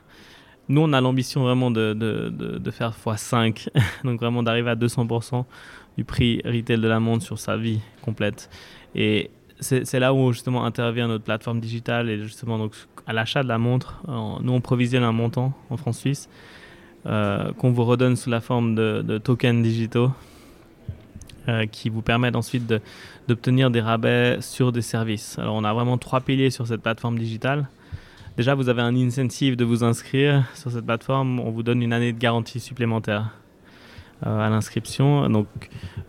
Nous, 0.68 0.80
on 0.82 0.92
a 0.92 1.00
l'ambition 1.00 1.42
vraiment 1.42 1.70
de, 1.70 1.94
de, 1.94 2.70
faire 2.70 2.92
x5, 2.92 3.68
donc 4.04 4.20
vraiment 4.20 4.42
d'arriver 4.42 4.70
à 4.70 4.76
200% 4.76 5.44
du 5.96 6.04
prix 6.04 6.40
retail 6.44 6.78
de 6.78 6.88
la 6.88 7.00
montre 7.00 7.24
sur 7.24 7.38
sa 7.38 7.56
vie 7.56 7.80
complète. 8.02 8.50
Et 8.94 9.30
c'est 9.60 9.98
là 9.98 10.14
où 10.14 10.32
justement 10.32 10.64
intervient 10.64 11.08
notre 11.08 11.24
plateforme 11.24 11.58
digitale 11.58 12.10
et 12.10 12.22
justement 12.22 12.58
donc 12.58 12.74
à 13.06 13.12
l'achat 13.12 13.42
de 13.42 13.48
la 13.48 13.58
montre, 13.58 14.02
nous 14.06 14.52
on 14.52 14.60
provisionne 14.60 15.02
un 15.02 15.10
montant 15.10 15.52
en 15.68 15.76
France 15.76 15.98
suisse 15.98 16.28
euh, 17.06 17.52
qu'on 17.54 17.72
vous 17.72 17.84
redonne 17.84 18.14
sous 18.14 18.30
la 18.30 18.40
forme 18.40 18.76
de, 18.76 19.02
de 19.02 19.18
tokens 19.18 19.60
digitaux 19.62 20.12
euh, 21.48 21.66
qui 21.66 21.88
vous 21.88 22.02
permettent 22.02 22.36
ensuite 22.36 22.72
d'obtenir 23.26 23.70
des 23.70 23.80
rabais 23.80 24.38
sur 24.40 24.72
des 24.72 24.82
services. 24.82 25.38
Alors 25.38 25.54
on 25.54 25.64
a 25.64 25.72
vraiment 25.72 25.98
trois 25.98 26.20
piliers 26.20 26.50
sur 26.50 26.66
cette 26.66 26.82
plateforme 26.82 27.18
digitale. 27.18 27.66
Déjà, 28.36 28.54
vous 28.54 28.68
avez 28.68 28.82
un 28.82 28.94
incentive 28.94 29.56
de 29.56 29.64
vous 29.64 29.82
inscrire 29.82 30.44
sur 30.54 30.70
cette 30.70 30.86
plateforme. 30.86 31.40
On 31.40 31.50
vous 31.50 31.64
donne 31.64 31.82
une 31.82 31.92
année 31.92 32.12
de 32.12 32.18
garantie 32.18 32.60
supplémentaire 32.60 33.32
euh, 34.24 34.46
à 34.46 34.48
l'inscription. 34.48 35.28
Donc, 35.28 35.48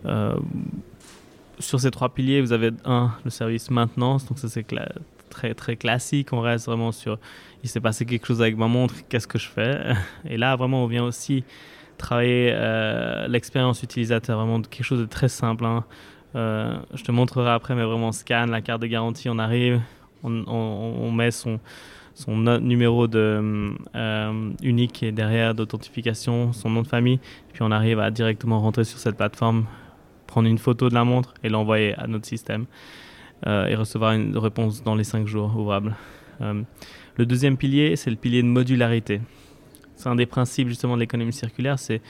euh, 0.06 0.36
sur 1.58 1.80
ces 1.80 1.90
trois 1.90 2.10
piliers, 2.10 2.42
vous 2.42 2.54
avez 2.54 2.70
un, 2.86 3.12
le 3.26 3.32
service 3.32 3.72
maintenance. 3.72 4.28
Donc, 4.28 4.38
ça, 4.38 4.48
c'est 4.48 4.64
très, 5.32 5.56
très 5.56 5.76
classique. 5.76 6.32
On 6.32 6.42
reste 6.42 6.68
vraiment 6.68 6.92
sur 6.92 7.18
il 7.64 7.70
s'est 7.70 7.82
passé 7.82 8.06
quelque 8.06 8.28
chose 8.28 8.42
avec 8.42 8.58
ma 8.58 8.68
montre, 8.68 8.94
qu'est-ce 9.10 9.28
que 9.28 9.40
je 9.40 9.48
fais? 9.48 9.94
Et 10.30 10.38
là, 10.38 10.56
vraiment, 10.56 10.84
on 10.84 10.88
vient 10.88 11.04
aussi 11.04 11.44
travailler 12.00 12.52
euh, 12.54 13.28
l'expérience 13.28 13.84
utilisateur, 13.84 14.38
vraiment 14.40 14.62
quelque 14.62 14.84
chose 14.84 15.00
de 15.00 15.06
très 15.06 15.30
simple. 15.30 15.66
Hein. 15.66 15.84
Euh, 16.36 16.76
je 16.96 17.04
te 17.04 17.12
montrerai 17.12 17.52
après, 17.52 17.76
mais 17.76 17.84
vraiment, 17.84 18.08
on 18.08 18.12
scanne 18.12 18.50
la 18.50 18.62
carte 18.62 18.82
de 18.82 18.88
garantie, 18.88 19.30
on 19.30 19.38
arrive, 19.38 19.80
on, 20.24 21.12
met 21.12 21.32
son, 21.32 21.60
son 22.16 22.38
numéro 22.60 23.08
de, 23.08 23.76
euh, 23.96 24.52
unique 24.64 25.04
et 25.04 25.12
derrière 25.12 25.54
d'authentification, 25.54 26.54
son 26.54 26.70
nom 26.72 26.82
de 26.82 26.88
famille, 26.88 27.20
puis 27.54 27.62
on 27.62 27.72
arrive 27.72 28.00
à 28.00 28.10
directement 28.10 28.60
rentrer 28.60 28.86
sur 28.86 28.98
cette 28.98 29.18
plateforme, 29.18 29.66
prendre 30.26 30.48
une 30.48 30.58
photo 30.58 30.90
de 30.90 30.94
la 30.96 31.04
montre 31.04 31.34
et 31.44 31.50
l'envoyer 31.50 31.94
à 31.96 32.08
notre 32.08 32.26
système 32.26 32.66
et 33.46 33.74
recevoir 33.74 34.12
une 34.12 34.38
réponse 34.38 34.84
dans 34.84 34.96
les 34.96 35.06
5 35.06 35.26
jours 35.26 35.56
ouvrables. 35.58 35.96
le 36.42 37.26
deuxième 37.26 37.56
pilier, 37.56 37.96
c'est 37.96 38.10
le 38.10 38.18
pilier 38.18 38.44
de 38.44 38.48
modularité. 38.48 39.22
C'est 40.00 40.08
un 40.08 40.16
des 40.16 40.26
principes 40.26 40.70
justement 40.70 40.96
de 40.96 41.02
l'économie 41.02 41.34
circulaire, 41.34 41.78
c'est 41.78 42.02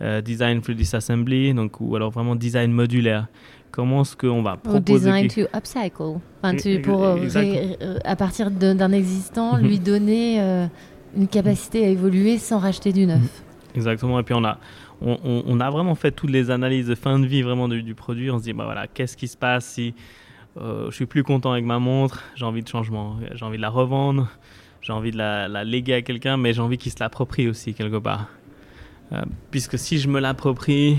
euh, 0.00 0.22
design 0.22 0.62
through 0.62 0.76
disassembly, 0.76 1.52
donc 1.52 1.78
ou 1.78 1.94
alors 1.94 2.10
vraiment 2.10 2.34
design 2.34 2.72
modulaire. 2.72 3.26
Comment 3.70 4.00
est-ce 4.00 4.16
qu'on 4.16 4.42
va 4.42 4.56
proposer 4.56 5.10
design 5.10 5.28
to 5.28 5.42
upcycle, 5.54 6.20
enfin, 6.42 6.56
tu, 6.56 6.80
pour 6.80 7.04
euh, 7.04 7.18
euh, 7.36 7.98
à 8.02 8.16
partir 8.16 8.50
d'un 8.50 8.92
existant 8.92 9.58
mhm. 9.58 9.62
lui 9.62 9.78
donner 9.78 10.68
une 11.14 11.28
capacité 11.28 11.84
à 11.84 11.88
évoluer 11.88 12.38
sans 12.38 12.58
racheter 12.58 12.92
du 12.92 13.04
neuf. 13.04 13.20
Mhm. 13.20 13.28
Exactement. 13.76 14.18
Et 14.18 14.22
puis 14.22 14.34
on 14.34 14.44
a 14.44 14.58
on, 15.02 15.42
on, 15.46 15.60
a 15.60 15.70
vraiment 15.70 15.96
fait 15.96 16.12
toutes 16.12 16.30
les 16.30 16.50
analyses 16.50 16.86
de 16.86 16.94
fin 16.94 17.18
de 17.18 17.26
vie 17.26 17.42
vraiment 17.42 17.68
du, 17.68 17.82
du 17.82 17.94
produit. 17.94 18.30
On 18.30 18.38
se 18.38 18.44
dit 18.44 18.54
bah 18.54 18.64
voilà 18.64 18.86
qu'est-ce 18.86 19.18
qui 19.18 19.28
se 19.28 19.36
passe 19.36 19.66
si 19.66 19.94
je 20.56 20.90
suis 20.92 21.06
plus 21.06 21.24
content 21.24 21.52
avec 21.52 21.64
ma 21.64 21.78
montre, 21.78 22.22
j'ai 22.36 22.46
envie 22.46 22.62
de 22.62 22.68
changement, 22.68 23.16
j'ai 23.34 23.44
envie 23.44 23.58
de 23.58 23.62
la 23.62 23.70
revendre 23.70 24.28
j'ai 24.84 24.92
envie 24.92 25.10
de 25.10 25.16
la, 25.16 25.64
léguer 25.64 25.94
à 25.94 26.02
quelqu'un, 26.02 26.36
mais 26.36 26.52
j'ai 26.52 26.60
envie 26.60 26.76
qu'il 26.76 26.92
se 26.92 26.98
l'approprie 27.00 27.48
aussi 27.48 27.72
quelque 27.72 27.96
part. 27.96 28.28
Euh, 29.12 29.22
puisque 29.50 29.78
si 29.78 29.98
je 29.98 30.08
me 30.08 30.20
l'approprie, 30.20 30.98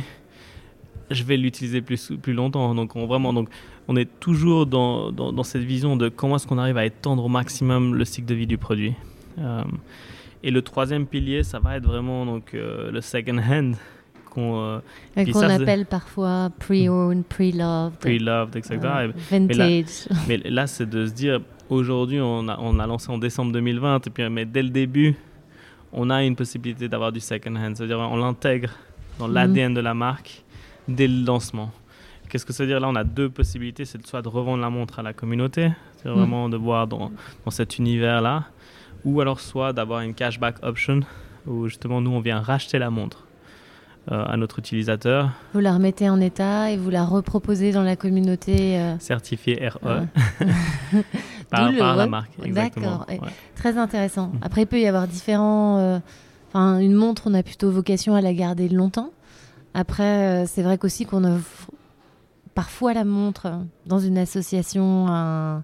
je 1.11 1.23
vais 1.23 1.37
l'utiliser 1.37 1.81
plus, 1.81 2.11
plus 2.19 2.33
longtemps. 2.33 2.73
Donc 2.73 2.95
on, 2.95 3.05
vraiment, 3.05 3.31
donc, 3.31 3.47
on 3.87 3.95
est 3.95 4.09
toujours 4.19 4.65
dans, 4.65 5.11
dans, 5.11 5.43
cette 5.43 5.61
vision 5.61 5.97
de 5.97 6.09
comment 6.09 6.37
est-ce 6.37 6.47
qu'on 6.47 6.57
arrive 6.57 6.77
à 6.77 6.85
étendre 6.85 7.25
au 7.25 7.27
maximum 7.27 7.93
le 7.93 8.05
cycle 8.05 8.27
de 8.27 8.33
vie 8.33 8.47
du 8.47 8.57
produit. 8.57 8.95
Euh, 9.37 9.63
et 10.41 10.49
le 10.49 10.63
troisième 10.63 11.05
pilier, 11.05 11.43
ça 11.43 11.59
va 11.59 11.77
être 11.77 11.85
vraiment 11.85 12.25
donc, 12.25 12.55
euh, 12.55 12.89
le 12.89 13.01
second 13.01 13.37
hand. 13.37 13.75
Qu'on 14.31 14.81
appelle 15.05 15.85
parfois 15.85 16.49
pre-owned, 16.59 17.23
pre-loved. 17.23 17.99
Pre-loved, 17.99 18.55
etc. 18.57 18.79
vintage. 19.31 20.09
mais 20.27 20.37
là 20.39 20.67
c'est 20.67 20.89
de 20.89 21.05
se 21.05 21.13
dire, 21.13 21.39
Aujourd'hui, 21.69 22.19
on 22.21 22.47
a, 22.47 22.57
on 22.59 22.77
a 22.79 22.85
lancé 22.85 23.09
en 23.09 23.17
décembre 23.17 23.51
2020, 23.51 24.05
et 24.05 24.09
puis, 24.11 24.29
mais 24.29 24.45
dès 24.45 24.61
le 24.61 24.69
début, 24.69 25.15
on 25.91 26.09
a 26.09 26.23
une 26.23 26.35
possibilité 26.35 26.87
d'avoir 26.87 27.11
du 27.11 27.19
second 27.19 27.55
hand. 27.55 27.75
C'est-à-dire, 27.75 27.97
on 27.99 28.17
l'intègre 28.17 28.69
dans 29.17 29.27
l'ADN 29.27 29.73
de 29.73 29.79
la 29.79 29.93
marque 29.93 30.43
dès 30.87 31.07
le 31.07 31.25
lancement. 31.25 31.71
Qu'est-ce 32.29 32.45
que 32.45 32.53
ça 32.53 32.63
veut 32.63 32.69
dire? 32.69 32.79
Là, 32.79 32.87
on 32.89 32.95
a 32.95 33.03
deux 33.03 33.29
possibilités. 33.29 33.85
C'est 33.85 34.05
soit 34.05 34.21
de 34.21 34.27
revendre 34.27 34.61
la 34.61 34.69
montre 34.69 34.99
à 34.99 35.03
la 35.03 35.13
communauté, 35.13 35.71
c'est 35.97 36.09
mhm. 36.09 36.15
vraiment 36.15 36.49
de 36.49 36.57
voir 36.57 36.85
dans, 36.85 37.11
dans 37.45 37.51
cet 37.51 37.79
univers-là, 37.79 38.43
ou 39.03 39.21
alors 39.21 39.39
soit 39.39 39.73
d'avoir 39.73 40.01
une 40.01 40.13
cashback 40.13 40.57
option, 40.61 40.99
où 41.47 41.67
justement, 41.67 41.99
nous, 41.99 42.11
on 42.11 42.19
vient 42.19 42.41
racheter 42.41 42.77
la 42.77 42.91
montre. 42.91 43.25
à 44.07 44.37
notre 44.37 44.59
utilisateur. 44.59 45.31
Vous 45.55 45.61
la 45.61 45.73
remettez 45.73 46.11
en 46.11 46.21
état 46.21 46.69
et 46.69 46.77
vous 46.77 46.91
la 46.91 47.03
reproposez 47.03 47.71
dans 47.71 47.81
la 47.81 47.95
communauté. 47.95 48.79
Certifiée 48.99 49.67
RE. 49.67 50.05
par, 51.49 51.71
la 51.71 52.07
marque. 52.07 52.31
D'accord. 52.47 53.05
Très 53.55 53.77
intéressant. 53.77 54.27
Mm. 54.27 54.39
Après, 54.41 54.61
il 54.63 54.67
peut 54.67 54.79
y 54.79 54.87
avoir 54.87 55.07
différents. 55.07 56.01
Enfin, 56.49 56.79
une 56.79 56.93
montre, 56.93 57.23
on 57.25 57.33
a 57.33 57.43
plutôt 57.43 57.69
vocation 57.71 58.15
à 58.15 58.21
la 58.21 58.33
garder 58.33 58.69
longtemps. 58.69 59.11
Après, 59.73 60.45
c'est 60.47 60.63
vrai 60.63 60.77
qu'aussi 60.77 61.05
qu'on 61.05 61.23
offre 61.23 61.69
parfois 62.53 62.93
la 62.93 63.03
montre 63.03 63.51
dans 63.85 63.99
une 63.99 64.17
association, 64.17 65.07
un 65.09 65.63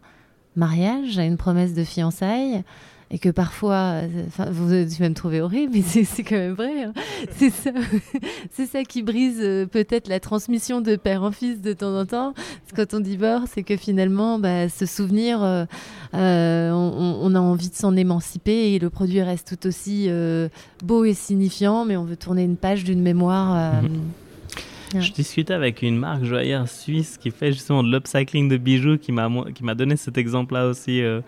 mariage, 0.56 1.18
à 1.18 1.24
une 1.24 1.38
promesse 1.38 1.74
de 1.74 1.84
fiançailles 1.84 2.64
et 3.12 3.20
que 3.20 3.30
parfois, 3.30 4.01
enfin, 4.28 4.45
vous, 4.49 4.70
tu 4.70 5.01
vas 5.01 5.09
me 5.09 5.14
trouver 5.14 5.41
horrible, 5.41 5.74
mais 5.76 5.82
c'est 5.82 6.24
quand 6.24 6.38
même 6.38 6.53
vrai. 6.53 6.84
Hein. 6.84 6.93
C'est 7.38 7.49
ça, 7.49 7.72
c'est 8.51 8.66
ça 8.66 8.84
qui 8.84 9.03
brise 9.03 9.39
euh, 9.39 9.66
peut-être 9.66 10.07
la 10.07 10.20
transmission 10.20 10.82
de 10.82 10.95
père 10.95 11.24
en 11.24 11.32
fils 11.32 11.62
de 11.62 11.74
temps 11.74 11.97
en 11.97 12.05
temps. 12.05 12.34
quand 12.76 12.93
on 12.93 12.99
divorce, 12.99 13.51
c'est 13.53 13.64
que 13.64 13.78
finalement, 13.78 14.39
bah, 14.39 14.70
ce 14.70 14.86
souvenir, 14.86 15.43
euh, 15.43 15.66
euh, 16.14 16.72
on, 16.72 17.36
a 17.36 17.39
envie 17.39 17.70
de 17.70 17.76
s'en 17.76 17.95
émanciper 17.95 18.74
et 18.74 18.80
le 18.80 18.89
produit 18.89 19.22
reste 19.22 19.57
tout 19.57 19.68
aussi 19.68 20.09
beau 20.84 21.05
et 21.05 21.14
signifiant, 21.14 21.86
mais 21.86 21.97
on 21.97 22.03
veut 22.03 22.18
tourner 22.18 22.43
une 22.43 22.57
page 22.57 22.84
d'une 22.84 23.01
mémoire. 23.01 23.82
Mhm. 24.94 25.02
Je 25.02 25.12
discutais 25.12 25.54
avec 25.54 25.82
une 25.82 25.98
marque 25.98 26.24
joyeuse 26.24 26.70
suisse 26.70 27.18
qui 27.18 27.32
fait 27.32 27.52
justement 27.52 27.84
de 27.84 27.92
l'upcycling 27.92 28.50
de 28.50 28.58
bijoux 28.58 28.98
qui 28.98 29.12
m'a 29.12 29.76
donné 29.76 29.96
cet 29.96 30.18
exemple-là 30.18 30.68
aussi 30.68 31.02
euh, 31.02 31.20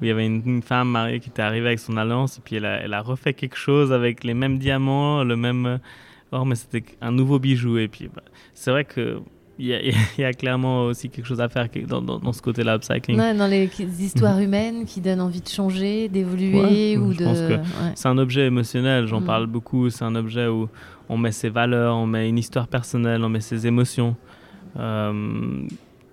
où 0.00 0.04
il 0.04 0.08
y 0.08 0.10
avait 0.10 0.26
une, 0.26 0.62
femme 0.62 0.88
mariée 0.88 1.20
qui 1.20 1.28
était 1.28 1.42
arrivée 1.42 1.68
avec 1.68 1.78
son 1.78 1.96
alliance 1.96 2.38
et 2.38 2.40
puis 2.44 2.56
elle 2.56 2.66
a, 2.66 2.80
elle 2.80 2.94
a 2.94 3.00
refait 3.00 3.34
quelque 3.34 3.56
chose 3.56 3.92
avec 3.92 4.24
les 4.24 4.34
mêmes 4.34 4.58
diamants, 4.58 5.24
le 5.24 5.36
même 5.36 5.78
or 6.32 6.46
mais 6.46 6.54
c'était 6.54 6.84
un 7.00 7.12
nouveau 7.12 7.38
bijou 7.38 7.78
et 7.78 7.88
puis 7.88 8.08
bah, 8.14 8.22
c'est 8.54 8.70
vrai 8.70 8.84
que 8.84 9.20
il 9.58 9.94
y, 10.18 10.24
a, 10.24 10.32
clairement 10.32 10.86
aussi 10.86 11.08
quelque 11.08 11.26
chose 11.26 11.40
à 11.40 11.48
faire 11.48 11.68
dans, 11.86 12.00
dans, 12.00 12.32
ce 12.32 12.42
côté-là, 12.42 12.76
upcycling. 12.76 13.16
dans 13.16 13.46
les 13.46 13.70
histoires 14.00 14.38
humaines 14.40 14.86
qui 14.86 15.00
donnent 15.00 15.20
envie 15.20 15.40
de 15.40 15.48
changer, 15.48 16.08
d'évoluer 16.08 16.96
ou 16.96 17.12
de. 17.12 17.60
c'est 17.94 18.08
un 18.08 18.18
objet 18.18 18.46
émotionnel, 18.46 19.06
j'en 19.06 19.20
mm. 19.20 19.26
parle 19.26 19.46
beaucoup. 19.46 19.90
C'est 19.90 20.04
un 20.04 20.14
objet 20.14 20.48
où 20.48 20.68
on 21.12 21.18
met 21.18 21.32
ses 21.32 21.50
valeurs, 21.50 21.94
on 21.96 22.06
met 22.06 22.28
une 22.28 22.38
histoire 22.38 22.66
personnelle, 22.66 23.22
on 23.22 23.28
met 23.28 23.42
ses 23.42 23.66
émotions. 23.66 24.16
Euh, 24.78 25.66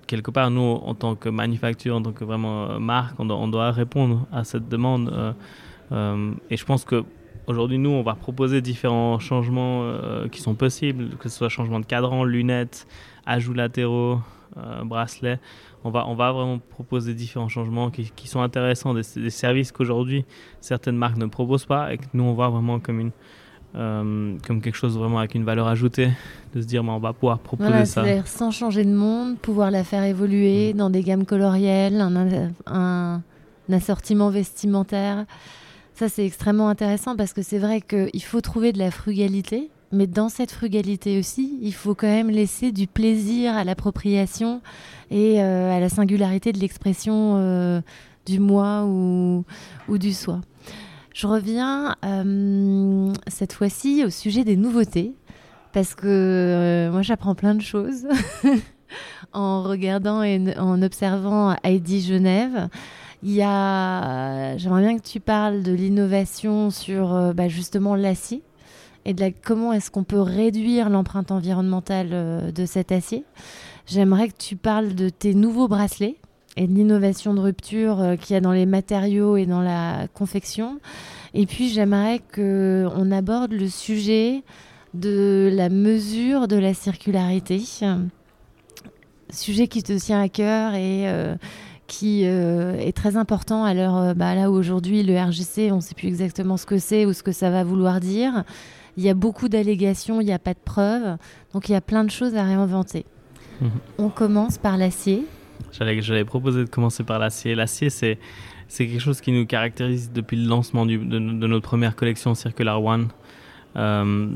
quelque 0.08 0.30
part, 0.30 0.52
nous, 0.52 0.62
en 0.62 0.94
tant 0.94 1.16
que 1.16 1.30
manufacture, 1.30 1.96
en 1.96 2.02
tant 2.02 2.12
que 2.12 2.26
vraiment 2.26 2.70
euh, 2.70 2.80
marque, 2.80 3.18
on 3.20 3.48
doit, 3.48 3.72
répondre 3.72 4.28
à 4.34 4.44
cette 4.44 4.68
demande. 4.68 5.36
Euh, 5.92 6.34
et 6.50 6.58
je 6.58 6.66
pense 6.66 6.84
que 6.84 7.06
aujourd'hui, 7.48 7.78
nous, 7.78 7.92
on 7.92 8.04
va 8.04 8.16
proposer 8.16 8.62
différents 8.62 9.20
changements 9.20 9.94
qui 10.32 10.42
sont 10.42 10.54
possibles, 10.54 11.16
que 11.18 11.30
ce 11.30 11.38
soit 11.38 11.50
changement 11.50 11.80
de 11.80 11.86
cadran, 11.86 12.26
lunettes, 12.26 12.86
ajouts 13.26 13.54
latéraux, 13.54 14.20
bracelets. 14.84 15.40
On 15.86 15.92
va, 15.92 16.06
on 16.08 16.14
va 16.14 16.34
vraiment 16.34 16.60
proposer 16.60 17.14
différents 17.14 17.48
changements 17.48 17.90
qui, 17.90 18.28
sont 18.28 18.42
intéressants, 18.42 18.94
des, 18.94 19.04
des 19.16 19.30
services 19.30 19.72
qu'aujourd'hui 19.72 20.26
certaines 20.60 20.98
marques 20.98 21.18
ne 21.18 21.26
proposent 21.26 21.66
pas 21.66 21.94
et 21.94 21.98
que 21.98 22.04
nous, 22.14 22.26
on 22.26 22.34
voit 22.34 22.50
vraiment 22.50 22.80
comme 22.80 23.00
une, 23.00 23.12
euh, 23.76 24.36
comme 24.48 24.62
quelque 24.62 24.76
chose 24.76 24.98
vraiment 24.98 25.20
avec 25.20 25.36
une 25.36 25.44
valeur 25.44 25.68
ajoutée, 25.68 26.10
de 26.56 26.62
se 26.62 26.66
dire 26.66 26.84
bah, 26.84 26.94
on 26.94 27.00
va 27.00 27.14
pouvoir 27.14 27.40
proposer 27.40 27.86
ça. 27.86 28.04
C'est-à-dire 28.04 28.28
sans 28.28 28.52
changer 28.52 28.84
de 28.84 28.94
monde, 28.94 29.38
pouvoir 29.38 29.70
la 29.70 29.84
faire 29.84 30.04
évoluer 30.04 30.74
mm. 30.74 30.78
dans 30.78 30.90
des 30.90 31.04
gammes 31.04 31.26
colorielles, 31.26 32.02
un, 32.02 32.52
un, 32.66 33.22
assortiment 33.72 34.30
vestimentaire. 34.30 35.26
Ça, 35.94 36.10
c'est 36.10 36.26
extrêmement 36.26 36.70
intéressant 36.70 37.16
parce 37.16 37.34
que 37.34 37.42
c'est 37.42 37.60
vrai 37.60 37.82
qu'il 37.82 38.24
faut 38.24 38.42
trouver 38.42 38.72
de 38.74 38.80
la 38.80 38.90
frugalité, 38.90 39.70
mais 39.92 40.08
dans 40.08 40.30
cette 40.30 40.52
frugalité 40.52 41.20
aussi, 41.20 41.60
il 41.62 41.74
faut 41.74 41.94
quand 41.94 42.08
même 42.08 42.30
laisser 42.30 42.72
du 42.72 42.88
plaisir 42.88 43.56
à 43.56 43.64
l'appropriation 43.64 44.62
et 45.12 45.44
euh, 45.44 45.76
à 45.76 45.80
la 45.80 45.90
singularité 45.90 46.54
de 46.54 46.60
l'expression 46.60 47.36
euh, 47.38 47.82
du 48.26 48.40
moi 48.40 48.86
ou, 48.86 49.44
ou 49.88 49.98
du 49.98 50.14
soi. 50.14 50.42
Je 51.14 51.28
reviens 51.28 51.96
euh, 52.06 53.14
cette 53.28 53.54
fois-ci 53.54 54.04
au 54.06 54.10
sujet 54.10 54.44
des 54.44 54.56
nouveautés, 54.56 55.14
parce 55.74 55.96
que 55.96 56.08
euh, 56.08 56.92
moi 56.92 57.02
j'apprends 57.02 57.36
plein 57.36 57.56
de 57.56 57.62
choses 57.62 58.08
en 59.34 59.64
regardant 59.64 60.22
et 60.22 60.58
en 60.58 60.82
observant 60.82 61.56
ID 61.64 62.02
Genève. 62.02 62.70
Il 63.22 63.32
y 63.32 63.42
a, 63.42 64.56
j'aimerais 64.58 64.82
bien 64.82 64.98
que 64.98 65.06
tu 65.06 65.20
parles 65.20 65.62
de 65.62 65.74
l'innovation 65.74 66.70
sur 66.70 67.14
euh, 67.14 67.34
bah, 67.34 67.50
justement 67.50 67.96
l'acier 67.96 68.44
et 69.04 69.14
de 69.14 69.22
la, 69.22 69.32
comment 69.32 69.74
est-ce 69.74 69.92
qu'on 69.92 70.04
peut 70.04 70.22
réduire 70.22 70.90
l'empreinte 70.90 71.32
environnementale 71.32 72.54
de 72.54 72.66
cet 72.66 72.92
acier. 72.92 73.24
J'aimerais 73.88 74.28
que 74.28 74.38
tu 74.38 74.56
parles 74.56 74.94
de 74.94 75.10
tes 75.10 75.34
nouveaux 75.34 75.68
bracelets 75.68 76.18
et 76.60 76.68
de 76.68 76.74
l'innovation 76.74 77.34
de 77.34 77.40
rupture 77.40 78.02
euh, 78.02 78.16
qu'il 78.18 78.34
y 78.34 78.38
a 78.38 78.42
dans 78.42 78.52
les 78.52 78.66
matériaux 78.66 79.38
et 79.38 79.46
dans 79.46 79.62
la 79.62 80.08
confection. 80.14 80.80
Et 81.34 81.46
puis 81.46 81.70
j'aimerais 81.70 82.22
qu'on 82.36 83.12
aborde 83.12 83.54
le 83.54 83.70
sujet 83.70 84.44
de 84.94 85.50
la 85.54 85.70
mesure 85.70 86.48
de 86.48 86.58
la 86.58 86.74
circularité, 86.74 87.62
sujet 89.30 89.68
qui 89.68 89.84
te 89.84 89.94
tient 89.98 90.22
à 90.22 90.28
cœur 90.28 90.74
et 90.74 91.08
euh, 91.08 91.36
qui 91.88 92.24
euh, 92.26 92.76
est 92.78 92.96
très 92.96 93.16
important 93.16 93.64
à 93.64 93.74
l'heure 93.74 94.14
bah, 94.16 94.36
là 94.36 94.52
où 94.52 94.56
aujourd'hui 94.56 95.04
le 95.04 95.18
RGC, 95.18 95.72
on 95.72 95.78
ne 95.78 95.82
sait 95.82 95.96
plus 95.96 96.08
exactement 96.08 96.58
ce 96.58 96.66
que 96.66 96.78
c'est 96.78 97.06
ou 97.06 97.14
ce 97.14 97.24
que 97.24 97.32
ça 97.32 97.50
va 97.52 97.64
vouloir 97.64 98.02
dire. 98.02 98.44
Il 98.98 99.04
y 99.04 99.10
a 99.10 99.14
beaucoup 99.14 99.48
d'allégations, 99.48 100.20
il 100.20 100.26
n'y 100.26 100.34
a 100.34 100.40
pas 100.40 100.54
de 100.54 100.60
preuves, 100.66 101.16
donc 101.54 101.70
il 101.70 101.72
y 101.72 101.76
a 101.76 101.82
plein 101.82 102.04
de 102.04 102.12
choses 102.12 102.36
à 102.36 102.44
réinventer. 102.44 103.06
Mhm. 103.62 103.70
On 103.98 104.10
commence 104.10 104.58
par 104.58 104.76
l'acier. 104.76 105.26
J'allais 105.72 106.26
proposer 106.26 106.66
de 106.66 106.70
commencer 106.70 107.04
par 107.04 107.20
l'acier. 107.20 107.56
L'acier, 107.56 107.90
c'est 107.90 108.18
c'est 108.70 108.88
quelque 108.88 109.02
chose 109.02 109.20
qui 109.20 109.32
nous 109.32 109.46
caractérise 109.48 110.12
depuis 110.14 110.38
le 110.38 110.48
lancement 110.48 110.86
du, 110.86 111.00
de, 111.00 111.18
notre 111.18 111.68
première 111.68 111.96
collection 111.96 112.36
Circular 112.36 112.82
One. 112.82 113.08
Euh, 113.76 114.30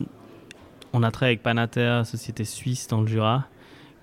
on 0.91 1.03
a 1.03 1.11
travaillé 1.11 1.33
avec 1.33 1.43
Panater, 1.43 2.01
société 2.03 2.43
suisse 2.43 2.87
dans 2.87 3.01
le 3.01 3.07
Jura, 3.07 3.45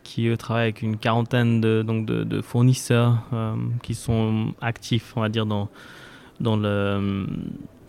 qui 0.05 0.29
eux 0.29 0.37
travaillent 0.37 0.65
avec 0.65 0.83
une 0.83 0.97
quarantaine 0.97 1.61
de, 1.61 1.83
donc 1.83 2.07
de, 2.07 2.41
fournisseurs 2.41 3.25
euh, 3.33 3.57
qui 3.83 3.95
sont 3.95 4.55
actifs, 4.61 5.13
on 5.17 5.21
va 5.21 5.29
dire, 5.29 5.47
dans, 5.47 5.69
dans 6.39 6.57
le 6.57 7.27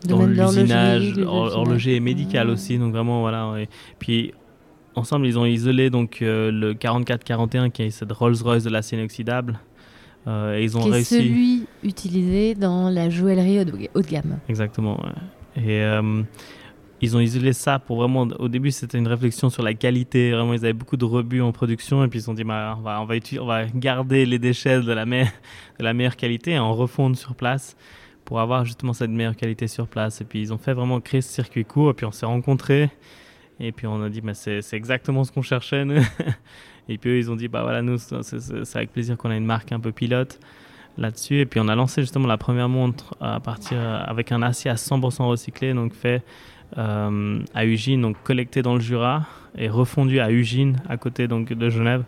dans 0.05 0.25
l'usinage 0.25 1.13
horloger 1.19 1.95
et 1.95 1.99
médical 1.99 2.49
aussi. 2.49 2.79
Donc 2.79 2.91
vraiment, 2.91 3.21
voilà. 3.21 3.53
Et 3.59 3.69
puis 3.99 4.33
ensemble, 4.95 5.27
ils 5.27 5.37
ont 5.37 5.45
isolé 5.45 5.89
donc 5.89 6.21
euh, 6.21 6.51
le 6.51 6.73
4441 6.73 7.69
qui 7.69 7.83
est 7.83 7.89
cette 7.91 8.11
Rolls-Royce 8.11 8.63
de 8.63 8.69
l'acier 8.69 8.97
inoxydable. 8.97 9.59
Euh, 10.27 10.57
et 10.57 10.63
ils 10.63 10.77
ont 10.77 10.83
qui 10.83 10.91
réussi. 10.91 11.15
Est 11.15 11.19
celui 11.19 11.65
utilisé 11.83 12.55
dans 12.55 12.89
la 12.89 13.09
joaillerie 13.09 13.59
haut 13.59 14.01
de 14.01 14.07
gamme. 14.07 14.39
Exactement. 14.49 14.99
Et 15.55 15.81
euh, 15.81 16.21
ils 17.01 17.17
ont 17.17 17.19
isolé 17.19 17.53
ça 17.53 17.79
pour 17.79 17.97
vraiment. 17.97 18.27
Au 18.37 18.47
début, 18.47 18.69
c'était 18.69 18.99
une 18.99 19.07
réflexion 19.07 19.49
sur 19.49 19.63
la 19.63 19.73
qualité. 19.73 20.31
Vraiment, 20.31 20.53
ils 20.53 20.63
avaient 20.63 20.73
beaucoup 20.73 20.97
de 20.97 21.05
rebuts 21.05 21.41
en 21.41 21.51
production 21.51 22.03
et 22.03 22.07
puis 22.07 22.19
ils 22.19 22.21
se 22.21 22.27
sont 22.27 22.35
dit, 22.35 22.43
bah, 22.43 22.75
on, 22.77 22.81
va, 22.81 23.01
on, 23.01 23.05
va 23.05 23.15
on 23.39 23.45
va 23.45 23.65
garder 23.65 24.25
les 24.27 24.37
déchets 24.37 24.81
de 24.81 24.91
la, 24.91 25.05
de 25.05 25.83
la 25.83 25.93
meilleure 25.93 26.15
qualité 26.15 26.51
et 26.51 26.59
en 26.59 26.73
refondre 26.73 27.17
sur 27.17 27.33
place 27.33 27.75
pour 28.23 28.39
avoir 28.39 28.63
justement 28.65 28.93
cette 28.93 29.09
meilleure 29.09 29.35
qualité 29.35 29.67
sur 29.67 29.87
place. 29.87 30.21
Et 30.21 30.25
puis 30.25 30.39
ils 30.39 30.53
ont 30.53 30.59
fait 30.59 30.73
vraiment 30.73 31.01
créer 31.01 31.21
ce 31.21 31.33
circuit 31.33 31.65
court 31.65 31.89
et 31.89 31.93
puis 31.93 32.05
on 32.05 32.11
s'est 32.11 32.27
rencontrés. 32.27 32.91
Et 33.63 33.71
puis 33.71 33.85
on 33.85 34.03
a 34.03 34.09
dit, 34.09 34.21
bah, 34.21 34.33
c'est 34.33 34.73
exactement 34.73 35.23
ce 35.23 35.31
qu'on 35.31 35.43
cherchait, 35.43 35.85
nous. 35.85 36.01
et 36.89 36.97
puis 36.97 37.11
eux, 37.11 37.17
ils 37.17 37.31
ont 37.31 37.35
dit, 37.35 37.47
bah 37.47 37.61
voilà, 37.61 37.81
nous, 37.83 37.97
c'est 37.99 38.75
avec 38.75 38.91
plaisir 38.91 39.15
qu'on 39.17 39.29
a 39.29 39.35
une 39.35 39.45
marque 39.45 39.71
un 39.71 39.79
peu 39.79 39.91
pilote 39.91 40.39
là-dessus. 40.97 41.39
Et 41.39 41.45
puis 41.45 41.59
on 41.59 41.67
a 41.67 41.75
lancé 41.75 42.01
justement 42.01 42.27
la 42.27 42.37
première 42.37 42.69
montre 42.69 43.15
à 43.21 43.39
partir 43.39 43.79
avec 43.79 44.31
un 44.31 44.41
acier 44.41 44.71
à 44.71 44.75
100% 44.75 45.23
recyclé, 45.27 45.73
donc 45.73 45.93
fait 45.93 46.23
euh, 46.77 47.39
à 47.53 47.65
Ugine, 47.65 48.01
donc 48.01 48.17
collecté 48.23 48.63
dans 48.63 48.73
le 48.73 48.81
Jura 48.81 49.27
et 49.55 49.69
refondu 49.69 50.19
à 50.19 50.31
Ugine, 50.31 50.81
à 50.89 50.97
côté 50.97 51.27
donc 51.27 51.53
de 51.53 51.69
Genève. 51.69 52.03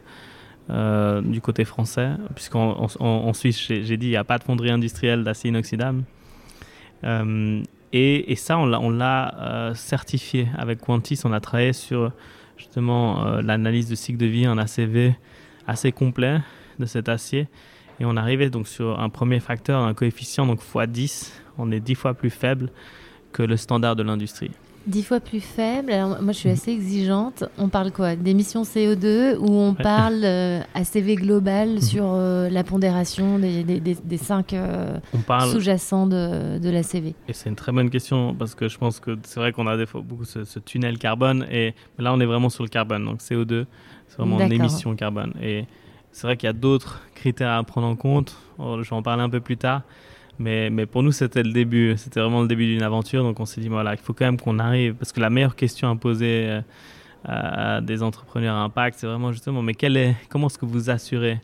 Euh, 0.70 1.20
du 1.20 1.42
côté 1.42 1.66
français, 1.66 2.12
puisqu'en 2.36 2.88
en, 3.02 3.34
Suisse, 3.34 3.60
j'ai 3.60 3.98
dit, 3.98 4.06
il 4.06 4.12
n'y 4.12 4.16
a 4.16 4.24
pas 4.24 4.38
de 4.38 4.46
fonderie 4.46 4.72
industrielle 4.72 5.26
d'acier 5.26 5.50
inoxydable. 5.50 6.04
Euh, 7.04 7.62
et, 7.96 8.36
ça, 8.36 8.58
on 8.58 8.90
l'a 8.90 9.36
euh, 9.38 9.74
certifié 9.76 10.48
avec 10.58 10.80
Quantis. 10.80 11.22
On 11.26 11.32
a 11.32 11.40
travaillé 11.40 11.74
sur 11.74 12.12
justement 12.58 13.26
euh, 13.28 13.42
l'analyse 13.44 13.88
de 13.88 13.94
cycle 13.94 14.18
de 14.18 14.26
vie, 14.26 14.48
un 14.48 14.58
ACV 14.58 15.14
assez 15.68 15.92
complet 15.92 16.42
de 16.80 16.88
cet 16.88 17.08
acier. 17.08 17.48
Et 18.00 18.06
on 18.06 18.18
arrivait 18.18 18.50
donc 18.50 18.68
sur 18.68 19.00
un 19.00 19.10
premier 19.10 19.40
facteur, 19.40 19.80
un 19.80 19.94
coefficient 19.94 20.48
donc 20.48 20.60
x10. 20.62 21.34
On 21.60 21.72
est 21.72 21.80
10 21.80 21.94
fois 21.94 22.16
plus 22.16 22.32
faible 22.32 22.72
que 23.32 23.44
le 23.44 23.58
standard 23.58 23.96
de 23.96 24.02
l'industrie. 24.02 24.52
Dix 24.86 25.04
fois 25.04 25.22
plus 25.22 25.40
faible. 25.40 25.94
Alors, 25.94 26.22
moi, 26.22 26.34
je 26.34 26.40
suis 26.40 26.50
assez 26.50 26.72
exigeante. 26.72 27.46
On 27.58 27.70
parle 27.70 27.92
quoi? 27.92 28.18
D'émissions 28.18 28.64
CO2 28.64 29.38
ou 29.38 29.48
on 29.50 29.74
parle 29.76 30.22
euh, 30.26 30.60
ACV 30.74 31.16
global 31.16 31.82
sur 31.82 32.04
euh, 32.06 32.50
la 32.50 32.66
pondération 32.66 33.40
des, 33.40 33.64
des, 33.64 33.80
des, 33.80 33.96
des 34.04 34.18
cinq 34.18 34.52
euh, 34.52 34.98
parle- 35.26 35.52
sous-jacents 35.52 36.06
de, 36.06 36.58
de 36.60 36.70
l'ACV 36.70 37.16
Et 37.30 37.34
c'est 37.34 37.50
une 37.50 37.56
très 37.56 37.72
bonne 37.72 37.90
question 37.90 38.36
parce 38.36 38.56
que 38.56 38.68
je 38.68 38.78
pense 38.78 39.00
que 39.00 39.18
c'est 39.24 39.40
vrai 39.40 39.54
qu'on 39.54 39.68
a 39.68 39.78
des 39.78 39.86
fois 39.86 40.02
beaucoup 40.02 40.26
ce, 40.26 40.44
ce 40.44 40.60
tunnel 40.60 40.98
carbone 40.98 41.46
et 41.50 41.76
là 41.98 42.14
on 42.14 42.20
est 42.20 42.26
vraiment 42.26 42.50
sur 42.50 42.64
le 42.64 42.70
carbone, 42.70 43.06
donc 43.06 43.20
CO2, 43.22 43.66
c'est 44.10 44.18
vraiment 44.18 44.38
D'accord. 44.38 44.52
l'émission 44.52 44.96
carbone. 44.98 45.34
Et 45.42 45.66
c'est 46.12 46.28
vrai 46.28 46.36
qu'il 46.36 46.48
y 46.48 46.50
a 46.50 46.54
d'autres 46.54 47.02
critères 47.16 47.52
à 47.52 47.64
prendre 47.64 47.88
en 47.88 47.96
compte, 47.96 48.36
Oh, 48.60 48.84
je 48.84 48.90
vais 48.90 48.96
en 48.96 49.02
parler 49.02 49.24
un 49.24 49.30
peu 49.30 49.40
plus 49.40 49.56
tard, 49.58 49.84
mais, 50.44 50.70
mais 50.70 50.86
pour 50.86 51.02
nous 51.04 51.12
c'était 51.12 51.44
le 51.44 51.52
début, 51.54 51.94
c'était 51.98 52.20
vraiment 52.20 52.42
le 52.42 52.48
début 52.48 52.66
d'une 52.66 52.84
aventure, 52.84 53.24
donc 53.24 53.40
on 53.40 53.46
s'est 53.46 53.62
dit 53.62 53.70
voilà, 53.70 53.94
il 53.94 53.98
faut 54.06 54.14
quand 54.14 54.26
même 54.26 54.40
qu'on 54.40 54.60
arrive, 54.60 54.94
parce 54.96 55.12
que 55.12 55.20
la 55.22 55.30
meilleure 55.30 55.56
question 55.56 55.90
à 55.90 55.96
poser 55.96 56.46
euh, 56.50 56.62
à 57.26 57.82
des 57.82 58.04
entrepreneurs 58.04 58.56
à 58.56 58.64
impact, 58.64 58.98
c'est 59.00 59.08
vraiment 59.08 59.32
justement, 59.32 59.62
mais 59.62 59.74
est, 59.82 60.16
comment 60.30 60.48
est-ce 60.48 60.58
que 60.58 60.66
vous 60.66 60.90
assurez 60.90 61.40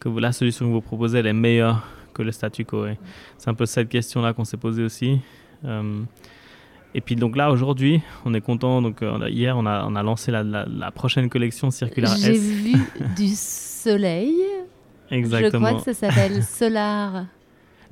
que 0.00 0.08
la 0.08 0.32
solution 0.32 0.66
que 0.66 0.72
vous 0.72 0.80
proposez 0.80 1.18
elle 1.18 1.26
est 1.26 1.32
meilleure 1.32 1.82
que 2.14 2.22
le 2.22 2.30
statu 2.32 2.64
quo? 2.64 2.86
C'est 3.38 3.50
un 3.50 3.54
peu 3.54 3.66
cette 3.66 3.88
question-là 3.88 4.32
qu'on 4.32 4.44
s'est 4.44 4.56
posée 4.56 4.84
aussi. 4.84 5.18
Euh, 5.64 6.02
et 6.94 7.00
puis 7.00 7.16
donc 7.16 7.36
là 7.36 7.50
aujourd'hui, 7.50 8.00
on 8.24 8.32
est 8.34 8.40
content. 8.40 8.80
Donc 8.80 9.02
euh, 9.02 9.28
hier, 9.28 9.56
on 9.58 9.66
a, 9.66 9.84
on 9.88 9.96
a 9.96 10.02
lancé 10.02 10.30
la, 10.30 10.42
la- 10.44 10.66
la 10.66 10.90
prochaine 10.92 11.28
collection 11.28 11.70
Circular 11.72 12.14
J'ai 12.16 12.38
vu 12.38 12.74
du 13.16 13.28
soleil. 13.34 14.34
Exactement. 15.10 15.66
Je 15.66 15.72
crois 15.74 15.84
que 15.84 15.92
ça 15.92 15.94
s'appelle 15.94 16.42
Solar. 16.44 17.24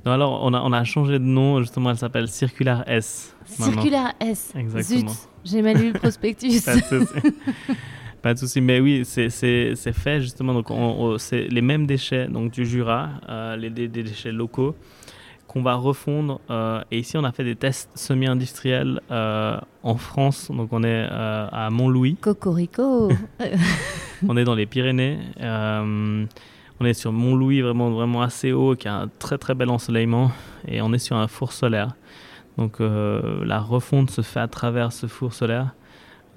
Non, 0.05 0.11
alors 0.11 0.43
on 0.43 0.53
a, 0.53 0.61
on 0.61 0.71
a 0.73 0.83
changé 0.83 1.13
de 1.13 1.23
nom. 1.23 1.59
Justement, 1.61 1.91
elle 1.91 1.97
s'appelle 1.97 2.27
Circular 2.27 2.83
S. 2.87 3.35
maintenant. 3.59 3.73
Circular 3.73 4.13
S. 4.19 4.51
Exactement. 4.57 5.09
Zut, 5.11 5.29
j'ai 5.45 5.61
mal 5.61 5.77
lu 5.77 5.91
le 5.93 5.99
prospectus. 5.99 6.61
Pas 6.65 6.75
de 6.75 6.81
souci. 6.81 7.13
Pas 8.21 8.33
de 8.33 8.39
souci, 8.39 8.61
mais 8.61 8.79
oui, 8.79 9.03
c'est- 9.05 9.29
fait 9.93 10.21
justement. 10.21 10.53
Donc, 10.53 10.71
on- 10.71 10.75
on- 10.75 11.17
c'est 11.17 11.47
les 11.47 11.61
mêmes 11.61 11.85
déchets 11.85 12.27
donc 12.27 12.51
du 12.51 12.65
Jura, 12.65 13.09
euh, 13.29 13.55
les 13.57 13.69
des, 13.69 13.87
des 13.87 14.03
déchets 14.03 14.31
locaux 14.31 14.75
qu'on 15.47 15.61
va 15.61 15.75
refondre. 15.75 16.39
euh, 16.49 16.81
et 16.89 16.99
ici, 16.99 17.17
on 17.17 17.23
a 17.25 17.31
fait 17.31 17.43
des 17.43 17.55
tests 17.55 17.89
semi-industriels 17.95 19.01
euh, 19.11 19.57
en 19.83 19.95
France. 19.97 20.49
Donc, 20.51 20.69
on 20.71 20.83
est 20.83 21.03
à 21.09 21.69
Montlouis. 21.71 22.15
Cocorico. 22.15 23.09
on 24.27 24.35
est 24.37 24.43
dans 24.45 24.55
les 24.55 24.65
Pyrénées. 24.65 25.17
On 26.79 26.85
est 26.85 26.93
sur 26.93 27.11
Montlouis, 27.11 27.61
vraiment, 27.61 27.91
vraiment 27.91 28.21
assez 28.21 28.51
haut, 28.51 28.75
qui 28.75 28.87
a 28.87 28.95
un 28.95 29.07
très 29.19 29.37
très 29.37 29.53
bel 29.53 29.69
ensoleillement. 29.69 30.31
Et 30.67 30.81
on 30.81 30.91
est 30.93 30.99
sur 30.99 31.15
un 31.15 31.27
four 31.27 31.51
solaire. 31.51 31.95
Donc 32.57 32.81
euh, 32.81 33.43
la 33.45 33.59
refonte 33.59 34.11
se 34.11 34.21
fait 34.21 34.39
à 34.39 34.47
travers 34.47 34.91
ce 34.91 35.07
four 35.07 35.33
solaire. 35.33 35.73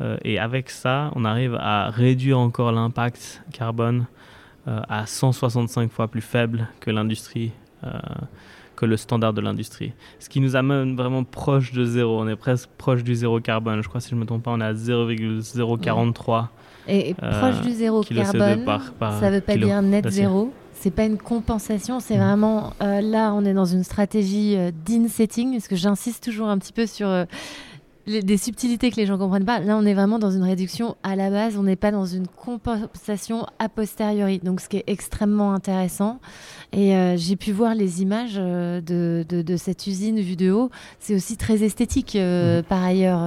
Euh, 0.00 0.16
et 0.22 0.38
avec 0.38 0.70
ça, 0.70 1.10
on 1.14 1.24
arrive 1.24 1.56
à 1.58 1.90
réduire 1.90 2.38
encore 2.38 2.72
l'impact 2.72 3.42
carbone 3.52 4.06
euh, 4.68 4.80
à 4.88 5.06
165 5.06 5.90
fois 5.90 6.08
plus 6.08 6.20
faible 6.20 6.68
que 6.80 6.90
l'industrie, 6.90 7.52
que 8.74 8.84
le 8.84 8.96
standard 8.96 9.32
de 9.32 9.40
l'industrie. 9.40 9.92
Ce 10.18 10.28
qui 10.28 10.40
nous 10.40 10.56
amène 10.56 10.96
vraiment 10.96 11.22
proche 11.22 11.72
de 11.72 11.84
zéro. 11.84 12.20
On 12.20 12.28
est 12.28 12.36
presque 12.36 12.68
proche 12.76 13.04
du 13.04 13.14
zéro 13.14 13.40
carbone. 13.40 13.80
Je 13.82 13.88
crois, 13.88 14.00
si 14.00 14.10
je 14.10 14.16
ne 14.16 14.20
me 14.20 14.26
trompe 14.26 14.42
pas, 14.42 14.50
on 14.50 14.60
est 14.60 14.64
à 14.64 14.74
0,043. 14.74 16.50
Et, 16.88 17.10
et 17.10 17.16
euh, 17.22 17.40
proche 17.40 17.60
du 17.62 17.72
zéro 17.72 18.02
kilo 18.02 18.22
CO2 18.22 18.32
carbone, 18.38 18.64
par- 18.64 18.92
par 18.92 19.20
ça 19.20 19.30
veut 19.30 19.40
pas 19.40 19.56
dire 19.56 19.82
net 19.82 20.08
zéro. 20.10 20.52
C'est 20.78 20.90
pas 20.90 21.04
une 21.04 21.16
compensation, 21.18 22.00
c'est 22.00 22.16
Mhm. 22.18 22.22
vraiment 22.24 22.72
euh, 22.82 23.00
là 23.00 23.32
on 23.34 23.44
est 23.44 23.54
dans 23.54 23.64
une 23.64 23.82
stratégie 23.82 24.54
euh, 24.56 24.70
d'in-setting, 24.86 25.52
parce 25.52 25.68
que 25.68 25.74
j'insiste 25.76 26.22
toujours 26.22 26.48
un 26.48 26.58
petit 26.58 26.72
peu 26.72 26.86
sur 26.86 27.08
les- 28.06 28.22
des 28.22 28.36
subtilités 28.36 28.90
que 28.92 28.96
les 28.96 29.06
gens 29.06 29.18
comprennent 29.18 29.46
pas. 29.46 29.58
Là 29.58 29.76
on 29.76 29.84
est 29.86 29.94
vraiment 29.94 30.18
dans 30.20 30.30
une 30.30 30.44
réduction 30.44 30.94
à 31.02 31.16
la 31.16 31.30
base, 31.30 31.56
on 31.56 31.62
n'est 31.64 31.74
pas 31.76 31.90
dans 31.90 32.04
une 32.06 32.26
compensation 32.28 33.46
a 33.58 33.68
posteriori, 33.68 34.38
donc 34.38 34.60
ce 34.60 34.68
qui 34.68 34.76
est 34.76 34.84
extrêmement 34.86 35.54
intéressant. 35.54 36.20
Et 36.72 36.94
euh, 36.94 37.16
j'ai 37.16 37.36
pu 37.36 37.52
voir 37.52 37.74
les 37.74 38.02
images 38.02 38.34
euh, 38.36 38.80
de, 38.80 39.24
de- 39.28 39.42
de 39.42 39.56
cette 39.56 39.86
usine 39.88 40.20
vue 40.20 40.36
de 40.36 40.50
haut, 40.52 40.70
c'est 41.00 41.14
aussi 41.16 41.36
très 41.36 41.64
esthétique 41.64 42.14
euh, 42.16 42.62
par 42.62 42.84
ailleurs. 42.84 43.20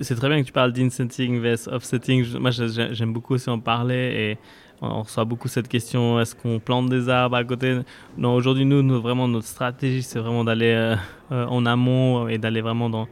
C'est 0.00 0.14
très 0.16 0.28
bien 0.28 0.40
que 0.40 0.46
tu 0.46 0.52
parles 0.52 0.72
d'insetting 0.72 1.40
vs 1.40 1.68
offsetting. 1.68 2.38
Moi, 2.38 2.50
j'aime 2.50 3.12
beaucoup 3.12 3.34
aussi 3.34 3.48
en 3.48 3.60
parler 3.60 3.94
et 3.94 4.38
on 4.82 5.02
reçoit 5.02 5.24
beaucoup 5.24 5.48
cette 5.48 5.68
question 5.68 6.20
est-ce 6.20 6.34
qu'on 6.34 6.58
plante 6.58 6.88
des 6.88 7.08
arbres 7.08 7.36
à 7.36 7.44
côté? 7.44 7.80
Non, 8.18 8.34
aujourd'hui, 8.34 8.64
nous, 8.64 9.00
vraiment, 9.00 9.28
notre 9.28 9.46
stratégie, 9.46 10.02
c'est 10.02 10.18
vraiment 10.18 10.44
d'aller 10.44 10.72
euh, 10.72 10.96
euh, 11.32 11.46
en 11.46 11.64
amont 11.66 12.28
et 12.28 12.38
d'aller 12.38 12.60
vraiment 12.60 12.90
dans, 12.90 13.08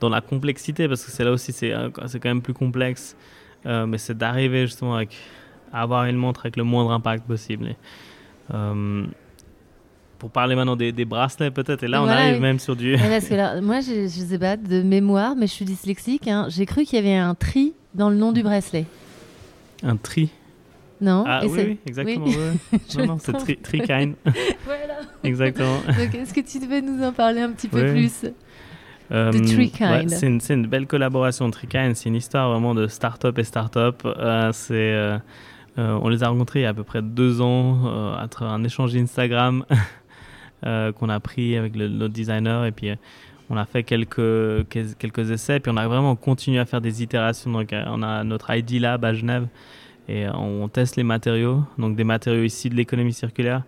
dans 0.00 0.08
la 0.08 0.20
complexité 0.20 0.88
parce 0.88 1.04
que 1.04 1.10
c'est 1.10 1.24
là 1.24 1.30
aussi, 1.30 1.52
c'est 1.52 1.72
euh, 1.72 1.88
quand 1.90 2.24
même 2.24 2.42
plus 2.42 2.54
complexe. 2.54 3.16
Mais 3.64 3.98
c'est 3.98 4.16
d'arriver 4.16 4.66
justement 4.66 4.94
avec, 4.94 5.14
à 5.72 5.82
avoir 5.82 6.04
une 6.06 6.16
montre 6.16 6.40
avec 6.40 6.56
le 6.56 6.64
moindre 6.64 6.90
impact 6.90 7.26
possible. 7.26 7.74
Pour 10.18 10.30
parler 10.30 10.54
maintenant 10.56 10.76
des, 10.76 10.92
des 10.92 11.04
bracelets, 11.04 11.50
peut-être, 11.50 11.82
et 11.84 11.88
là, 11.88 12.02
on 12.02 12.06
Voilà, 12.06 12.20
arrive 12.22 12.34
oui. 12.34 12.40
même 12.40 12.58
sur 12.58 12.74
du. 12.76 12.94
Ouais, 12.96 13.08
parce 13.08 13.28
que 13.28 13.34
là, 13.34 13.60
moi, 13.60 13.80
je, 13.80 14.02
je 14.02 14.08
sais 14.08 14.38
pas 14.38 14.56
de 14.56 14.82
mémoire, 14.82 15.34
mais 15.36 15.46
je 15.46 15.52
suis 15.52 15.64
dyslexique. 15.64 16.26
hein. 16.28 16.46
J'ai 16.48 16.66
cru 16.66 16.84
qu'il 16.84 16.96
y 16.96 16.98
avait 16.98 17.16
un 17.16 17.34
tri 17.34 17.74
dans 17.94 18.10
le 18.10 18.16
nom 18.16 18.32
du 18.32 18.42
bracelet. 18.42 18.84
Un 19.82 19.96
tri. 19.96 20.30
Non 21.00 21.22
Ah 21.26 21.42
oui, 21.46 21.78
exactement. 21.86 22.24
oui. 22.26 22.36
ouais. 22.36 22.78
Je 22.90 22.96
non, 22.98 23.02
me 23.04 23.08
non, 23.10 23.18
c'est 23.20 23.32
tri, 23.32 23.56
Trikine. 23.56 24.14
Voilà. 24.64 24.98
exactement. 25.22 25.76
Donc, 25.86 26.12
est-ce 26.14 26.34
que 26.34 26.40
tu 26.40 26.58
devais 26.58 26.82
nous 26.82 27.00
en 27.04 27.12
parler 27.12 27.40
un 27.40 27.50
petit 27.52 27.68
peu 27.68 27.84
Oui. 27.84 27.90
plus 27.92 28.26
Euh, 29.12 29.30
ouais, 29.32 30.06
c'est 30.08 30.52
une, 30.54 30.66
belle 30.66 30.86
collaboration. 30.88 31.48
Trikine, 31.52 31.94
c'est 31.94 32.08
une 32.08 32.16
histoire 32.16 32.50
vraiment 32.50 32.74
de 32.74 32.88
start-up 32.88 33.38
et 33.38 33.44
start-up. 33.44 34.02
Euh, 34.04 34.50
c'est, 34.52 34.74
euh, 34.74 35.18
euh, 35.78 35.98
on 36.02 36.08
les 36.08 36.22
a 36.24 36.28
rencontrés 36.28 36.58
il 36.58 36.62
y 36.64 36.66
a 36.66 36.70
à 36.70 36.74
peu 36.74 36.82
près 36.84 37.00
deux 37.00 37.40
ans 37.40 38.14
à 38.18 38.26
travers 38.28 38.52
un 38.52 38.64
échange 38.64 38.94
Instagram 38.96 39.64
qu'on 40.92 41.08
a 41.08 41.20
pris 41.20 41.56
avec 41.56 41.74
notre 41.76 42.12
designer 42.12 42.64
et 42.66 42.72
puis 42.72 42.90
euh, 42.90 42.96
on 43.50 43.56
a 43.56 43.64
fait 43.64 43.82
quelques, 43.82 44.66
quel- 44.68 44.94
quelques 44.98 45.30
essais 45.30 45.60
puis 45.60 45.72
on 45.74 45.76
a 45.76 45.86
vraiment 45.88 46.16
continué 46.16 46.58
à 46.58 46.64
faire 46.66 46.80
des 46.80 47.02
itérations. 47.02 47.50
Donc 47.50 47.72
euh, 47.72 47.82
on 47.88 48.02
a 48.02 48.24
notre 48.24 48.54
ID 48.54 48.80
Lab 48.80 49.04
à 49.04 49.14
Genève 49.14 49.46
et 50.08 50.26
euh, 50.26 50.32
on 50.34 50.68
teste 50.68 50.96
les 50.96 51.02
matériaux, 51.04 51.62
donc 51.78 51.96
des 51.96 52.04
matériaux 52.04 52.44
ici 52.44 52.68
de 52.70 52.74
l'économie 52.74 53.12
circulaire 53.12 53.62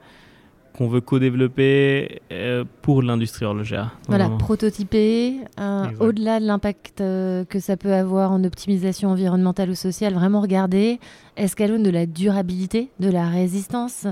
qu'on 0.77 0.87
veut 0.87 1.01
co-développer 1.01 2.21
euh, 2.31 2.65
pour 2.81 3.03
l'industrie 3.03 3.45
horlogère. 3.45 3.97
Voilà, 4.07 4.25
vraiment- 4.27 4.39
prototyper, 4.39 5.41
euh, 5.59 5.87
au-delà 5.99 6.39
de 6.41 6.47
l'impact 6.47 7.01
euh, 7.01 7.45
que 7.45 7.59
ça 7.59 7.77
peut 7.77 7.93
avoir 7.93 8.31
en 8.31 8.45
optimisation 8.45 9.11
environnementale 9.11 9.71
ou 9.71 9.75
sociale, 9.75 10.15
vraiment 10.15 10.41
regarder 10.41 11.01
est-ce 11.37 11.57
de 11.57 11.91
la 11.91 12.07
durabilité, 12.07 12.89
de 13.01 13.11
la 13.11 13.29
résistance. 13.29 14.07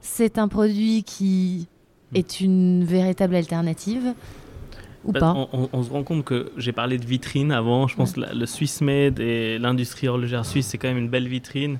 C'est 0.00 0.38
un 0.38 0.48
produit 0.48 1.04
qui 1.04 1.68
est 2.14 2.40
une 2.40 2.84
véritable 2.84 3.34
alternative 3.34 4.14
ou 5.04 5.12
Bah, 5.12 5.20
pas? 5.20 5.48
on, 5.72 5.82
se 5.82 5.90
rend 5.90 6.02
compte 6.04 6.24
que 6.24 6.52
j'ai 6.56 6.72
parlé 6.72 6.98
de 6.98 7.04
vitrine 7.04 7.52
avant. 7.52 7.88
Je 7.88 7.96
pense 7.96 8.12
que 8.12 8.20
la- 8.20 8.32
le 8.32 8.46
Swiss 8.46 8.80
Made 8.80 9.18
et 9.20 9.58
l'industrie 9.58 10.08
horlogère 10.08 10.44
suisse, 10.46 10.66
c'est 10.68 10.78
quand 10.78 10.88
même 10.88 10.98
une 10.98 11.08
belle 11.08 11.28
vitrine 11.28 11.78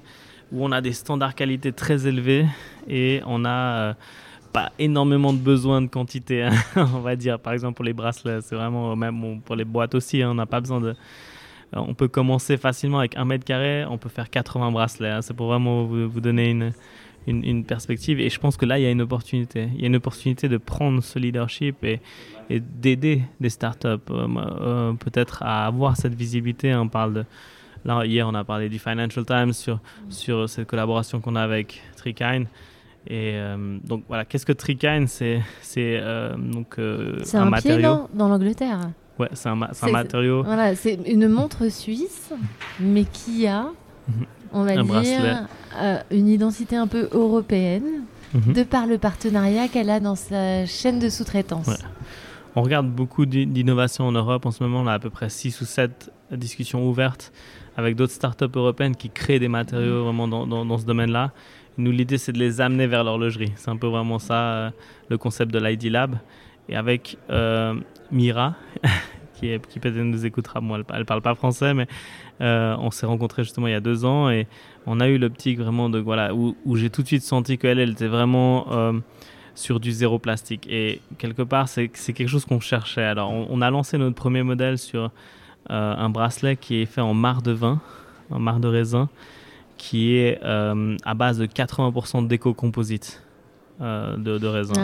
où 0.51 0.65
on 0.65 0.73
a 0.73 0.81
des 0.81 0.93
standards 0.93 1.35
qualité 1.35 1.73
très 1.73 2.07
élevés 2.07 2.47
et 2.89 3.21
on 3.27 3.45
a 3.45 3.51
euh, 3.51 3.95
pas 4.53 4.71
énormément 4.79 5.33
de 5.33 5.39
besoin 5.39 5.81
de 5.81 5.87
quantité, 5.87 6.43
hein, 6.43 6.53
on 6.77 7.01
va 7.01 7.17
dire. 7.17 7.39
Par 7.39 7.53
exemple, 7.55 7.77
pour 7.77 7.85
les 7.85 7.95
bracelets, 7.95 8.41
c'est 8.43 8.55
vraiment, 8.55 8.95
même 8.97 9.41
pour 9.41 9.57
les 9.57 9.65
boîtes 9.65 9.95
aussi, 9.95 10.21
hein, 10.23 10.31
on 10.31 10.35
n'a 10.35 10.45
pas 10.47 10.61
besoin 10.61 10.81
de. 10.81 10.89
euh, 10.89 10.95
On 11.73 11.95
peut 11.95 12.09
commencer 12.09 12.57
facilement 12.59 12.99
avec 12.99 13.17
un 13.17 13.25
mètre 13.25 13.45
carré, 13.45 13.85
on 13.89 13.97
peut 13.99 14.11
faire 14.11 14.29
80 14.29 14.71
bracelets. 14.73 15.09
hein. 15.11 15.23
C'est 15.23 15.33
pour 15.35 15.47
vraiment 15.47 15.85
vous, 15.85 16.07
vous 16.09 16.21
donner 16.21 16.51
une, 16.51 16.73
une, 17.27 17.45
une 17.45 17.65
perspective. 17.65 18.21
Et 18.21 18.29
je 18.31 18.39
pense 18.41 18.57
que 18.57 18.67
là, 18.67 18.79
il 18.79 18.83
y 18.83 18.87
a 18.87 18.91
une 18.91 19.03
opportunité. 19.03 19.69
Il 19.75 19.81
y 19.81 19.85
a 19.85 19.87
une 19.87 19.97
opportunité 19.97 20.49
de 20.49 20.57
prendre 20.57 21.03
ce 21.03 21.19
leadership 21.19 21.83
et, 21.85 22.01
et 22.51 22.61
d'aider 22.61 23.23
des 23.41 23.51
startups 23.51 23.87
euh, 24.11 24.27
euh, 24.37 24.93
peut-être 24.95 25.43
à 25.43 25.67
avoir 25.67 25.97
cette 25.97 26.15
visibilité. 26.15 26.75
On 26.75 26.89
parle 26.89 27.15
de. 27.15 27.25
Là, 27.85 28.05
hier, 28.07 28.29
on 28.29 28.35
a 28.35 28.45
parlé 28.45 28.69
du 28.69 28.79
Financial 28.79 29.25
Times 29.25 29.53
sur, 29.53 29.81
sur 30.09 30.49
cette 30.49 30.69
collaboration 30.69 31.21
qu'on 31.21 31.35
a 31.37 31.43
avec 31.43 31.83
Trikine. 31.97 32.47
Et 33.09 33.33
euh, 33.35 33.79
donc 33.85 34.05
voilà, 34.07 34.25
qu'est-ce 34.25 34.47
que 34.47 34.53
Trikine 34.53 35.09
C'est 35.09 35.41
c'est 35.61 36.01
donc 36.39 36.77
C'est 37.25 37.37
un, 37.37 37.43
un, 37.43 37.51
matériau? 37.51 37.79
pied 37.79 37.83
dans, 37.83 38.09
dans 38.15 38.29
l'Angleterre. 38.29 38.79
Ouais, 39.19 39.29
c'est 39.33 39.49
un, 39.49 39.57
ma- 39.57 39.71
un 39.83 39.91
matériau. 39.91 40.43
Voilà, 40.45 40.75
c'est 40.77 40.99
une 41.07 41.29
montre 41.29 41.69
suisse, 41.71 42.33
mais 42.81 43.05
qui 43.05 43.47
a, 43.49 43.67
on 44.53 44.65
va 44.65 44.73
Un 44.73 44.75
dire, 44.75 44.85
bracelet. 44.85 45.35
euh, 45.81 45.99
une 46.11 46.29
identité 46.29 46.77
un 46.77 46.87
peu 46.87 47.09
européenne, 47.13 48.05
Mhm. 48.35 48.55
de 48.55 48.63
par 48.63 48.87
le 48.87 48.97
partenariat 48.99 49.69
qu'elle 49.69 49.91
a 49.91 50.01
dans 50.01 50.15
sa 50.17 50.65
chaîne 50.67 50.99
de 50.99 51.09
sous-traitance. 51.11 51.67
Ouais. 51.69 51.75
On 52.57 52.63
regarde 52.63 52.89
beaucoup 52.91 53.27
d'i- 53.27 53.47
d'innovations 53.47 54.07
en 54.07 54.13
Europe. 54.13 54.47
En 54.47 54.51
ce 54.51 54.63
moment, 54.63 54.81
on 54.81 54.87
a 54.87 54.93
à 54.95 54.99
peu 54.99 55.11
près 55.11 55.29
6 55.29 55.61
ou 55.61 55.65
7 55.65 56.11
discussions 56.31 56.87
ouvertes 56.89 57.33
avec 57.77 57.95
d'autres 57.97 58.13
startups 58.13 58.45
européennes 58.55 58.97
qui 58.97 59.11
créent 59.11 59.39
des 59.39 59.49
matériaux 59.49 60.05
vraiment 60.05 60.29
dans, 60.29 60.47
dans- 60.47 60.65
dans 60.65 60.79
ce 60.79 60.85
domaine-là. 60.87 61.33
Nous, 61.79 61.91
l'idée, 61.91 62.19
c'est 62.19 62.33
de 62.33 62.39
les 62.39 62.61
amener 62.61 62.87
vers 62.87 63.05
l'horlogerie. 63.05 63.53
C'est 63.57 63.71
un 63.71 63.77
peu 63.77 63.87
vraiment 63.87 64.19
ça, 64.19 64.35
euh, 64.35 64.71
le 65.09 65.17
concept 65.19 65.51
de 65.53 65.59
l'ID 65.59 65.85
Lab. 65.91 66.17
Et 66.69 66.77
avec 66.77 67.17
euh, 67.31 67.75
Mira, 68.11 68.55
qui, 69.69 69.81
peut-être 69.81 69.97
nous 69.97 70.25
écoutera. 70.27 70.61
Moi, 70.61 70.81
elle, 70.95 71.05
parle 71.05 71.23
pas 71.23 71.35
français, 71.35 71.75
mais 71.75 71.87
on 72.41 72.91
s'est 72.91 73.07
rencontrés 73.07 73.45
justement 73.45 73.67
il 73.67 73.73
y 73.73 73.75
a 73.75 73.81
deux 73.81 74.05
ans 74.05 74.31
et 74.31 74.47
on 74.87 75.01
a 75.01 75.09
eu 75.09 75.19
l'optique 75.19 75.59
vraiment 75.59 75.89
de 75.89 75.99
voilà 75.99 76.35
où, 76.35 76.57
j'ai 76.75 76.91
tout 76.91 77.03
de 77.03 77.07
suite 77.07 77.23
senti 77.23 77.59
qu'elle, 77.59 77.79
elle 77.79 77.91
était 77.91 78.09
vraiment 78.09 78.67
sur 79.55 79.81
du 79.81 79.93
zéro 79.93 80.19
plastique. 80.19 80.67
Et 80.71 81.01
quelque 81.19 81.43
part, 81.43 81.69
c'est 81.69 81.89
quelque 81.89 82.29
chose 82.29 82.45
qu'on 82.45 82.61
cherchait. 82.61 83.05
Alors, 83.05 83.31
on, 83.31 83.61
a 83.61 83.71
lancé 83.71 83.99
notre 83.99 84.17
premier 84.17 84.43
modèle 84.43 84.79
sur 84.79 85.11
un 85.69 86.11
bracelet 86.11 86.57
qui 86.57 86.83
est 86.83 86.87
fait 86.87 87.01
en 87.01 87.15
marc 87.15 87.43
de 87.43 87.53
vin, 87.53 87.81
en 88.31 88.39
marc 88.39 88.61
de 88.61 88.69
raisin, 88.69 89.09
qui 89.77 90.15
est 90.17 90.43
à 90.43 91.15
base 91.15 91.39
de 91.39 91.47
80% 91.47 92.27
d'éco-composite. 92.27 93.23
Euh, 93.81 94.17
de, 94.17 94.39
de, 94.39 94.47
raisin. 94.47 94.75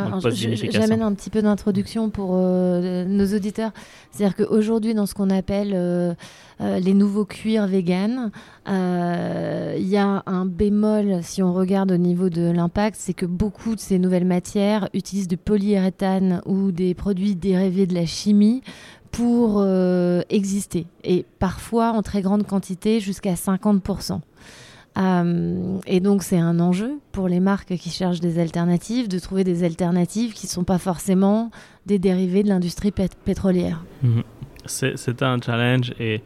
J'amène 0.70 1.02
un 1.02 1.12
petit 1.12 1.30
peu 1.30 1.42
d'introduction 1.42 2.08
pour 2.10 2.30
euh, 2.32 3.04
nos 3.04 3.26
auditeurs. 3.36 3.70
C'est-à-dire 4.10 4.34
qu'aujourd'hui, 4.34 4.94
dans 4.94 5.06
ce 5.06 5.14
qu'on 5.14 5.30
appelle 5.30 5.72
euh, 5.74 6.14
les 6.58 6.94
nouveaux 6.94 7.26
cuirs 7.26 7.66
véganes, 7.66 8.32
il 8.66 9.88
y 9.88 9.96
a 9.96 10.22
un 10.26 10.46
bémol, 10.46 11.20
si 11.22 11.42
on 11.42 11.52
regarde 11.52 11.92
au 11.92 11.96
niveau 11.96 12.30
de 12.30 12.50
l'impact, 12.50 12.96
c'est 12.98 13.12
que 13.12 13.26
beaucoup 13.26 13.74
de 13.74 13.80
ces 13.80 13.98
nouvelles 13.98 14.24
matières 14.24 14.88
utilisent 14.94 15.28
du 15.28 15.36
polyuréthane 15.36 16.40
ou 16.46 16.72
des 16.72 16.94
produits 16.94 17.36
dérivés 17.36 17.86
de 17.86 17.94
la 17.94 18.06
chimie 18.06 18.62
pour 19.12 19.64
exister. 20.30 20.86
Et 21.04 21.24
parfois 21.38 21.92
en 21.92 22.02
très 22.02 22.22
grande 22.22 22.46
quantité, 22.46 23.00
jusqu'à 23.00 23.34
50%. 23.34 24.20
Euh, 24.98 25.78
et 25.86 26.00
donc 26.00 26.22
c'est 26.22 26.38
un 26.38 26.58
enjeu 26.58 26.98
pour 27.12 27.28
les 27.28 27.40
marques 27.40 27.76
qui 27.76 27.90
cherchent 27.90 28.20
des 28.20 28.38
alternatives, 28.38 29.08
de 29.08 29.18
trouver 29.18 29.44
des 29.44 29.62
alternatives 29.62 30.32
qui 30.32 30.46
ne 30.46 30.50
sont 30.50 30.64
pas 30.64 30.78
forcément 30.78 31.50
des 31.86 31.98
dérivés 31.98 32.42
de 32.42 32.48
l'industrie 32.48 32.92
pétrolière. 33.24 33.84
Mhm. 34.02 34.22
C'était 34.66 35.24
un 35.24 35.40
challenge 35.40 35.94
et, 35.98 36.22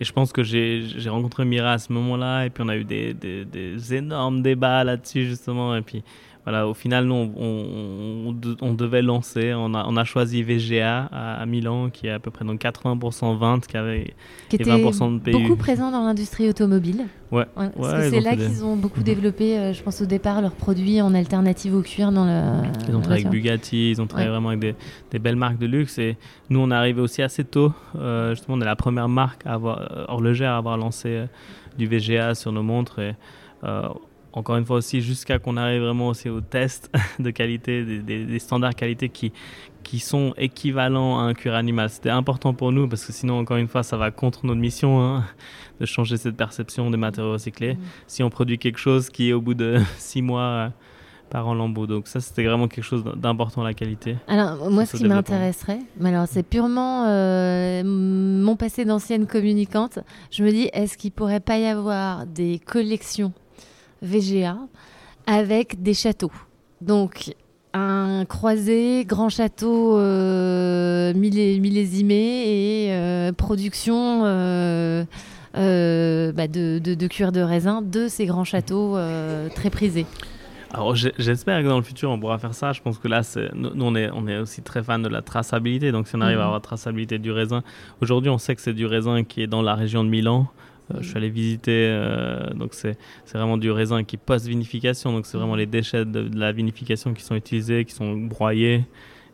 je 0.00 0.12
pense 0.12 0.30
que 0.30 0.42
j'ai 0.42 1.08
rencontré 1.08 1.44
Mira 1.46 1.72
à 1.72 1.78
ce 1.78 1.90
moment-là 1.92 2.44
et 2.44 2.50
puis 2.50 2.62
on 2.64 2.68
a 2.68 2.76
eu 2.76 2.84
des, 2.84 3.14
des, 3.14 3.46
des 3.46 3.94
énormes 3.94 4.42
débats 4.42 4.84
là-dessus 4.84 5.24
justement 5.26 5.74
et 5.74 5.80
puis 5.80 6.04
voilà, 6.46 6.68
au 6.68 6.74
final, 6.74 7.06
nous, 7.06 7.32
on, 7.36 8.36
on, 8.60 8.72
devait 8.74 9.02
lancer. 9.02 9.52
On 9.52 9.74
a, 9.74 9.84
on 9.84 9.96
a 9.96 10.04
choisi 10.04 10.44
VGA 10.44 11.06
à, 11.10 11.44
Milan, 11.44 11.90
qui 11.90 12.06
est 12.06 12.12
à 12.12 12.20
peu 12.20 12.30
près 12.30 12.44
donc 12.44 12.60
80% 12.60 13.36
vente, 13.36 13.66
qui 13.66 13.76
avait 13.76 14.14
qui 14.48 14.56
20% 14.58 15.14
de 15.14 15.18
pays. 15.18 15.32
beaucoup 15.32 15.56
présent 15.56 15.90
dans 15.90 16.04
l'industrie 16.04 16.48
automobile. 16.48 17.06
Ouais. 17.32 17.46
ouais, 17.56 18.10
c'est 18.10 18.20
là 18.20 18.36
qu'ils 18.36 18.64
ont 18.64 18.76
beaucoup 18.76 19.00
mhm. 19.00 19.06
développé, 19.06 19.58
euh, 19.58 19.72
je 19.72 19.82
pense 19.82 20.00
au 20.00 20.06
départ, 20.06 20.40
leurs 20.40 20.54
produits 20.54 21.02
en 21.02 21.14
alternative 21.14 21.74
au 21.74 21.82
cuir 21.82 22.12
dans 22.12 22.24
le. 22.24 22.62
Ils 22.88 22.94
ont 22.94 23.00
travaillé 23.00 23.26
avec 23.26 23.36
Bugatti, 23.36 23.90
ils 23.90 24.00
ont 24.00 24.06
travaillé 24.06 24.30
vraiment 24.30 24.50
avec 24.50 24.60
des, 24.60 24.74
des, 25.10 25.18
belles 25.18 25.34
marques 25.34 25.58
de 25.58 25.66
luxe. 25.66 25.98
Et 25.98 26.16
nous, 26.48 26.60
on 26.60 26.70
est 26.70 26.74
arrivé 26.76 27.00
aussi 27.00 27.22
assez 27.22 27.42
tôt. 27.42 27.72
Euh, 27.96 28.36
justement, 28.36 28.56
on 28.56 28.60
est 28.60 28.66
la 28.66 28.76
première 28.76 29.08
marque 29.08 29.44
à 29.46 29.54
avoir, 29.54 29.80
euh, 29.80 30.04
horlogère 30.06 30.52
à 30.52 30.58
avoir 30.58 30.76
lancé 30.76 31.24
du 31.76 31.88
VGA 31.88 32.36
sur 32.36 32.52
nos 32.52 32.62
montres. 32.62 33.00
Et, 33.00 33.16
encore 34.36 34.56
une 34.58 34.66
fois 34.66 34.76
aussi, 34.76 35.00
jusqu'à 35.00 35.38
qu'on 35.38 35.56
arrive 35.56 35.80
vraiment 35.80 36.08
aussi 36.08 36.28
au 36.28 36.42
test 36.42 36.90
de 37.18 37.30
qualité, 37.30 37.84
des, 37.84 38.38
standards 38.38 38.74
qualité 38.74 39.08
qui, 39.08 39.32
qui 39.82 39.98
sont 39.98 40.34
équivalents 40.36 41.18
à 41.18 41.22
un 41.22 41.32
cuir 41.32 41.54
animal. 41.54 41.88
C'était 41.88 42.10
important 42.10 42.52
pour 42.52 42.70
nous 42.70 42.86
parce 42.86 43.04
que 43.06 43.12
sinon, 43.12 43.38
encore 43.38 43.56
une 43.56 43.66
fois, 43.66 43.82
ça 43.82 43.96
va 43.96 44.10
contre 44.10 44.44
notre 44.44 44.60
mission 44.60 45.00
hein, 45.02 45.24
de 45.80 45.86
changer 45.86 46.18
cette 46.18 46.36
perception 46.36 46.90
des 46.90 46.98
matériaux 46.98 47.32
recyclés. 47.32 47.74
Mm. 47.74 47.78
Si 48.06 48.22
on 48.22 48.28
produit 48.28 48.58
quelque 48.58 48.78
chose 48.78 49.08
qui 49.08 49.30
est 49.30 49.32
au 49.32 49.40
bout 49.40 49.54
de 49.54 49.80
six 49.96 50.20
mois 50.20 50.42
euh, 50.42 50.68
par 51.30 51.48
en 51.48 51.54
lambeau. 51.54 51.86
Donc 51.86 52.06
ça, 52.06 52.20
c'était 52.20 52.44
vraiment 52.44 52.68
quelque 52.68 52.84
chose 52.84 53.04
d'important, 53.16 53.62
la 53.62 53.72
qualité. 53.72 54.16
Alors 54.28 54.70
moi, 54.70 54.84
ce 54.84 54.98
qui 54.98 55.06
m'intéresserait, 55.06 55.80
mais 55.98 56.10
alors 56.10 56.26
c'est 56.28 56.42
purement 56.42 57.06
euh, 57.06 57.82
mon 57.84 58.54
passé 58.54 58.84
d'ancienne 58.84 59.26
communicante. 59.26 59.98
Je 60.30 60.44
me 60.44 60.50
dis, 60.50 60.68
est-ce 60.74 60.98
qu'il 60.98 61.12
pourrait 61.12 61.40
pas 61.40 61.58
y 61.58 61.64
avoir 61.64 62.26
des 62.26 62.58
collections 62.58 63.32
VGA 64.02 64.58
avec 65.26 65.82
des 65.82 65.94
châteaux. 65.94 66.32
Donc 66.80 67.34
un 67.76 68.24
croisé, 68.24 69.04
grand 69.04 69.28
château 69.28 69.98
euh, 69.98 71.12
millésimé 71.14 72.14
et 72.14 72.92
euh, 72.92 73.32
production 73.32 74.22
euh, 74.24 75.04
bah, 75.54 76.48
de, 76.48 76.78
de, 76.78 77.06
cuir 77.06 77.32
de 77.32 77.40
raisin 77.40 77.82
de 77.82 78.08
ces 78.08 78.26
grands 78.26 78.44
châteaux 78.44 78.96
très 79.54 79.70
prisés. 79.70 80.06
Alors 80.72 80.94
j'espère 80.94 81.62
que 81.62 81.68
dans 81.68 81.76
le 81.76 81.82
futur 81.82 82.10
on 82.10 82.18
pourra 82.18 82.38
faire 82.38 82.54
ça. 82.54 82.72
Je 82.72 82.80
pense 82.80 82.98
que 82.98 83.08
là, 83.08 83.22
nous 83.54 83.70
on 83.80 83.94
est, 83.94 84.10
on 84.12 84.26
est 84.26 84.38
aussi 84.38 84.62
très 84.62 84.82
fan 84.82 85.02
de 85.02 85.08
la 85.08 85.22
traçabilité. 85.22 85.92
Donc 85.92 86.08
si 86.08 86.16
on 86.16 86.20
arrive 86.20 86.38
à 86.38 86.40
mhm. 86.40 86.46
avoir 86.46 86.58
la 86.58 86.62
traçabilité 86.62 87.18
du 87.18 87.30
raisin, 87.30 87.62
aujourd'hui 88.00 88.30
on 88.30 88.38
sait 88.38 88.54
que 88.54 88.62
c'est 88.62 88.74
du 88.74 88.86
raisin 88.86 89.22
qui 89.24 89.42
est 89.42 89.46
dans 89.46 89.62
la 89.62 89.74
région 89.74 90.02
de 90.02 90.08
Milan. 90.08 90.46
Euh, 90.94 90.98
je 91.00 91.08
suis 91.08 91.16
allé 91.16 91.30
visiter, 91.30 91.88
euh, 91.90 92.50
donc 92.54 92.74
c'est 92.74 92.96
vraiment 93.34 93.58
du 93.58 93.70
raisin 93.70 94.04
qui 94.04 94.16
post-vinification, 94.16 95.12
donc 95.12 95.26
c'est 95.26 95.36
vraiment 95.36 95.56
les 95.56 95.66
déchets 95.66 96.04
de, 96.04 96.30
la 96.38 96.52
vinification 96.52 97.12
qui 97.12 97.22
sont 97.22 97.34
utilisés, 97.34 97.84
qui 97.84 97.92
sont 97.92 98.14
broyés 98.16 98.84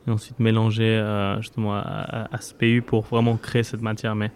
et 0.06 0.10
ensuite 0.10 0.40
mélangés 0.40 0.84
euh, 0.84 1.40
justement 1.40 1.74
à, 1.74 2.38
ce 2.40 2.54
PU 2.54 2.82
pour 2.82 3.02
vraiment 3.02 3.36
créer 3.36 3.62
cette 3.62 3.82
matière. 3.82 4.14
Mais 4.14 4.30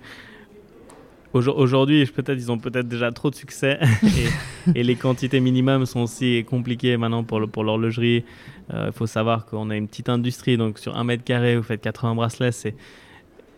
aujourd'hui, 1.32 2.04
peut-être 2.06 2.38
ils 2.38 2.52
ont 2.52 2.58
peut-être 2.58 2.86
déjà 2.86 3.10
trop 3.12 3.30
de 3.30 3.34
succès 3.34 3.80
et, 4.74 4.82
les 4.82 4.94
quantités 4.94 5.40
minimum 5.40 5.86
sont 5.86 6.00
aussi 6.00 6.44
compliquées 6.48 6.96
maintenant 6.98 7.24
pour 7.24 7.64
l'horlogerie. 7.64 8.24
Il 8.70 8.92
faut 8.92 9.06
savoir 9.06 9.46
qu'on 9.46 9.70
a 9.70 9.76
une 9.76 9.88
petite 9.88 10.08
industrie, 10.08 10.56
donc 10.56 10.78
sur 10.78 10.96
un 10.96 11.04
mètre 11.04 11.24
carré, 11.24 11.56
vous 11.56 11.62
faites 11.62 11.80
80 11.80 12.14
bracelets, 12.14 12.52
c'est 12.52 12.74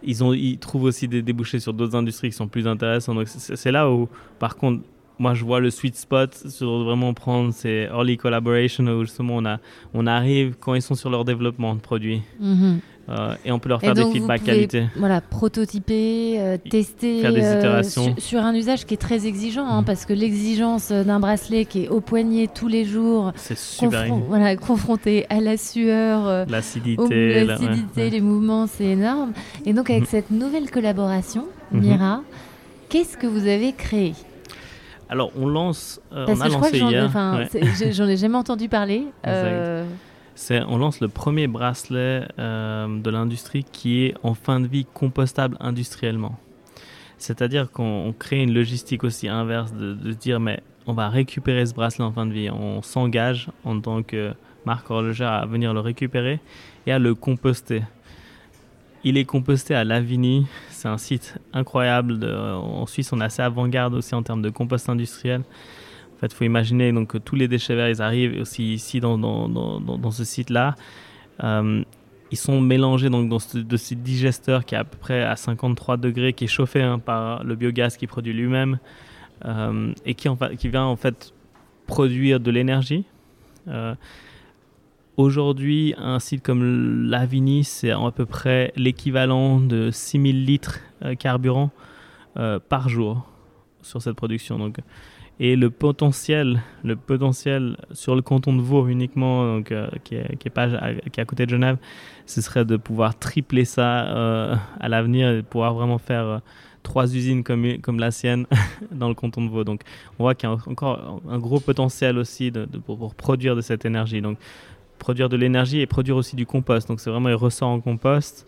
ils, 0.02 0.22
ont, 0.24 0.32
ils 0.32 0.58
trouvent 0.58 0.84
aussi 0.84 1.08
des 1.08 1.22
débouchés 1.22 1.60
sur 1.60 1.72
d'autres 1.72 1.96
industries 1.96 2.30
qui 2.30 2.36
sont 2.36 2.48
plus 2.48 2.66
intéressantes. 2.66 3.16
Donc 3.16 3.28
c'est 3.28 3.72
là 3.72 3.90
où, 3.90 4.08
par 4.38 4.56
contre, 4.56 4.82
moi 5.18 5.34
je 5.34 5.44
vois 5.44 5.60
le 5.60 5.70
sweet 5.70 5.96
spot 5.96 6.34
sur 6.48 6.84
vraiment 6.84 7.12
prendre 7.14 7.52
ces 7.52 7.88
early 7.90 8.16
collaboration 8.16 8.84
où 8.84 9.04
justement 9.04 9.36
on, 9.36 9.44
a, 9.44 9.58
on 9.94 10.06
arrive 10.06 10.56
quand 10.60 10.74
ils 10.74 10.82
sont 10.82 10.94
sur 10.94 11.10
leur 11.10 11.24
développement 11.24 11.74
de 11.74 11.80
produits. 11.80 12.22
Mhm. 12.40 12.80
Euh, 13.10 13.34
et 13.44 13.52
on 13.52 13.58
peut 13.58 13.68
leur 13.68 13.80
faire 13.80 13.94
des 13.94 14.04
feedbacks 14.04 14.44
qualité. 14.44 14.86
Voilà, 14.96 15.20
prototyper, 15.20 16.36
euh, 16.38 16.56
tester 16.58 17.24
euh, 17.24 17.82
sur 17.82 18.40
un 18.40 18.54
usage 18.54 18.84
qui 18.84 18.94
est 18.94 18.98
très 18.98 19.26
exigeant, 19.26 19.66
hein, 19.66 19.82
mm. 19.82 19.84
parce 19.84 20.04
que 20.04 20.12
l'exigence 20.12 20.92
d'un 20.92 21.18
bracelet 21.18 21.64
qui 21.64 21.84
est 21.84 21.88
au 21.88 22.00
poignet 22.00 22.48
tous 22.52 22.68
les 22.68 22.84
jours, 22.84 23.32
voilà, 24.28 24.56
confronté 24.56 25.26
à 25.30 25.40
la 25.40 25.56
sueur, 25.56 26.46
l'acidité, 26.48 27.46
les 28.10 28.20
mouvements, 28.20 28.66
c'est 28.66 28.84
énorme. 28.84 29.32
Et 29.64 29.72
donc 29.72 29.88
avec 29.90 30.02
mm. 30.04 30.10
cette 30.10 30.30
nouvelle 30.30 30.70
collaboration, 30.70 31.46
mm-hmm. 31.72 31.80
Mira, 31.80 32.22
qu'est-ce 32.88 33.16
que 33.16 33.26
vous 33.26 33.46
avez 33.46 33.72
créé? 33.72 34.14
Alors, 35.10 35.32
on 35.38 35.46
lance. 35.46 36.00
on 36.12 36.38
a 36.38 36.48
lancé 36.48 36.78
hier. 36.78 37.10
J'en 37.92 38.06
ai 38.06 38.18
jamais 38.18 38.36
entendu 38.36 38.68
parler 38.68 39.06
on 40.50 40.78
lance 40.78 41.00
le 41.00 41.08
premier 41.08 41.46
bracelet 41.46 42.26
euh, 42.38 43.00
de 43.00 43.10
l'industrie 43.10 43.64
qui 43.64 44.04
est 44.04 44.14
en 44.22 44.34
fin 44.34 44.60
de 44.60 44.66
vie 44.66 44.86
compostable 44.92 45.56
industriellement. 45.60 46.38
C'est-à-dire 47.18 47.70
qu'on 47.70 48.14
crée 48.16 48.42
une 48.42 48.54
logistique 48.54 49.04
aussi 49.04 49.28
inverse 49.28 49.72
de, 49.72 49.94
de, 49.94 50.12
dire 50.12 50.38
mais 50.38 50.62
on 50.86 50.92
va 50.92 51.08
récupérer 51.08 51.66
ce 51.66 51.74
bracelet 51.74 52.04
en 52.04 52.12
fin 52.12 52.26
de 52.26 52.32
vie. 52.32 52.50
On 52.50 52.82
s'engage 52.82 53.48
en 53.64 53.80
tant 53.80 54.02
que 54.02 54.32
marque 54.64 54.90
horlogère 54.90 55.32
à 55.32 55.46
venir 55.46 55.74
le 55.74 55.80
récupérer 55.80 56.40
et 56.86 56.92
à 56.92 56.98
le 56.98 57.14
composter. 57.14 57.82
Il 59.04 59.16
est 59.16 59.24
composté 59.24 59.74
à 59.74 59.84
Lavigny. 59.84 60.46
C'est 60.70 60.88
un 60.88 60.98
site 60.98 61.38
incroyable. 61.52 62.24
en 62.24 62.86
Suisse, 62.86 63.12
on 63.12 63.20
est 63.20 63.24
assez 63.24 63.42
avant-garde 63.42 63.94
aussi 63.94 64.14
en 64.14 64.22
termes 64.22 64.42
de 64.42 64.50
compost 64.50 64.88
industriel. 64.88 65.42
En 66.18 66.20
fait, 66.20 66.32
faut 66.32 66.44
imaginer 66.44 66.90
donc, 66.90 67.10
que 67.10 67.18
tous 67.18 67.36
les 67.36 67.46
déchets 67.46 67.76
verts, 67.76 67.90
ils 67.90 68.02
arrivent 68.02 68.40
aussi 68.40 68.74
ici 68.74 68.98
dans, 68.98 70.10
ce 70.10 70.24
site-là. 70.24 70.74
Euh, 71.44 71.84
ils 72.32 72.36
sont 72.36 72.60
mélangés 72.60 73.08
donc, 73.08 73.28
dans 73.28 73.38
ce, 73.38 73.58
de 73.58 73.76
ce 73.76 73.94
digesteur 73.94 74.64
qui 74.64 74.74
est 74.74 74.78
à 74.78 74.82
peu 74.82 74.98
près 74.98 75.22
à 75.22 75.36
53 75.36 75.96
degrés, 75.96 76.32
qui 76.32 76.44
est 76.44 76.48
chauffé 76.48 76.82
hein, 76.82 76.98
par 76.98 77.44
le 77.44 77.54
biogaz 77.54 77.96
qui 77.96 78.08
produit 78.08 78.32
lui-même 78.32 78.80
euh, 79.44 79.92
et 80.04 80.14
qui 80.16 80.68
vient 80.68 80.86
en 80.86 80.96
fait 80.96 81.32
produire 81.86 82.40
de 82.40 82.50
l'énergie. 82.50 83.04
Euh, 83.68 83.94
aujourd'hui, 85.16 85.94
un 85.98 86.18
site 86.18 86.42
comme 86.42 87.08
Lavigny, 87.08 87.62
c'est 87.62 87.92
à 87.92 88.10
peu 88.10 88.26
près 88.26 88.72
l'équivalent 88.74 89.60
de 89.60 89.92
6000 89.92 90.44
litres 90.44 90.80
carburant 91.20 91.70
par 92.68 92.88
jour 92.88 93.30
sur 93.82 94.02
cette 94.02 94.16
production. 94.16 94.58
Donc, 94.58 94.78
et 95.40 95.54
le 95.54 95.70
potentiel, 95.70 96.62
le 96.82 96.96
potentiel 96.96 97.76
sur 97.92 98.16
le 98.16 98.22
canton 98.22 98.52
de 98.54 98.60
Vaud 98.60 98.88
uniquement, 98.88 99.56
donc, 99.56 99.70
euh, 99.70 99.88
qui, 100.02 100.16
est, 100.16 100.36
qui, 100.36 100.48
est 100.48 101.18
à 101.20 101.24
côté 101.24 101.46
de 101.46 101.50
Genève, 101.50 101.76
ce 102.26 102.40
serait 102.40 102.64
de 102.64 102.76
pouvoir 102.76 103.16
tripler 103.16 103.64
ça 103.64 104.08
euh, 104.08 104.56
à 104.80 104.88
l'avenir 104.88 105.30
et 105.30 105.36
de 105.36 105.40
pouvoir 105.42 105.74
vraiment 105.74 105.98
faire 105.98 106.24
euh, 106.24 106.38
trois 106.82 107.14
usines 107.14 107.44
comme, 107.44 107.78
comme 107.80 108.00
la 108.00 108.10
sienne 108.10 108.46
dans 108.90 109.08
le 109.08 109.14
canton 109.14 109.44
de 109.44 109.48
Vaud. 109.48 109.62
Donc 109.62 109.82
on 110.18 110.24
voit 110.24 110.34
qu'il 110.34 110.48
y 110.48 110.52
a 110.52 110.56
encore 110.66 111.22
un 111.28 111.38
gros 111.38 111.60
potentiel 111.60 112.18
aussi 112.18 112.50
de, 112.50 112.64
pour, 112.64 113.14
produire 113.14 113.54
de 113.54 113.60
cette 113.60 113.84
énergie. 113.84 114.20
Donc 114.20 114.38
produire 114.98 115.28
de 115.28 115.36
l'énergie 115.36 115.80
et 115.80 115.86
produire 115.86 116.16
aussi 116.16 116.34
du 116.34 116.46
compost. 116.46 116.88
Donc 116.88 116.98
c'est 116.98 117.10
vraiment 117.10 117.28
il 117.28 117.36
ressort 117.36 117.68
en 117.68 117.80
compost. 117.80 118.44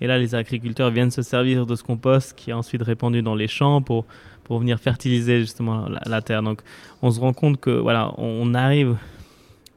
Et 0.00 0.06
là, 0.06 0.18
les 0.18 0.34
agriculteurs 0.34 0.90
viennent 0.90 1.12
se 1.12 1.22
servir 1.22 1.64
de 1.64 1.74
ce 1.76 1.82
compost 1.82 2.36
qui 2.36 2.50
est 2.50 2.52
ensuite 2.52 2.82
répandu 2.82 3.22
dans 3.22 3.36
les 3.36 3.46
champs 3.46 3.80
pour, 3.80 4.04
pour 4.44 4.58
venir 4.60 4.78
fertiliser 4.78 5.40
justement 5.40 5.88
la, 6.06 6.22
terre. 6.22 6.42
Donc, 6.42 6.60
on 7.02 7.10
se 7.10 7.18
rend 7.18 7.32
compte 7.32 7.60
que 7.60 7.70
voilà, 7.70 8.12
on 8.18 8.54
arrive 8.54 8.96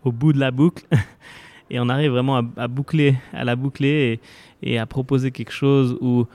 au 0.04 0.12
bout 0.12 0.34
de 0.34 0.40
la 0.40 0.52
boucle 0.52 0.86
et 1.70 1.80
on 1.80 1.90
arrive 1.90 2.12
vraiment 2.12 2.42
à, 2.58 2.68
boucler, 2.68 3.16
à 3.34 3.44
la 3.44 3.56
boucler 3.56 4.20
et, 4.62 4.78
à 4.78 4.86
proposer 4.86 5.32
quelque 5.32 5.52
chose 5.52 5.98
où 6.02 6.26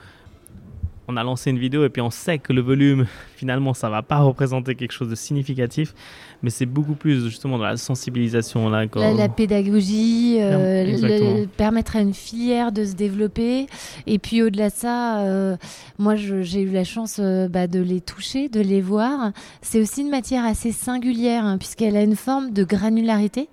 on 1.07 1.17
a 1.17 1.23
lancé 1.23 1.49
une 1.49 1.59
vidéo 1.59 1.83
et 1.85 1.89
puis 1.89 2.01
on 2.01 2.09
sait 2.09 2.37
que 2.37 2.53
le 2.53 2.61
volume, 2.61 3.05
finalement, 3.35 3.73
ça 3.73 3.89
va 3.89 4.01
pas 4.01 4.19
représenter 4.19 4.75
quelque 4.75 4.91
chose 4.91 5.09
de 5.09 5.15
significatif, 5.15 5.93
mais 6.41 6.49
c'est 6.49 6.65
beaucoup 6.65 6.95
plus 6.95 7.25
justement 7.25 7.57
dans 7.57 7.65
la 7.65 7.77
sensibilisation. 7.77 8.69
Là, 8.69 8.85
la, 8.95 9.29
pédagogie, 9.29 10.37
euh, 10.39 11.45
permettre 11.57 11.95
à 11.95 12.01
une 12.01 12.13
filière 12.13 12.71
de 12.71 12.85
se 12.85 12.93
développer. 12.93 13.67
Et 14.07 14.19
puis 14.19 14.41
au-delà 14.41 14.69
de 14.69 14.75
ça, 14.75 15.19
euh, 15.19 15.57
moi 15.97 16.15
j'ai 16.15 16.61
eu 16.61 16.71
la 16.71 16.83
chance 16.83 17.17
euh, 17.19 17.47
bah, 17.47 17.67
de 17.67 17.79
les 17.79 18.01
toucher, 18.01 18.49
de 18.49 18.61
les 18.61 18.81
voir. 18.81 19.31
C'est 19.61 19.81
aussi 19.81 20.01
une 20.01 20.09
matière 20.09 20.45
assez 20.45 20.71
singulière, 20.71 21.45
hein, 21.45 21.57
puisqu'elle 21.57 21.95
a 21.95 22.03
une 22.03 22.15
forme 22.15 22.51
de 22.51 22.63
granularité. 22.63 23.49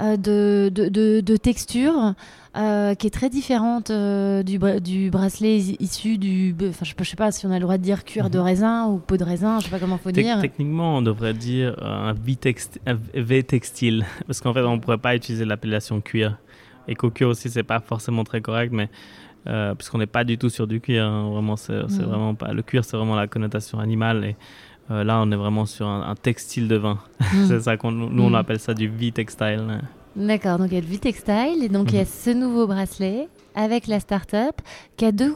Euh, 0.00 0.16
de, 0.16 0.70
de, 0.74 1.20
de, 1.20 1.36
texture 1.36 2.14
euh, 2.56 2.96
qui 2.96 3.06
est 3.06 3.10
très 3.10 3.30
différente 3.30 3.90
euh, 3.90 4.42
du, 4.42 4.58
du, 4.80 5.08
bracelet 5.08 5.56
issu 5.56 6.18
du. 6.18 6.52
Enfin, 6.68 6.84
je 6.84 6.94
ne 6.98 7.04
sais 7.04 7.14
pas 7.14 7.30
si 7.30 7.46
on 7.46 7.52
a 7.52 7.54
le 7.54 7.60
droit 7.60 7.78
de 7.78 7.82
dire 7.84 8.02
cuir 8.02 8.28
de 8.28 8.38
mhm. 8.38 8.44
raisin 8.44 8.86
ou 8.88 8.98
peau 8.98 9.16
de 9.16 9.22
raisin, 9.22 9.60
je 9.60 9.66
ne 9.66 9.70
sais 9.70 9.70
pas 9.70 9.78
comment 9.78 9.94
il 9.94 10.02
faut 10.02 10.10
dire. 10.10 10.40
Techniquement, 10.40 10.96
on 10.96 11.02
devrait 11.02 11.32
dire 11.32 11.76
un 11.80 12.12
V-textile, 12.12 14.04
parce 14.26 14.40
qu'en 14.40 14.52
fait, 14.52 14.62
on 14.62 14.74
ne 14.74 14.80
pourrait 14.80 14.98
pas 14.98 15.14
utiliser 15.14 15.44
l'appellation 15.44 16.00
cuir. 16.00 16.38
Et 16.88 16.96
cuir 16.96 17.28
aussi, 17.28 17.48
c'est 17.48 17.62
pas 17.62 17.78
forcément 17.78 18.24
très 18.24 18.40
correct, 18.40 18.72
mais. 18.72 18.88
puisqu'on 19.76 19.98
n'est 19.98 20.06
pas 20.08 20.24
du 20.24 20.38
tout 20.38 20.50
sur 20.50 20.66
du 20.66 20.80
cuir, 20.80 21.04
hein, 21.04 21.30
vraiment, 21.30 21.54
c'est 21.54 21.84
mhm. 21.84 22.02
vraiment 22.02 22.34
pas. 22.34 22.52
Le 22.52 22.62
cuir, 22.62 22.84
c'est 22.84 22.96
vraiment 22.96 23.14
la 23.14 23.28
connotation 23.28 23.78
animale 23.78 24.24
et 24.24 24.36
euh, 24.90 25.04
là, 25.04 25.20
on 25.22 25.30
est 25.30 25.36
vraiment 25.36 25.66
sur 25.66 25.86
un, 25.86 26.14
textile 26.14 26.68
de 26.68 26.76
vin. 26.76 26.98
Hmm. 27.20 27.44
c'est 27.48 27.60
ça 27.60 27.76
qu'on 27.76 27.92
nous 27.92 28.22
on 28.22 28.30
hmm. 28.30 28.34
appelle 28.34 28.60
ça 28.60 28.74
du 28.74 28.88
V-textile. 28.88 29.80
D'accord, 30.16 30.58
donc 30.58 30.68
il 30.70 30.74
y 30.74 30.78
a 30.78 30.80
le 30.80 30.86
V-textile 30.86 31.62
et 31.62 31.68
donc 31.68 31.90
il 31.90 31.96
y 31.96 31.98
a 31.98 32.02
mhm. 32.02 32.08
ce 32.08 32.30
nouveau 32.30 32.66
bracelet 32.68 33.28
avec 33.56 33.88
la 33.88 33.98
start-up 33.98 34.60
qui 34.96 35.04
a 35.04 35.12
deux, 35.12 35.34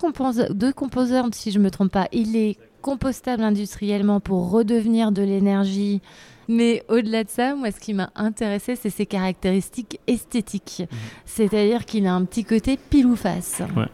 deux 0.51 0.73
composants, 0.73 1.29
si 1.33 1.51
je 1.51 1.59
ne 1.59 1.65
me 1.65 1.71
trompe 1.71 1.91
pas. 1.91 2.09
Il 2.13 2.37
est 2.37 2.57
compostable 2.81 3.43
industriellement 3.43 4.21
pour 4.21 4.51
redevenir 4.51 5.11
de 5.11 5.23
l'énergie. 5.23 6.01
Mais 6.47 6.85
au-delà 6.89 7.25
de 7.25 7.29
ça, 7.29 7.55
moi, 7.57 7.71
ce 7.73 7.81
qui 7.81 7.93
m'a 7.93 8.11
intéressé, 8.15 8.77
c'est 8.77 8.89
ses 8.89 9.05
caractéristiques 9.05 9.99
esthétiques. 10.07 10.85
Mhm. 10.91 10.99
C'est-à-dire 11.27 11.85
qu'il 11.85 12.07
a 12.07 12.15
un 12.15 12.25
petit 12.25 12.45
côté 12.45 12.79
pile 12.89 13.07
ou 13.07 13.17
face. 13.17 13.63
Ouais. 13.77 13.87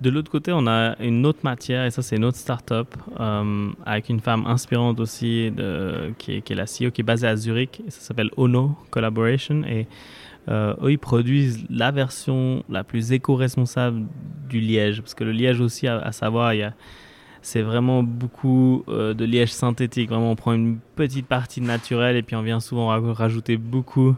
De 0.00 0.10
l'autre 0.10 0.30
côté, 0.30 0.52
on 0.52 0.66
a 0.66 0.96
une 1.00 1.24
autre 1.24 1.40
matière, 1.44 1.84
et 1.84 1.90
ça, 1.90 2.02
c'est 2.02 2.16
une 2.16 2.24
autre 2.24 2.36
start-up 2.36 2.94
euh, 3.20 3.70
avec 3.86 4.08
une 4.08 4.20
femme 4.20 4.44
inspirante 4.46 4.98
aussi, 4.98 5.50
de, 5.52 6.12
qui, 6.18 6.32
est, 6.32 6.50
la 6.50 6.64
CEO, 6.64 6.90
qui 6.90 7.00
est 7.00 7.04
basée 7.04 7.28
à 7.28 7.36
Zurich. 7.36 7.80
ça 7.88 8.00
s'appelle 8.00 8.30
Ono 8.36 8.76
Collaboration. 8.90 9.62
Et 9.64 9.86
euh, 10.48 10.74
eux, 10.82 10.92
ils 10.92 10.98
produisent 10.98 11.64
la 11.70 11.92
version 11.92 12.64
la 12.68 12.82
plus 12.82 13.12
éco-responsable 13.12 14.06
du 14.48 14.60
liège. 14.60 15.00
Parce 15.00 15.14
que 15.14 15.24
le 15.24 15.32
liège 15.32 15.60
aussi, 15.60 15.86
à, 15.86 16.10
savoir, 16.12 16.54
il 16.54 16.58
y 16.58 16.62
a 16.62 16.74
c'est 17.40 17.60
vraiment 17.60 18.02
beaucoup 18.02 18.84
euh, 18.88 19.12
de 19.12 19.24
liège 19.26 19.52
synthétique. 19.52 20.08
Vraiment, 20.08 20.30
on 20.30 20.36
prend 20.36 20.54
une 20.54 20.78
petite 20.96 21.26
partie 21.26 21.60
naturelle 21.60 22.16
et 22.16 22.22
puis 22.22 22.36
on 22.36 22.42
vient 22.42 22.58
souvent 22.58 22.88
rajouter 23.12 23.58
beaucoup 23.58 24.16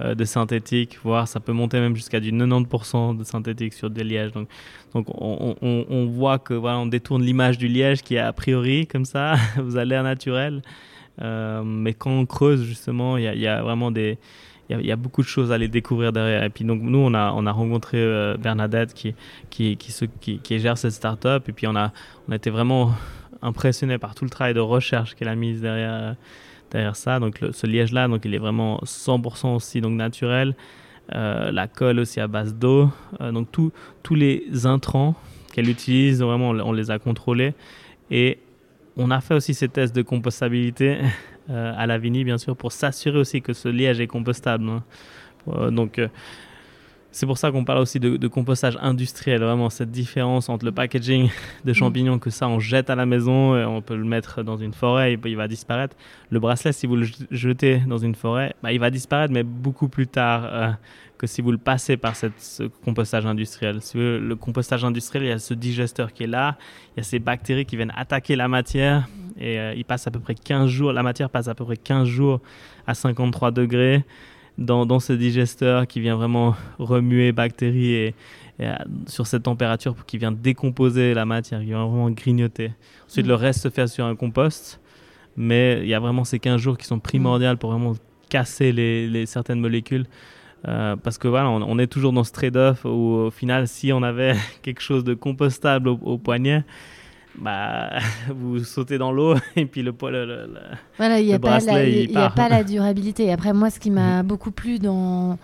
euh, 0.00 0.14
de 0.14 0.24
synthétique, 0.24 0.98
voire 1.02 1.26
ça 1.26 1.40
peut 1.40 1.52
monter 1.52 1.80
même 1.80 1.96
jusqu'à 1.96 2.20
du 2.20 2.32
90% 2.32 3.16
de 3.16 3.24
synthétique 3.24 3.72
sur 3.72 3.90
des 3.90 4.04
lièges. 4.04 4.32
Donc, 4.32 4.48
donc 4.94 5.06
on, 5.08 5.56
on, 5.60 6.06
voit 6.06 6.38
que 6.38 6.54
voilà, 6.54 6.78
on 6.78 6.86
détourne 6.86 7.22
l'image 7.22 7.58
du 7.58 7.68
liège 7.68 8.02
qui 8.02 8.14
est 8.14 8.20
a 8.20 8.32
priori 8.32 8.86
comme 8.86 9.04
ça, 9.04 9.34
vous 9.56 9.76
avez 9.76 9.86
l'air 9.86 10.02
naturel. 10.02 10.62
Euh, 11.20 11.62
mais 11.64 11.94
quand 11.94 12.12
on 12.12 12.26
creuse 12.26 12.62
justement, 12.62 13.16
il 13.16 13.24
y, 13.24 13.46
a, 13.46 13.62
vraiment 13.62 13.90
des 13.90 14.18
il 14.70 14.86
y, 14.86 14.92
a 14.92 14.96
beaucoup 14.96 15.22
de 15.22 15.26
choses 15.26 15.50
à 15.50 15.54
aller 15.54 15.66
découvrir 15.66 16.12
derrière. 16.12 16.44
Et 16.44 16.50
puis 16.50 16.64
donc 16.64 16.80
nous, 16.82 16.98
on 16.98 17.14
a, 17.14 17.32
on 17.32 17.46
a 17.46 17.52
rencontré 17.52 17.98
euh, 17.98 18.36
Bernadette 18.36 18.94
qui, 18.94 19.14
qui, 19.50 19.76
qui, 19.76 20.38
qui, 20.38 20.58
gère 20.60 20.78
cette 20.78 20.92
start-up. 20.92 21.48
Et 21.48 21.52
puis 21.52 21.66
on 21.66 21.74
a, 21.74 21.92
on 22.28 22.32
a 22.32 22.36
été 22.36 22.50
vraiment 22.50 22.92
impressionné 23.42 23.98
par 23.98 24.14
tout 24.14 24.24
le 24.24 24.30
travail 24.30 24.54
de 24.54 24.60
recherche 24.60 25.14
qu'elle 25.14 25.28
a 25.28 25.34
mis 25.34 25.54
derrière, 25.54 26.14
derrière 26.70 26.96
ça. 26.96 27.20
Donc 27.20 27.40
ce 27.50 27.66
liège-là, 27.66 28.08
donc 28.08 28.24
il 28.24 28.34
est 28.34 28.38
vraiment 28.38 28.80
100% 28.84 29.54
aussi 29.54 29.80
donc 29.80 29.92
naturel. 29.92 30.54
Euh, 31.14 31.50
la 31.50 31.66
colle 31.68 32.00
aussi 32.00 32.20
à 32.20 32.26
base 32.26 32.54
d'eau. 32.54 32.90
Euh, 33.20 33.32
donc 33.32 33.48
tous 33.50 34.14
les 34.14 34.66
intrants 34.66 35.14
qu'elle 35.52 35.68
utilise, 35.68 36.22
vraiment 36.22 36.50
on, 36.50 36.72
les 36.72 36.90
a 36.90 36.98
contrôlés. 36.98 37.54
Et 38.10 38.38
on 38.96 39.10
a 39.10 39.20
fait 39.20 39.34
aussi 39.34 39.54
ces 39.54 39.68
tests 39.68 39.94
de 39.94 40.02
compostabilité 40.02 40.98
euh, 41.50 41.72
à 41.76 41.86
la 41.86 41.98
bien 41.98 42.36
sûr, 42.38 42.56
pour 42.56 42.72
s'assurer 42.72 43.18
aussi 43.18 43.40
que 43.40 43.52
ce 43.52 43.68
liège 43.68 44.00
est 44.00 44.06
compostable. 44.06 44.68
Hein. 44.68 45.70
donc 45.70 46.00
c'est 47.10 47.26
pour 47.26 47.38
ça 47.38 47.50
qu'on 47.50 47.64
parle 47.64 47.80
aussi 47.80 47.98
de, 47.98 48.28
compostage 48.28 48.78
industriel, 48.80 49.40
vraiment 49.40 49.70
cette 49.70 49.90
différence 49.90 50.48
entre 50.48 50.64
le 50.64 50.72
packaging 50.72 51.30
de 51.64 51.72
champignons 51.72 52.18
que 52.18 52.30
ça 52.30 52.48
on 52.48 52.60
jette 52.60 52.90
à 52.90 52.94
la 52.94 53.06
maison 53.06 53.56
et 53.56 53.64
on 53.64 53.80
peut 53.80 53.96
le 53.96 54.04
mettre 54.04 54.42
dans 54.42 54.56
une 54.56 54.74
forêt 54.74 55.14
et 55.14 55.18
il 55.24 55.36
va 55.36 55.48
disparaître. 55.48 55.96
Le 56.30 56.38
bracelet, 56.38 56.72
si 56.72 56.86
vous 56.86 56.96
le 56.96 57.06
jetez 57.30 57.78
dans 57.78 57.98
une 57.98 58.14
forêt, 58.14 58.54
bah, 58.62 58.72
il 58.72 58.80
va 58.80 58.90
disparaître 58.90 59.32
mais 59.32 59.42
beaucoup 59.42 59.88
plus 59.88 60.06
tard 60.06 60.44
euh, 60.44 60.70
que 61.16 61.26
si 61.26 61.40
vous 61.40 61.50
le 61.50 61.58
passez 61.58 61.96
par 61.96 62.14
cette, 62.14 62.38
ce 62.38 62.64
compostage 62.64 63.24
industriel. 63.26 63.80
Si 63.80 63.96
le 63.96 64.36
compostage 64.36 64.84
industriel, 64.84 65.24
il 65.24 65.28
y 65.28 65.32
a 65.32 65.38
ce 65.38 65.54
digesteur 65.54 66.12
qui 66.12 66.24
est 66.24 66.28
là, 66.28 66.56
il 66.94 66.98
y 66.98 67.00
a 67.00 67.04
ces 67.04 67.18
bactéries 67.18 67.64
qui 67.64 67.76
viennent 67.76 67.92
attaquer 67.96 68.36
la 68.36 68.48
matière 68.48 69.08
et 69.38 69.58
euh, 69.58 69.74
il 69.74 69.84
passe 69.84 70.06
à 70.06 70.10
peu 70.10 70.20
près 70.20 70.34
15 70.34 70.68
jours, 70.68 70.92
la 70.92 71.02
matière 71.02 71.30
passe 71.30 71.48
à 71.48 71.54
peu 71.54 71.64
près 71.64 71.76
15 71.78 72.06
jours 72.06 72.40
à 72.86 72.94
53 72.94 73.50
degrés 73.50 74.04
dans, 74.58 75.00
ce 75.00 75.12
digesteur 75.12 75.86
qui 75.86 76.00
vient 76.00 76.16
vraiment 76.16 76.54
remuer 76.78 77.32
bactéries 77.32 77.92
et, 77.92 78.14
euh, 78.60 78.74
sur 79.06 79.26
cette 79.26 79.44
température 79.44 79.94
qui 80.04 80.18
vient 80.18 80.32
décomposer 80.32 81.14
la 81.14 81.24
matière, 81.24 81.60
qui 81.60 81.66
vient 81.66 81.86
vraiment 81.86 82.10
grignoter. 82.10 82.72
Ensuite, 83.06 83.26
mm. 83.26 83.28
le 83.28 83.34
reste 83.34 83.60
se 83.62 83.70
fait 83.70 83.86
sur 83.86 84.04
un 84.04 84.16
compost, 84.16 84.80
mais 85.36 85.80
il 85.82 85.88
y 85.88 85.94
a 85.94 86.00
vraiment 86.00 86.24
ces 86.24 86.40
15 86.40 86.60
jours 86.60 86.76
qui 86.76 86.86
sont 86.86 86.98
primordiaux 86.98 87.56
pour 87.56 87.70
vraiment 87.70 87.94
casser 88.28 88.72
les, 88.72 89.26
certaines 89.26 89.60
molécules. 89.60 90.06
Euh, 90.66 90.96
parce 90.96 91.18
que 91.18 91.28
voilà, 91.28 91.48
on, 91.48 91.78
est 91.78 91.86
toujours 91.86 92.12
dans 92.12 92.24
ce 92.24 92.32
trade-off 92.32 92.84
où 92.84 92.88
au 93.26 93.30
final, 93.30 93.68
si 93.68 93.92
on 93.92 94.02
avait 94.02 94.34
quelque 94.62 94.80
chose 94.80 95.04
de 95.04 95.14
compostable 95.14 95.88
au 95.88 96.18
poignet, 96.18 96.64
bah, 97.40 97.90
vous 98.28 98.58
sautez 98.64 98.98
dans 98.98 99.12
l'eau 99.12 99.36
et 99.56 99.66
puis 99.66 99.82
le, 99.82 99.92
le, 100.02 100.26
le, 100.26 100.48
voilà, 100.96 101.20
il 101.20 101.26
n'y 101.26 101.34
a, 101.34 101.38
pas 101.38 101.60
la, 101.60 101.84
il 101.84 102.10
y 102.10 102.16
a 102.16 102.30
pas 102.30 102.48
la 102.48 102.64
durabilité. 102.64 103.32
Après, 103.32 103.52
moi, 103.52 103.70
ce 103.70 103.78
qui 103.78 103.90
m'a 103.90 104.22
mhm. 104.22 104.28
beaucoup 104.28 104.50
plu 104.50 104.78
dans 104.78 105.38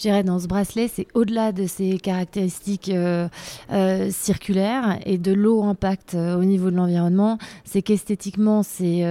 je 0.00 0.08
dirais, 0.08 0.22
dans 0.22 0.38
ce 0.38 0.46
bracelet, 0.46 0.88
c'est 0.88 1.06
au-delà 1.12 1.52
de 1.52 1.66
ses 1.66 1.98
caractéristiques 1.98 2.88
euh, 2.88 3.28
euh, 3.70 4.08
circulaires 4.10 4.98
et 5.04 5.18
de 5.18 5.30
l'eau 5.30 5.62
impact 5.62 6.14
euh, 6.14 6.38
au 6.38 6.44
niveau 6.44 6.70
de 6.70 6.76
l'environnement, 6.76 7.36
c'est 7.64 7.82
qu'esthétiquement, 7.82 8.62
c'est 8.62 9.04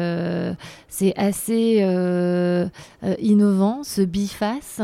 assez 1.15 1.77
innovant, 3.21 3.83
ce 3.83 4.01
biface, 4.01 4.81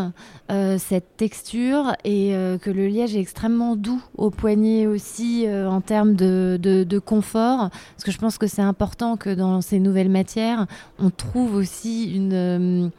cette 0.78 1.18
texture, 1.18 1.96
et 2.04 2.34
que 2.62 2.70
le 2.70 2.86
liège 2.86 3.16
est 3.16 3.20
extrêmement 3.20 3.76
doux 3.76 4.02
au 4.16 4.30
poignet 4.30 4.86
aussi 4.86 5.48
en 5.50 5.82
termes 5.82 6.14
de, 6.14 6.60
de, 6.62 7.00
confort, 7.00 7.70
parce 7.72 8.04
que 8.04 8.12
je 8.12 8.20
pense 8.20 8.38
que 8.38 8.46
c'est 8.46 8.62
important 8.62 9.18
que 9.18 9.32
dans 9.32 9.62
ces 9.62 9.80
nouvelles 9.80 10.10
matières, 10.10 10.68
on 11.00 11.10
trouve 11.10 11.56
aussi 11.56 12.14
une 12.14 12.92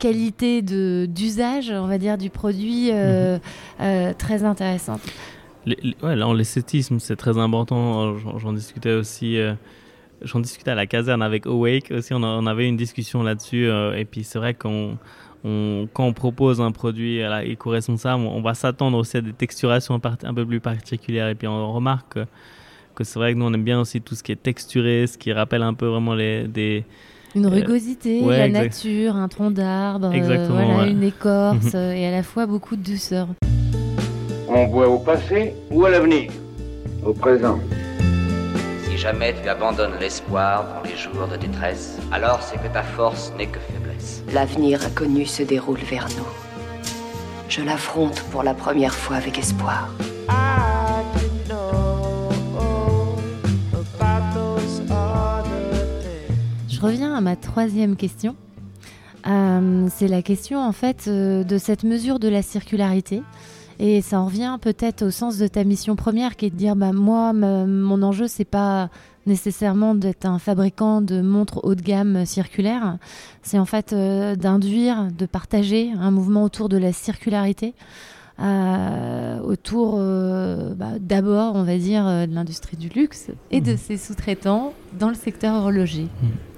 qualité 0.00 0.62
d'usage, 0.62 1.70
on 1.70 1.86
va 1.86 1.98
dire, 1.98 2.18
du 2.18 2.30
produit 2.30 2.90
euh, 2.90 3.36
mhm. 3.36 3.40
euh, 3.82 4.12
très 4.18 4.42
intéressante. 4.42 5.02
ouais, 5.66 6.34
l'esthétisme, 6.34 6.98
c'est 6.98 7.16
très 7.16 7.38
important. 7.38 8.16
J'en 8.38 8.52
discutais 8.52 8.94
aussi. 8.94 9.38
Euh, 9.38 9.52
j'en 10.22 10.40
discutais 10.40 10.72
à 10.72 10.74
la 10.74 10.86
caserne 10.86 11.22
avec 11.22 11.46
Awake 11.46 11.92
aussi. 11.92 12.12
On, 12.14 12.46
avait 12.46 12.66
une 12.66 12.76
discussion 12.76 13.22
là-dessus. 13.22 13.68
et 13.68 14.04
puis, 14.04 14.24
c'est 14.24 14.38
vrai 14.38 14.54
qu'on. 14.54 14.96
quand 15.44 16.04
on 16.04 16.12
propose 16.12 16.60
un 16.60 16.72
produit 16.72 17.20
éco-responsable, 17.44 18.24
on, 18.24 18.40
va 18.40 18.54
s'attendre 18.54 18.98
aussi 18.98 19.18
à 19.18 19.20
des 19.20 19.34
texturations 19.34 20.00
un 20.24 20.34
peu 20.34 20.46
plus 20.46 20.60
particulières. 20.60 21.28
Et 21.28 21.34
puis 21.34 21.46
on 21.46 21.72
remarque 21.72 22.14
que, 22.14 22.26
que 22.94 23.04
c'est 23.04 23.18
vrai 23.18 23.34
que 23.34 23.38
nous, 23.38 23.46
on 23.46 23.52
aime 23.52 23.64
bien 23.64 23.80
aussi 23.80 24.00
tout 24.00 24.14
ce 24.14 24.22
qui 24.22 24.32
est 24.32 24.42
texturé, 24.42 25.06
ce 25.06 25.18
qui 25.18 25.32
rappelle 25.32 25.62
un 25.62 25.74
peu 25.74 25.86
vraiment 25.86 26.14
les, 26.14 26.48
des, 26.48 26.84
une 27.34 27.46
euh, 27.46 27.50
rugosité, 27.50 28.20
la 28.22 28.48
nature, 28.48 29.16
un 29.16 29.28
tronc 29.28 29.50
d'arbre, 29.50 30.10
euh, 30.12 30.86
une 30.86 31.02
écorce 31.02 31.74
mhm. 31.74 31.80
et 31.96 32.06
à 32.06 32.10
la 32.10 32.22
fois 32.22 32.46
beaucoup 32.46 32.76
de 32.76 32.82
douceur. 32.82 33.28
On 34.48 34.66
voit 34.66 34.88
au 34.88 34.98
passé 34.98 35.54
ou 35.70 35.84
à 35.84 35.90
l'avenir 35.90 36.30
Au 37.04 37.12
présent. 37.12 37.58
Si 38.84 38.98
jamais 38.98 39.34
tu 39.40 39.48
abandonnes 39.48 39.94
l'espoir 40.00 40.66
dans 40.74 40.90
les 40.90 40.96
jours 40.96 41.28
de 41.30 41.36
détresse, 41.36 41.98
alors 42.10 42.42
c'est 42.42 42.56
que 42.56 42.72
ta 42.72 42.82
force 42.82 43.32
n'est 43.38 43.46
que 43.46 43.60
faiblesse. 43.60 44.22
L'avenir 44.32 44.84
inconnu 44.84 45.24
se 45.24 45.44
déroule 45.44 45.78
vers 45.78 46.08
nous. 46.16 46.26
Je 47.48 47.62
l'affronte 47.62 48.20
pour 48.30 48.42
la 48.42 48.54
première 48.54 48.94
fois 48.94 49.16
avec 49.16 49.38
espoir. 49.38 49.88
Je 56.80 56.86
reviens 56.86 57.14
à 57.14 57.20
ma 57.20 57.36
troisième 57.36 57.94
question. 57.94 58.36
Euh, 59.26 59.88
c'est 59.94 60.08
la 60.08 60.22
question 60.22 60.60
en 60.60 60.72
fait 60.72 61.08
euh, 61.08 61.44
de 61.44 61.58
cette 61.58 61.84
mesure 61.84 62.18
de 62.18 62.26
la 62.26 62.40
circularité. 62.40 63.22
Et 63.78 64.00
ça 64.00 64.18
en 64.18 64.24
revient 64.24 64.56
peut-être 64.58 65.02
au 65.02 65.10
sens 65.10 65.36
de 65.36 65.46
ta 65.46 65.62
mission 65.64 65.94
première 65.94 66.36
qui 66.36 66.46
est 66.46 66.50
de 66.50 66.56
dire 66.56 66.76
bah, 66.76 66.92
moi, 66.92 67.34
mon 67.34 68.02
enjeu, 68.02 68.28
c'est 68.28 68.46
pas 68.46 68.88
nécessairement 69.26 69.94
d'être 69.94 70.24
un 70.24 70.38
fabricant 70.38 71.02
de 71.02 71.20
montres 71.20 71.60
haut 71.64 71.74
de 71.74 71.82
gamme 71.82 72.24
circulaires. 72.24 72.96
C'est 73.42 73.58
en 73.58 73.66
fait 73.66 73.92
euh, 73.92 74.34
d'induire, 74.34 75.08
de 75.12 75.26
partager 75.26 75.92
un 76.00 76.10
mouvement 76.10 76.44
autour 76.44 76.70
de 76.70 76.78
la 76.78 76.94
circularité. 76.94 77.74
autour 78.38 79.98
bah, 79.98 80.98
d'abord, 80.98 81.56
on 81.56 81.62
va 81.62 81.76
dire, 81.76 82.06
de 82.06 82.34
l'industrie 82.34 82.78
du 82.78 82.88
luxe 82.88 83.28
et 83.50 83.60
de 83.60 83.74
mmh. 83.74 83.76
ses 83.76 83.96
sous-traitants 83.98 84.72
dans 84.98 85.10
le 85.10 85.14
secteur 85.14 85.56
horloger. 85.56 86.04
Mmh 86.22 86.49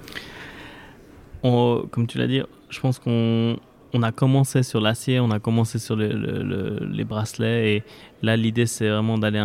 comme 1.43 2.07
tu 2.07 2.17
l'as 2.17 2.27
dit, 2.27 2.41
je 2.69 2.79
pense 2.79 2.99
qu'on 2.99 3.57
on 3.95 4.01
a 4.01 4.11
commencé 4.11 4.63
sur 4.63 4.81
l'acier, 4.81 5.19
on 5.19 5.29
a 5.29 5.39
commencé 5.39 5.77
sur 5.77 5.95
les 5.95 7.03
bracelets 7.03 7.75
et 7.75 7.83
là 8.23 8.35
l'idée 8.35 8.65
c'est 8.65 8.89
vraiment 8.89 9.19
d'aller 9.19 9.39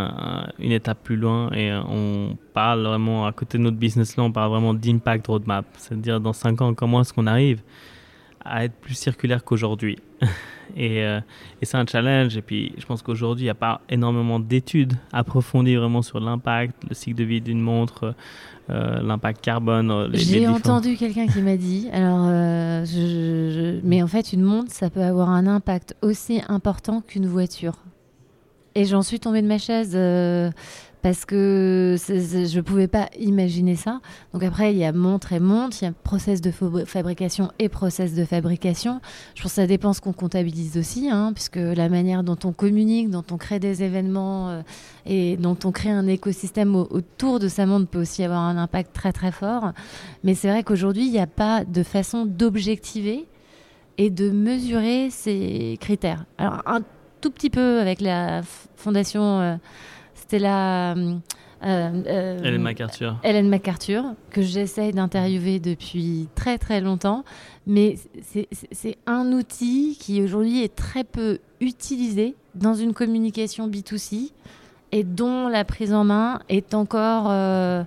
une 0.59 0.73
étape 0.73 1.03
plus 1.03 1.17
loin 1.17 1.51
et 1.53 1.71
on 1.73 2.37
parle 2.55 2.83
vraiment 2.83 3.27
à 3.27 3.33
côté 3.33 3.59
de 3.59 3.63
notre 3.63 3.77
business 3.77 4.17
là, 4.17 4.23
on 4.23 4.33
parle 4.33 4.51
vraiment 4.51 4.73
d'impact 4.73 5.27
roadmap, 5.27 5.67
c'est-à-dire 5.77 6.21
dans 6.21 6.33
5 6.33 6.63
ans 6.63 6.73
comment 6.73 7.03
est-ce 7.03 7.13
qu'on 7.13 7.27
arrive 7.27 7.61
à 8.43 8.65
être 8.65 8.75
plus 8.75 8.95
circulaire 8.95 9.45
qu'aujourd'hui? 9.45 9.99
et, 10.77 11.03
euh, 11.03 11.21
et 11.61 11.65
c'est 11.65 11.77
un 11.77 11.87
challenge. 11.87 12.37
Et 12.37 12.43
puis, 12.43 12.73
je 12.79 12.87
pense 12.87 13.03
qu'aujourd'hui, 13.03 13.45
il 13.45 13.47
n'y 13.47 13.51
a 13.51 13.55
pas 13.55 13.81
énormément 13.89 14.41
d'études 14.41 14.95
approfondies 15.13 15.77
vraiment 15.77 16.03
sur 16.03 16.21
l'impact, 16.21 16.77
le 16.89 16.95
cycle 16.95 17.17
de 17.17 17.25
vie 17.25 17.41
d'une 17.41 17.61
montre, 17.61 18.15
euh, 18.71 19.01
l'impact 19.01 19.43
carbone. 19.43 19.91
Euh, 19.91 20.09
J'ai 20.13 20.47
entendu 20.47 20.97
quelqu'un 20.97 21.27
qui 21.27 21.41
m'a 21.41 21.57
dit, 21.57 21.89
alors, 21.93 22.27
je, 22.85 23.81
mais 23.83 24.03
en 24.03 24.09
fait, 24.09 24.33
une 24.33 24.43
montre, 24.43 24.73
ça 24.73 24.91
peut 24.91 25.03
avoir 25.03 25.31
un 25.31 25.47
impact 25.47 25.97
aussi 26.03 26.41
important 26.49 27.01
qu'une 27.01 27.27
voiture. 27.27 27.75
Et 28.75 28.85
j'en 28.85 29.03
suis 29.03 29.19
tombée 29.19 29.43
de 29.43 29.49
ma 29.49 29.59
chaise 29.59 29.97
parce 31.09 31.25
que 31.25 31.97
je 31.99 32.57
ne 32.57 32.61
pouvais 32.61 32.87
pas 32.87 33.09
imaginer 33.19 33.77
ça. 33.77 34.03
Donc 34.35 34.43
après, 34.43 34.75
il 34.75 34.77
y 34.79 34.85
a 34.85 34.93
montre 34.93 35.33
et 35.33 35.41
montre, 35.41 35.79
il 35.81 35.87
y 35.87 35.89
a 35.89 35.93
process 35.93 36.43
de 36.43 36.51
fabrication 36.85 37.51
et 37.59 37.71
process 37.71 38.13
de 38.13 38.27
fabrication. 38.27 39.01
Je 39.35 39.41
pense 39.41 39.53
que 39.53 39.63
ça 39.63 39.67
dépend 39.67 39.95
ce 39.95 40.03
qu'on 40.03 40.13
comptabilise 40.13 40.77
aussi, 40.77 41.09
hein, 41.09 41.33
puisque 41.35 41.57
la 41.57 41.89
manière 41.89 42.25
dont 42.25 42.37
on 42.45 42.53
communique, 42.53 43.09
dont 43.09 43.25
on 43.31 43.39
crée 43.39 43.59
des 43.59 43.83
événements 43.83 44.51
euh, 44.51 44.63
et 45.07 45.39
dont 45.39 45.57
on 45.65 45.73
crée 45.73 45.89
un 45.89 46.07
écosystème 46.07 46.77
autour 46.77 47.39
de 47.39 47.49
sa 47.49 47.65
montre 47.65 47.89
peut 47.89 48.03
aussi 48.03 48.23
avoir 48.23 48.41
un 48.41 48.59
impact 48.59 48.93
très 48.93 49.15
très 49.15 49.33
fort. 49.33 49.73
Mais 50.25 50.35
c'est 50.35 50.51
vrai 50.51 50.63
qu'aujourd'hui, 50.63 51.07
il 51.07 51.11
n'y 51.13 51.21
a 51.21 51.27
pas 51.27 51.65
de 51.65 51.83
façon 51.85 52.27
d'objectiver 52.27 53.25
et 53.97 54.11
de 54.11 54.31
mesurer 54.31 55.09
ces 55.09 55.79
critères. 55.81 56.27
Alors 56.37 56.61
un 56.67 56.83
tout 57.23 57.31
petit 57.31 57.49
peu 57.49 57.81
avec 57.81 58.03
la 58.03 58.43
fondation... 58.77 59.41
Euh, 59.41 59.57
c'était 60.29 60.43
la. 60.43 60.93
Euh, 60.93 61.17
euh, 61.65 62.39
Hélène 62.45 62.63
MacArthur. 62.63 63.17
Hélène 63.25 63.49
MacArthur, 63.49 64.05
que 64.31 64.43
j'essaye 64.43 64.93
d'interviewer 64.93 65.59
depuis 65.59 66.29
très 66.35 66.59
très 66.59 66.83
longtemps. 66.83 67.25
Mais 67.67 67.97
c'est 68.23 68.99
un 69.07 69.33
outil 69.33 69.97
qui 69.99 70.23
aujourd'hui 70.23 70.63
est 70.63 70.75
très 70.75 71.03
peu 71.03 71.39
utilisé 71.61 72.35
dans 72.55 72.75
une 72.75 72.93
communication 72.93 73.69
B2C 73.69 74.33
et 74.93 75.03
dont 75.03 75.49
la 75.49 75.65
prise 75.65 75.95
en 75.95 76.05
main 76.05 76.41
est 76.51 76.75
encore 76.75 77.29
euh, 77.31 77.83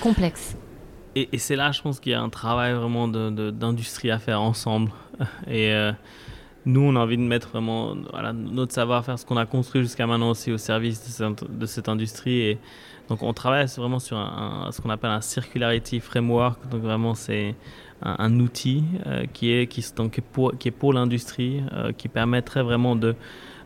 complexe. 0.00 0.56
Et, 1.14 1.28
c'est 1.38 1.56
là, 1.56 1.72
je 1.72 1.82
pense 1.82 1.98
qu'il 1.98 2.12
y 2.12 2.14
a 2.14 2.22
un 2.22 2.30
travail 2.30 2.72
vraiment 2.72 3.08
d'industrie 3.08 4.10
à 4.12 4.18
faire 4.18 4.40
ensemble. 4.40 4.92
Et 5.46 5.74
nous, 6.64 6.80
on 6.80 6.96
a 6.96 7.00
envie 7.00 7.16
de 7.16 7.22
mettre 7.22 7.48
vraiment 7.48 7.94
notre 8.34 8.72
savoir-faire, 8.72 9.18
ce 9.18 9.26
qu'on 9.26 9.36
a 9.36 9.46
construit 9.46 9.82
jusqu'à 9.82 10.06
maintenant 10.06 10.30
aussi 10.30 10.52
au 10.52 10.58
service 10.58 11.20
de 11.20 11.66
cette, 11.66 11.88
industrie. 11.88 12.58
Donc, 13.08 13.22
on 13.22 13.32
travaille 13.32 13.66
vraiment 13.76 13.98
sur 13.98 14.16
ce 14.70 14.80
qu'on 14.80 14.90
appelle 14.90 15.10
un 15.10 15.20
circularity 15.20 16.00
framework. 16.00 16.68
Donc, 16.70 16.82
vraiment, 16.82 17.14
c'est 17.14 17.56
un, 18.00 18.38
outil 18.38 18.84
qui, 19.32 19.52
est, 19.52 19.66
qui, 19.66 19.84
donc, 19.96 20.20
pour, 20.32 20.56
qui 20.56 20.68
est 20.68 20.72
pour 20.72 20.92
l'industrie, 20.92 21.62
euh, 21.72 21.92
qui 21.92 22.08
permettrait 22.08 22.62
vraiment 22.62 22.96
de 22.96 23.14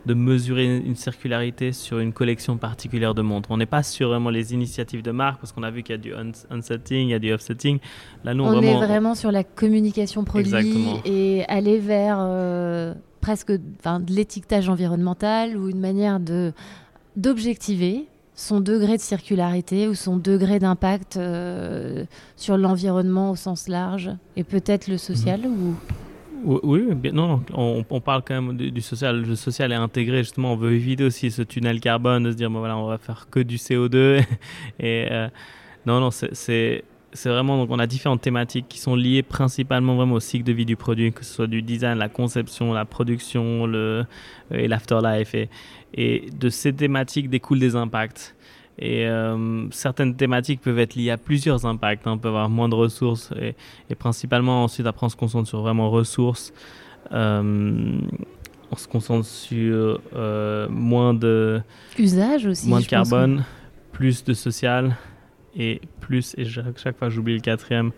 de 0.07 0.14
mesurer 0.14 0.64
une 0.64 0.94
circularité 0.94 1.72
sur 1.72 1.98
une 1.98 2.12
collection 2.12 2.57
particulière 2.57 3.12
de 3.14 3.22
montres. 3.22 3.50
On 3.50 3.57
n'est 3.57 3.66
pas 3.66 3.82
sur 3.82 4.09
vraiment 4.09 4.30
les 4.30 4.54
initiatives 4.54 5.02
de 5.02 5.11
marque 5.11 5.40
parce 5.40 5.52
qu'on 5.52 5.64
a 5.64 5.70
vu 5.70 5.82
qu'il 5.82 5.94
y 5.94 5.98
a 5.98 6.00
du 6.00 6.14
unsetting, 6.50 7.09
il 7.09 7.11
y 7.11 7.14
a 7.14 7.18
du 7.18 7.32
offsetting. 7.32 7.78
Là, 8.24 8.32
nous, 8.32 8.44
on 8.44 8.52
vraiment... 8.52 8.82
est 8.82 8.86
vraiment 8.86 9.14
sur 9.16 9.32
la 9.32 9.42
communication 9.42 10.22
produit 10.24 10.54
et 11.04 11.44
aller 11.48 11.78
vers 11.78 12.18
euh, 12.20 12.94
presque 13.20 13.50
de 13.50 14.14
l'étiquetage 14.14 14.68
environnemental 14.68 15.57
ou 15.57 15.68
une 15.68 15.80
manière 15.80 16.20
de 16.20 16.52
d'objectiver 17.16 18.07
son 18.36 18.61
degré 18.61 18.98
de 18.98 19.02
circularité 19.02 19.88
ou 19.88 19.94
son 19.94 20.18
degré 20.18 20.59
d'impact 20.59 21.16
euh, 21.16 22.04
sur 22.36 22.59
l'environnement 22.59 23.30
au 23.30 23.36
sens 23.36 23.66
large 23.66 24.11
et 24.36 24.44
peut-être 24.44 24.88
le 24.88 24.98
social 24.98 25.40
mhm. 25.40 25.46
ou 25.46 25.74
oui, 26.45 26.89
non, 27.12 27.43
on, 27.55 28.01
parle 28.01 28.22
quand 28.22 28.41
même 28.41 28.57
du, 28.57 28.80
social. 28.80 29.22
Le 29.22 29.37
social 29.37 29.72
est 29.72 29.76
intégré, 29.76 30.18
justement. 30.18 30.53
On 30.53 30.57
veut 30.57 30.72
éviter 30.72 31.05
aussi 31.05 31.30
ce 31.30 31.43
tunnel 31.43 31.80
carbone, 31.80 32.24
de 32.24 32.30
se 32.30 32.37
dire, 32.37 32.51
bon, 32.51 32.61
voilà, 32.61 32.76
on 32.76 32.87
va 32.87 32.99
faire 32.99 33.28
que 33.30 33.41
du 33.41 33.57
CO2. 33.57 34.22
et 34.78 35.07
euh, 35.11 35.28
non, 35.87 36.01
non, 36.01 36.11
c'est 36.11 36.82
vraiment, 37.24 37.57
donc 37.57 37.70
on 37.70 37.78
a 37.78 37.87
différentes 37.87 38.20
thématiques 38.20 38.66
qui 38.68 38.78
sont 38.78 38.95
liées 38.95 39.22
principalement 39.22 39.97
vraiment 39.97 40.14
au 40.14 40.20
cycle 40.20 40.45
de 40.45 40.53
vie 40.53 40.66
du 40.66 40.76
produit, 40.76 41.12
que 41.12 41.24
ce 41.24 41.34
soit 41.34 41.47
du 41.47 41.62
design, 41.62 41.99
la 41.99 42.09
conception, 42.09 42.72
la 42.72 42.84
production 42.84 43.66
le, 43.66 44.05
et 44.51 44.68
l'afterlife. 44.68 45.34
Et, 45.34 45.49
et 45.95 46.28
de 46.39 46.49
ces 46.49 46.72
thématiques 46.72 47.30
découlent 47.30 47.61
des 47.61 47.76
impacts. 47.76 48.34
Et 48.79 49.07
euh, 49.07 49.70
certaines 49.70 50.14
thématiques 50.16 50.61
peuvent 50.61 50.79
être 50.79 50.95
liées 50.95 51.11
à 51.11 51.16
plusieurs 51.16 51.64
impacts. 51.64 52.07
Hein. 52.07 52.12
On 52.12 52.18
peut 52.18 52.29
avoir 52.29 52.49
moins 52.51 52.68
de 52.68 52.74
ressources 52.74 53.33
et, 53.41 53.55
et, 53.89 53.95
principalement 53.95 54.64
ensuite 54.64 54.87
après 54.87 55.07
on 55.07 55.09
se 55.09 55.16
concentre 55.16 55.49
sur 55.49 55.61
vraiment 55.62 55.91
ressources. 55.91 56.53
Euh, 57.12 58.01
on 58.70 58.77
se 58.77 58.89
concentre 58.89 59.27
sur 59.27 60.01
euh, 60.14 60.68
moins 60.68 61.14
de 61.14 61.62
usage 61.99 62.47
aussi, 62.47 62.68
moins 62.68 62.81
de 62.81 62.87
carbone, 62.87 63.45
plus 63.93 64.24
de 64.24 64.35
social 64.35 64.97
et 65.57 65.81
plus 66.01 66.35
et 66.37 66.45
chaque, 66.45 66.79
chaque 66.79 66.99
fois 66.99 67.09
j'oublie 67.09 67.35
le 67.35 67.41
quatrième. 67.41 67.93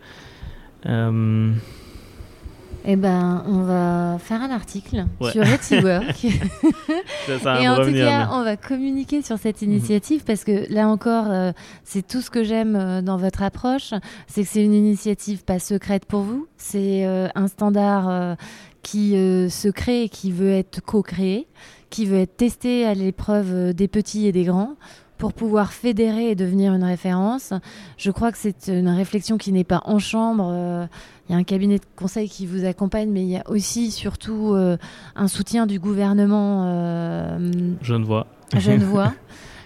Eh 2.91 2.97
ben, 2.97 3.45
on 3.47 3.61
va 3.61 4.17
faire 4.19 4.41
un 4.41 4.51
article 4.51 5.05
sur 5.31 5.43
Etiwork. 5.43 6.25
et 6.25 7.69
en 7.69 7.85
tout 7.85 7.93
cas, 7.93 8.31
on 8.33 8.43
va 8.43 8.57
communiquer 8.57 9.21
sur 9.21 9.37
cette 9.37 9.61
mhm. 9.61 9.73
initiative 9.73 10.25
parce 10.25 10.43
que 10.43 10.73
là 10.73 10.89
encore, 10.89 11.27
euh, 11.29 11.53
c'est 11.85 12.07
tout 12.07 12.23
ce 12.23 12.31
que 12.31 12.45
j'aime 12.45 12.77
euh, 12.77 13.03
dans 13.03 13.19
votre 13.19 13.43
approche. 13.43 13.93
C'est 14.27 14.43
que 14.43 14.49
c'est 14.49 14.65
une 14.65 14.73
initiative 14.73 15.45
pas 15.45 15.59
secrète 15.59 16.07
pour 16.07 16.23
vous. 16.23 16.47
C'est 16.57 17.05
euh, 17.05 17.29
un 17.35 17.49
standard 17.49 18.37
qui 18.83 19.11
se 19.11 19.69
crée 19.69 20.05
et 20.05 20.09
qui 20.09 20.33
veut 20.33 20.53
être 20.53 20.81
co-créé, 20.81 21.47
qui 21.91 22.07
veut 22.07 22.21
être 22.21 22.39
testé 22.39 22.87
à 22.87 22.95
l'épreuve 22.95 23.75
des 23.75 23.89
petits 23.89 24.27
et 24.27 24.33
des 24.33 24.45
grands 24.45 24.77
pour 25.19 25.33
pouvoir 25.33 25.73
fédérer 25.73 26.31
et 26.31 26.35
devenir 26.35 26.73
une 26.73 26.85
référence. 26.85 27.53
Je 27.97 28.11
crois 28.11 28.33
que 28.33 28.39
c'est 28.39 28.69
une 28.69 28.89
réflexion 28.89 29.37
qui 29.37 29.53
n'est 29.53 29.65
pas 29.65 29.83
en 29.85 29.99
chambre. 29.99 30.51
Euh, 30.51 30.87
il 31.29 31.33
y 31.33 31.35
a 31.35 31.39
un 31.39 31.45
cabinet 31.45 31.79
de 31.79 31.85
conseil 31.97 32.29
qui 32.29 32.47
vous 32.47 32.65
accompagne, 32.65 33.11
mais 33.11 33.23
il 33.23 33.29
y 33.29 33.37
a 33.37 33.43
aussi 33.51 33.91
surtout 33.91 34.55
euh, 34.55 34.79
un 35.17 35.29
soutien 35.29 35.67
du 35.67 35.79
gouvernement. 35.79 36.65
Euh, 36.67 37.51
je 37.83 37.95
ne 37.95 38.05
vois. 38.05 38.27
Je 38.57 38.71
ne 38.71 38.85
vois. 38.85 39.13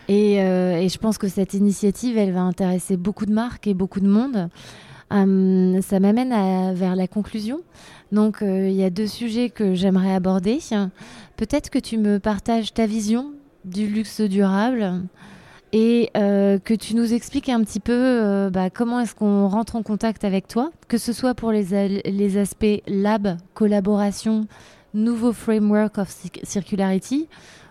Et, 0.09 0.35
et, 0.35 0.89
je 0.89 0.99
pense 0.99 1.17
que 1.17 1.29
cette 1.29 1.55
initiative, 1.55 2.19
elle 2.19 2.33
va 2.33 2.41
intéresser 2.41 2.97
beaucoup 2.97 3.25
de 3.25 3.33
marques 3.33 3.69
et 3.69 3.73
beaucoup 3.73 4.01
de 4.01 4.09
monde. 4.09 4.49
ça 5.09 6.01
m'amène 6.01 6.75
vers 6.75 6.97
la 6.97 7.07
conclusion. 7.07 7.61
Donc, 8.11 8.39
il 8.43 8.73
y 8.73 8.83
a 8.83 8.91
deux 8.91 9.07
sujets 9.07 9.49
que 9.49 9.75
j'aimerais 9.75 10.13
aborder. 10.13 10.59
Peut-être 11.37 11.71
que 11.71 11.79
tu 11.79 11.99
me 11.99 12.19
partages 12.19 12.75
ta 12.75 12.87
vision 12.87 13.33
du 13.65 13.87
luxe 13.87 14.21
durable 14.21 15.03
et 15.73 16.11
euh, 16.17 16.59
que 16.59 16.75
tu 16.75 16.95
nous 16.95 17.15
expliques 17.15 17.49
un 17.49 17.65
petit 17.65 17.81
peu 17.81 17.93
euh, 17.93 18.51
bah, 18.51 18.69
comment 18.69 19.01
est-ce 19.01 19.15
qu'on 19.15 19.49
rentre 19.49 19.77
en 19.77 19.83
contact 19.83 20.25
avec 20.25 20.47
toi, 20.47 20.71
que 20.87 20.99
ce 20.99 21.13
soit 21.13 21.35
pour 21.35 21.51
les, 21.51 22.03
les 22.05 22.39
aspects 22.39 22.83
lab, 22.87 23.39
collaboration, 23.55 24.47
nouveau 24.93 25.33
framework 25.33 25.97
of 25.97 26.15
circularity, 26.43 27.29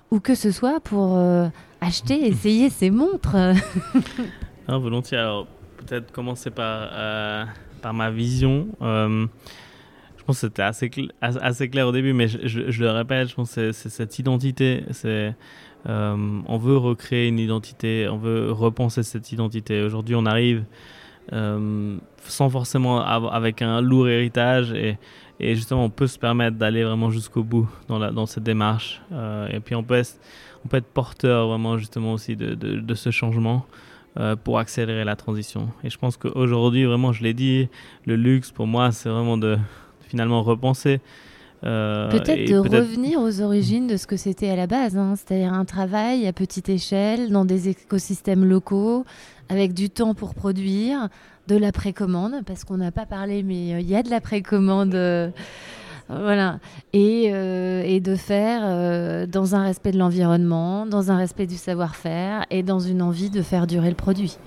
ou 0.09 0.19
que 0.19 0.33
ce 0.33 0.51
soit 0.51 0.79
pour 0.79 1.15
euh, 1.15 1.47
acheter, 1.79 2.27
essayer 2.27 2.69
ces 2.71 2.89
montres. 2.89 3.35
volontiers. 4.67 5.17
Alors, 5.17 5.47
peut-être 5.77 6.11
commencer 6.11 6.49
par, 6.49 6.89
par 7.81 7.93
ma 7.93 8.09
vision. 8.09 8.67
je 8.81 9.27
pense 10.25 10.41
que 10.41 10.47
c'était 10.47 10.63
assez, 10.63 10.89
assez, 11.21 11.69
clair 11.69 11.87
au 11.87 11.91
début, 11.91 12.13
mais 12.13 12.27
je, 12.27 12.71
je, 12.71 12.83
le 12.83 12.89
répète, 12.89 13.29
je 13.29 13.35
pense 13.35 13.53
que 13.53 13.71
c'est 13.73 13.89
cette 13.89 14.17
identité, 14.17 14.85
c'est 14.91 15.35
on 15.85 16.57
veut 16.57 16.77
recréer 16.77 17.27
une 17.27 17.39
identité, 17.39 18.07
on 18.09 18.17
veut 18.17 18.51
repenser 18.51 19.03
cette 19.03 19.31
identité. 19.31 19.81
Aujourd'hui, 19.81 20.15
on 20.15 20.25
arrive 20.25 20.63
sans 21.29 22.49
forcément 22.49 23.01
avec 23.01 23.61
un 23.61 23.81
lourd 23.81 24.09
héritage 24.09 24.73
et, 24.73 24.97
justement 25.39 25.85
on 25.85 25.89
peut 25.89 26.07
se 26.07 26.19
permettre 26.19 26.57
d'aller 26.57 26.83
vraiment 26.83 27.09
jusqu'au 27.09 27.43
bout 27.43 27.67
dans, 27.87 28.25
cette 28.25 28.43
démarche 28.43 29.01
et 29.51 29.59
puis 29.59 29.75
on 29.75 29.83
peut, 29.83 29.95
être, 29.95 30.19
on 30.65 30.81
porteur 30.93 31.47
vraiment 31.47 31.77
justement 31.77 32.13
aussi 32.13 32.35
de, 32.35 32.53
de 32.53 32.93
ce 32.95 33.11
changement 33.11 33.65
pour 34.43 34.59
accélérer 34.59 35.05
la 35.05 35.15
transition 35.15 35.69
et 35.83 35.89
je 35.89 35.97
pense 35.97 36.17
qu'aujourd'hui 36.17 36.83
vraiment 36.83 37.13
je 37.13 37.23
l'ai 37.23 37.33
dit 37.33 37.69
le 38.05 38.15
luxe 38.15 38.51
pour 38.51 38.67
moi 38.67 38.91
c'est 38.91 39.09
vraiment 39.09 39.37
de 39.37 39.57
finalement 40.09 40.43
repenser 40.43 40.99
euh, 41.63 42.09
peut-être 42.09 42.47
de 42.49 42.57
revenir 42.57 43.19
aux 43.19 43.41
origines 43.41 43.87
de 43.87 43.97
ce 43.97 44.07
que 44.07 44.17
c'était 44.17 44.49
à 44.49 44.55
la 44.55 44.67
base, 44.67 44.97
hein. 44.97 45.13
c'est-à-dire 45.15 45.53
un 45.53 45.65
travail 45.65 46.25
à 46.27 46.33
petite 46.33 46.69
échelle, 46.69 47.31
dans 47.31 47.45
des 47.45 47.69
écosystèmes 47.69 48.45
locaux, 48.45 49.05
avec 49.49 49.73
du 49.73 49.89
temps 49.89 50.13
pour 50.13 50.33
produire, 50.33 51.09
de 51.47 51.57
la 51.57 51.71
précommande, 51.71 52.43
parce 52.45 52.63
qu'on 52.63 52.77
n'a 52.77 52.91
pas 52.91 53.05
parlé, 53.05 53.43
mais 53.43 53.73
euh, 53.73 53.79
il 53.79 53.89
y 53.89 53.95
a 53.95 54.03
de 54.03 54.09
la 54.09 54.21
précommande. 54.21 54.95
Euh, 54.95 55.29
voilà. 56.09 56.59
Et, 56.91 57.27
et, 57.27 57.99
de 58.01 58.15
faire 58.15 59.27
dans 59.29 59.55
un 59.55 59.63
respect 59.63 59.93
de 59.93 59.97
l'environnement, 59.97 60.85
dans 60.85 61.09
un 61.09 61.15
respect 61.15 61.47
du 61.47 61.55
savoir-faire 61.55 62.45
et 62.49 62.63
dans 62.63 62.79
une 62.79 63.01
envie 63.01 63.29
de 63.29 63.41
faire 63.41 63.65
durer 63.65 63.87
le 63.87 63.95
produit. 63.95 64.37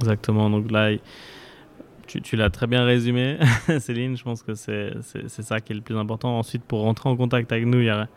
Exactement. 0.00 0.48
Donc 0.48 0.70
là, 0.70 0.90
tu, 2.18 2.36
l'as 2.36 2.50
très 2.50 2.66
bien 2.66 2.84
résumé, 2.84 3.38
Céline. 3.78 4.16
Je 4.16 4.24
pense 4.24 4.42
que 4.42 4.54
c'est 4.54 4.92
ça 5.28 5.60
qui 5.60 5.72
est 5.72 5.76
le 5.76 5.82
plus 5.82 5.96
important. 5.96 6.38
Ensuite, 6.38 6.64
pour 6.64 6.80
rentrer 6.80 7.08
en 7.08 7.16
contact 7.16 7.52
avec 7.52 7.66
nous, 7.66 7.78
il 7.78 7.86
y 7.86 7.90
a 7.90 8.08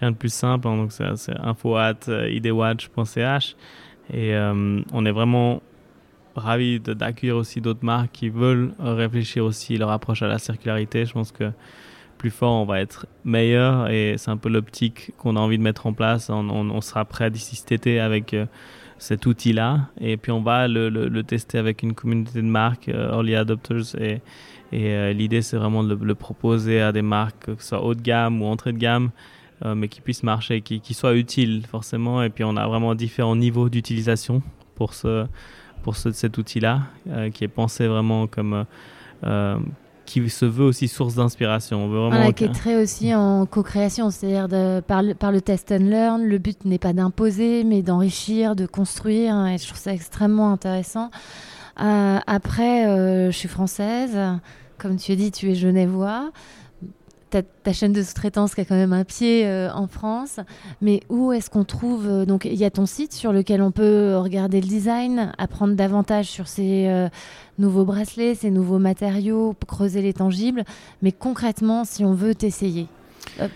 rien 0.00 0.10
de 0.12 0.16
plus 0.16 0.32
simple. 0.32 0.68
Hein. 0.68 0.76
donc, 0.76 0.92
c'est 0.92 1.38
info 1.40 1.76
at 1.76 1.98
idwatch.ch. 2.08 3.56
Et 4.12 4.34
euh, 4.34 4.80
on 4.92 5.06
est 5.06 5.12
vraiment 5.12 5.62
ravis 6.34 6.80
d'accueillir 6.80 7.36
aussi 7.36 7.60
d'autres 7.60 7.84
marques 7.84 8.12
qui 8.12 8.28
veulent 8.28 8.72
réfléchir 8.78 9.44
aussi 9.44 9.76
leur 9.76 9.90
approche 9.90 10.22
à 10.22 10.28
la 10.28 10.38
circularité. 10.38 11.04
Je 11.04 11.12
pense 11.12 11.32
que 11.32 11.50
plus 12.18 12.30
fort, 12.30 12.52
on 12.52 12.64
va 12.64 12.80
être 12.80 13.06
meilleur. 13.24 13.90
Et 13.90 14.14
c'est 14.18 14.30
un 14.30 14.36
peu 14.36 14.48
l'optique 14.48 15.12
qu'on 15.18 15.36
a 15.36 15.40
envie 15.40 15.58
de 15.58 15.62
mettre 15.62 15.86
en 15.86 15.92
place. 15.92 16.30
On, 16.30 16.80
sera 16.80 17.04
prêt 17.04 17.30
d'ici 17.30 17.56
cet 17.56 17.72
été 17.72 18.00
avec. 18.00 18.34
Euh, 18.34 18.46
cet 19.02 19.26
outil-là. 19.26 19.88
Et 20.00 20.16
puis 20.16 20.30
on 20.30 20.42
va 20.42 20.68
le, 20.68 20.88
le, 20.88 21.22
tester 21.24 21.58
avec 21.58 21.82
une 21.82 21.92
communauté 21.92 22.40
de 22.40 22.46
marques, 22.46 22.88
euh, 22.88 23.10
early 23.10 23.34
adopters. 23.34 23.96
Et, 24.00 24.20
et 24.70 24.92
euh, 24.92 25.12
l'idée, 25.12 25.42
c'est 25.42 25.56
vraiment 25.56 25.82
de 25.82 25.96
le, 25.96 26.14
proposer 26.14 26.80
à 26.80 26.92
des 26.92 27.02
marques, 27.02 27.46
que 27.46 27.60
ce 27.60 27.70
soit 27.70 27.82
haut 27.82 27.96
de 27.96 28.00
gamme 28.00 28.40
ou 28.40 28.46
entrée 28.46 28.72
de 28.72 28.78
gamme, 28.78 29.10
euh, 29.64 29.74
mais 29.74 29.88
qui 29.88 30.00
puissent 30.00 30.22
marcher, 30.22 30.60
qui, 30.60 30.80
qui 30.80 30.94
soient 30.94 31.16
utiles 31.16 31.66
forcément. 31.68 32.22
Et 32.22 32.30
puis 32.30 32.44
on 32.44 32.56
a 32.56 32.64
vraiment 32.68 32.94
différents 32.94 33.34
niveaux 33.34 33.68
d'utilisation 33.68 34.40
pour, 34.76 34.94
ce, 34.94 35.26
pour 35.82 35.96
ce, 35.96 36.12
cet 36.12 36.38
outil-là, 36.38 36.82
qui 37.34 37.42
est 37.42 37.48
pensé 37.48 37.88
vraiment 37.88 38.28
comme 38.28 38.64
qui 40.12 40.28
se 40.28 40.44
veut 40.44 40.64
aussi 40.64 40.88
source 40.88 41.14
d'inspiration. 41.14 41.88
Voilà, 41.88 42.32
qui 42.32 42.44
est 42.44 42.52
très 42.52 42.76
aussi 42.76 43.14
en 43.14 43.46
co-création, 43.46 44.10
c'est-à-dire 44.10 44.82
par, 44.82 45.02
le, 45.02 45.14
par 45.14 45.32
le 45.32 45.40
test 45.40 45.72
and 45.72 45.84
learn. 45.84 46.22
Le 46.22 46.36
but 46.36 46.66
n'est 46.66 46.78
pas 46.78 46.92
d'imposer, 46.92 47.64
mais 47.64 47.80
d'enrichir, 47.80 48.54
de 48.54 48.66
construire. 48.66 49.32
Hein, 49.32 49.54
et 49.54 49.58
je 49.58 49.66
trouve 49.66 49.78
ça 49.78 49.94
extrêmement 49.94 50.52
intéressant. 50.52 51.10
Euh, 51.80 52.18
après, 52.26 52.86
euh, 52.86 53.30
je 53.30 53.36
suis 53.36 53.48
française. 53.48 54.18
Comme 54.76 54.96
tu 54.96 55.12
as 55.12 55.16
dit, 55.16 55.30
tu 55.30 55.50
es 55.50 55.54
genevois 55.54 56.30
ta, 57.40 57.72
chaîne 57.72 57.92
de 57.92 58.02
sous-traitance 58.02 58.54
qui 58.54 58.60
a 58.60 58.64
quand 58.64 58.74
même 58.74 58.92
un 58.92 59.04
pied 59.04 59.46
euh, 59.46 59.70
en 59.72 59.86
France. 59.86 60.40
Mais 60.80 61.00
où 61.08 61.32
est-ce 61.32 61.50
qu'on 61.50 61.64
trouve 61.64 62.06
euh, 62.06 62.24
Donc, 62.24 62.44
il 62.44 62.54
y 62.54 62.64
a 62.64 62.70
ton 62.70 62.86
site 62.86 63.12
sur 63.12 63.32
lequel 63.32 63.62
on 63.62 63.70
peut 63.70 64.16
regarder 64.16 64.60
le 64.60 64.66
design, 64.66 65.32
apprendre 65.38 65.74
davantage 65.74 66.26
sur 66.26 66.46
ces 66.46 66.86
euh, 66.88 67.08
nouveaux 67.58 67.84
bracelets, 67.84 68.34
ces 68.34 68.50
nouveaux 68.50 68.78
matériaux, 68.78 69.54
creuser 69.66 70.02
les 70.02 70.12
tangibles. 70.12 70.64
Mais 71.00 71.12
concrètement, 71.12 71.84
si 71.84 72.04
on 72.04 72.14
veut 72.14 72.34
t'essayer. 72.34 72.86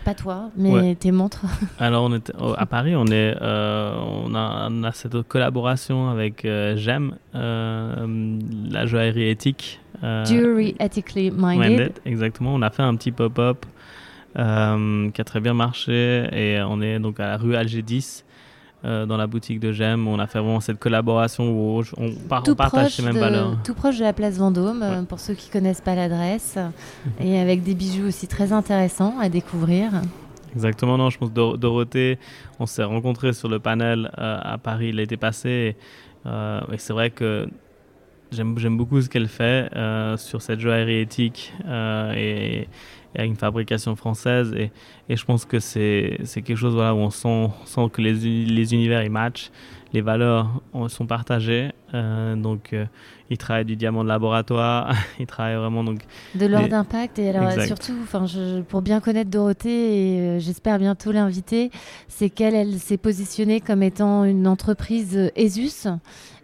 pas 0.04 0.14
toi, 0.14 0.50
mais 0.56 0.94
tes 0.94 1.12
montres. 1.12 1.44
Alors, 1.78 2.04
on 2.04 2.14
est, 2.14 2.32
à 2.56 2.66
Paris, 2.66 2.96
on, 2.96 3.06
est, 3.06 3.34
on, 3.40 4.34
a, 4.34 4.68
on, 4.70 4.84
a, 4.84 4.92
cette 4.92 5.20
collaboration 5.22 6.08
avec 6.08 6.42
GEM, 6.44 7.16
la 7.34 8.86
joaillerie 8.86 9.28
éthique. 9.28 9.80
Jewelry 10.02 10.74
Ethically 10.78 11.30
minded. 11.30 11.94
Exactement. 12.04 12.54
On 12.54 12.62
a 12.62 12.70
fait 12.70 12.82
un 12.82 12.94
petit 12.96 13.12
pop-up 13.12 13.66
euh, 14.38 15.10
qui 15.12 15.20
a 15.20 15.24
très 15.24 15.40
bien 15.40 15.54
marché 15.54 16.28
et 16.30 16.60
on 16.60 16.82
est 16.82 16.98
donc 16.98 17.20
à 17.20 17.26
la 17.26 17.36
rue 17.38 17.56
Alger 17.56 17.82
10. 17.82 18.24
Euh, 18.84 19.06
dans 19.06 19.16
la 19.16 19.26
boutique 19.26 19.58
de 19.58 19.72
Gem, 19.72 20.06
on 20.06 20.18
a 20.18 20.26
fait 20.26 20.38
vraiment 20.38 20.60
cette 20.60 20.78
collaboration 20.78 21.48
où 21.50 21.82
on, 21.96 22.10
partage 22.54 22.96
ces 22.96 23.02
mêmes 23.02 23.16
valeurs. 23.16 23.56
Tout 23.64 23.72
proche 23.72 23.96
de 23.96 24.04
la 24.04 24.12
place 24.12 24.36
Vendôme, 24.36 24.82
euh, 24.82 25.02
pour 25.02 25.18
ceux 25.18 25.32
qui 25.32 25.48
connaissent 25.48 25.80
pas 25.80 25.94
l'adresse, 25.94 26.58
et 27.20 27.40
avec 27.40 27.62
des 27.62 27.74
bijoux 27.74 28.06
aussi 28.06 28.28
très 28.28 28.52
intéressants 28.52 29.18
à 29.18 29.30
découvrir. 29.30 29.90
Exactement, 30.54 30.98
non, 30.98 31.08
je 31.08 31.16
pense 31.16 31.30
que 31.30 31.56
Dorothée, 31.56 32.18
on 32.60 32.66
s'est 32.66 32.84
rencontrés 32.84 33.32
sur 33.32 33.48
le 33.48 33.58
panel 33.58 34.10
à 34.16 34.58
Paris 34.62 34.92
l'été 34.92 35.16
passé, 35.16 35.76
et, 36.26 36.28
et 36.72 36.78
c'est 36.78 36.92
vrai 36.92 37.10
que 37.10 37.48
J'aime 38.32 38.76
beaucoup 38.76 39.00
ce 39.00 39.08
qu'elle 39.08 39.28
fait 39.28 39.70
euh, 39.76 40.16
sur 40.16 40.42
cette 40.42 40.58
joaillerie 40.60 41.00
éthique 41.00 41.52
euh, 41.66 42.12
et, 42.14 42.68
et, 43.14 43.24
une 43.24 43.36
fabrication 43.36 43.94
française. 43.94 44.52
Et, 44.54 44.70
je 45.16 45.24
pense 45.24 45.44
que 45.44 45.60
c'est 45.60 46.18
quelque 46.34 46.56
chose 46.56 46.74
où 46.74 46.78
on 46.78 47.10
sent, 47.10 47.50
sent 47.64 47.88
que 47.92 48.02
les, 48.02 48.12
les 48.12 48.74
univers 48.74 49.02
ils 49.02 49.10
matchent, 49.10 49.50
les 49.96 50.02
valeurs 50.02 50.60
sont 50.88 51.06
partagées. 51.06 51.72
Euh, 51.94 52.36
donc, 52.36 52.74
il 53.30 53.38
travaille 53.38 53.64
du 53.64 53.76
diamant 53.76 54.04
de 54.04 54.08
laboratoire, 54.08 54.94
il 55.18 55.26
travaille 55.26 55.56
vraiment 55.56 55.82
donc 55.82 56.00
de 56.34 56.46
l'ordre 56.46 56.68
d'impact 56.68 57.18
et 57.18 57.30
alors 57.30 57.50
surtout, 57.62 57.96
enfin, 58.02 58.26
pour 58.68 58.82
bien 58.82 59.00
connaître 59.00 59.30
Dorothée 59.30 59.70
et 59.70 60.40
j'espère 60.40 60.78
bientôt 60.78 61.12
l'inviter, 61.12 61.70
c'est 62.08 62.28
qu'elle 62.28 62.54
elle, 62.54 62.78
s'est 62.78 62.98
positionnée 62.98 63.60
comme 63.60 63.82
étant 63.82 64.24
une 64.24 64.46
entreprise 64.46 65.30
ESUS 65.34 65.88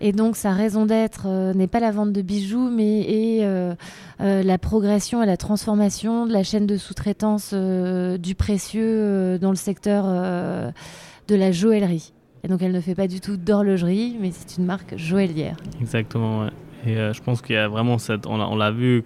et 0.00 0.12
donc 0.12 0.36
sa 0.36 0.52
raison 0.52 0.86
d'être 0.86 1.26
euh, 1.26 1.54
n'est 1.54 1.68
pas 1.68 1.78
la 1.78 1.92
vente 1.92 2.12
de 2.12 2.22
bijoux, 2.22 2.70
mais 2.70 3.00
est 3.02 3.44
euh, 3.44 3.74
euh, 4.20 4.42
la 4.42 4.58
progression 4.58 5.22
et 5.22 5.26
la 5.26 5.36
transformation 5.36 6.26
de 6.26 6.32
la 6.32 6.42
chaîne 6.42 6.66
de 6.66 6.76
sous-traitance 6.76 7.54
du 7.54 8.34
précieux 8.34 9.38
dans 9.38 9.50
le 9.50 9.56
secteur 9.56 10.04
de 10.06 11.34
la 11.34 11.52
joaillerie. 11.52 12.12
Et 12.44 12.48
donc 12.48 12.62
elle 12.62 12.72
ne 12.72 12.80
fait 12.80 12.94
pas 12.94 13.06
du 13.06 13.20
tout 13.20 13.36
d'horlogerie, 13.36 14.16
mais 14.20 14.30
c'est 14.32 14.58
une 14.58 14.66
marque 14.66 14.96
joaillière. 14.96 15.56
Exactement. 15.80 16.46
Et 16.84 16.94
je 16.94 17.22
pense 17.22 17.40
qu'il 17.40 17.54
y 17.54 17.58
a 17.58 17.68
vraiment 17.68 17.98
cette, 17.98 18.26
on 18.26 18.56
l'a 18.56 18.70
vu. 18.72 19.04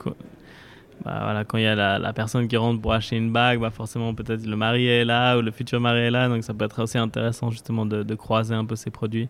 Bah, 1.04 1.20
voilà, 1.22 1.44
quand 1.44 1.58
il 1.58 1.64
y 1.64 1.66
a 1.66 1.98
la, 1.98 2.12
personne 2.14 2.48
qui 2.48 2.56
rentre 2.56 2.80
pour 2.80 2.94
acheter 2.94 3.16
une 3.16 3.30
bague, 3.30 3.60
bah 3.60 3.70
forcément 3.70 4.14
peut-être 4.14 4.46
le 4.46 4.56
mari 4.56 4.86
est 4.86 5.04
là 5.04 5.36
ou 5.36 5.42
le 5.42 5.50
futur 5.50 5.78
mari 5.78 6.00
est 6.00 6.10
là, 6.10 6.28
donc 6.28 6.42
ça 6.42 6.54
peut 6.54 6.64
être 6.64 6.82
aussi 6.82 6.96
intéressant 6.96 7.50
justement 7.50 7.84
de 7.84 8.14
croiser 8.14 8.54
un 8.54 8.64
peu 8.64 8.76
ces 8.76 8.90
produits. 8.90 9.28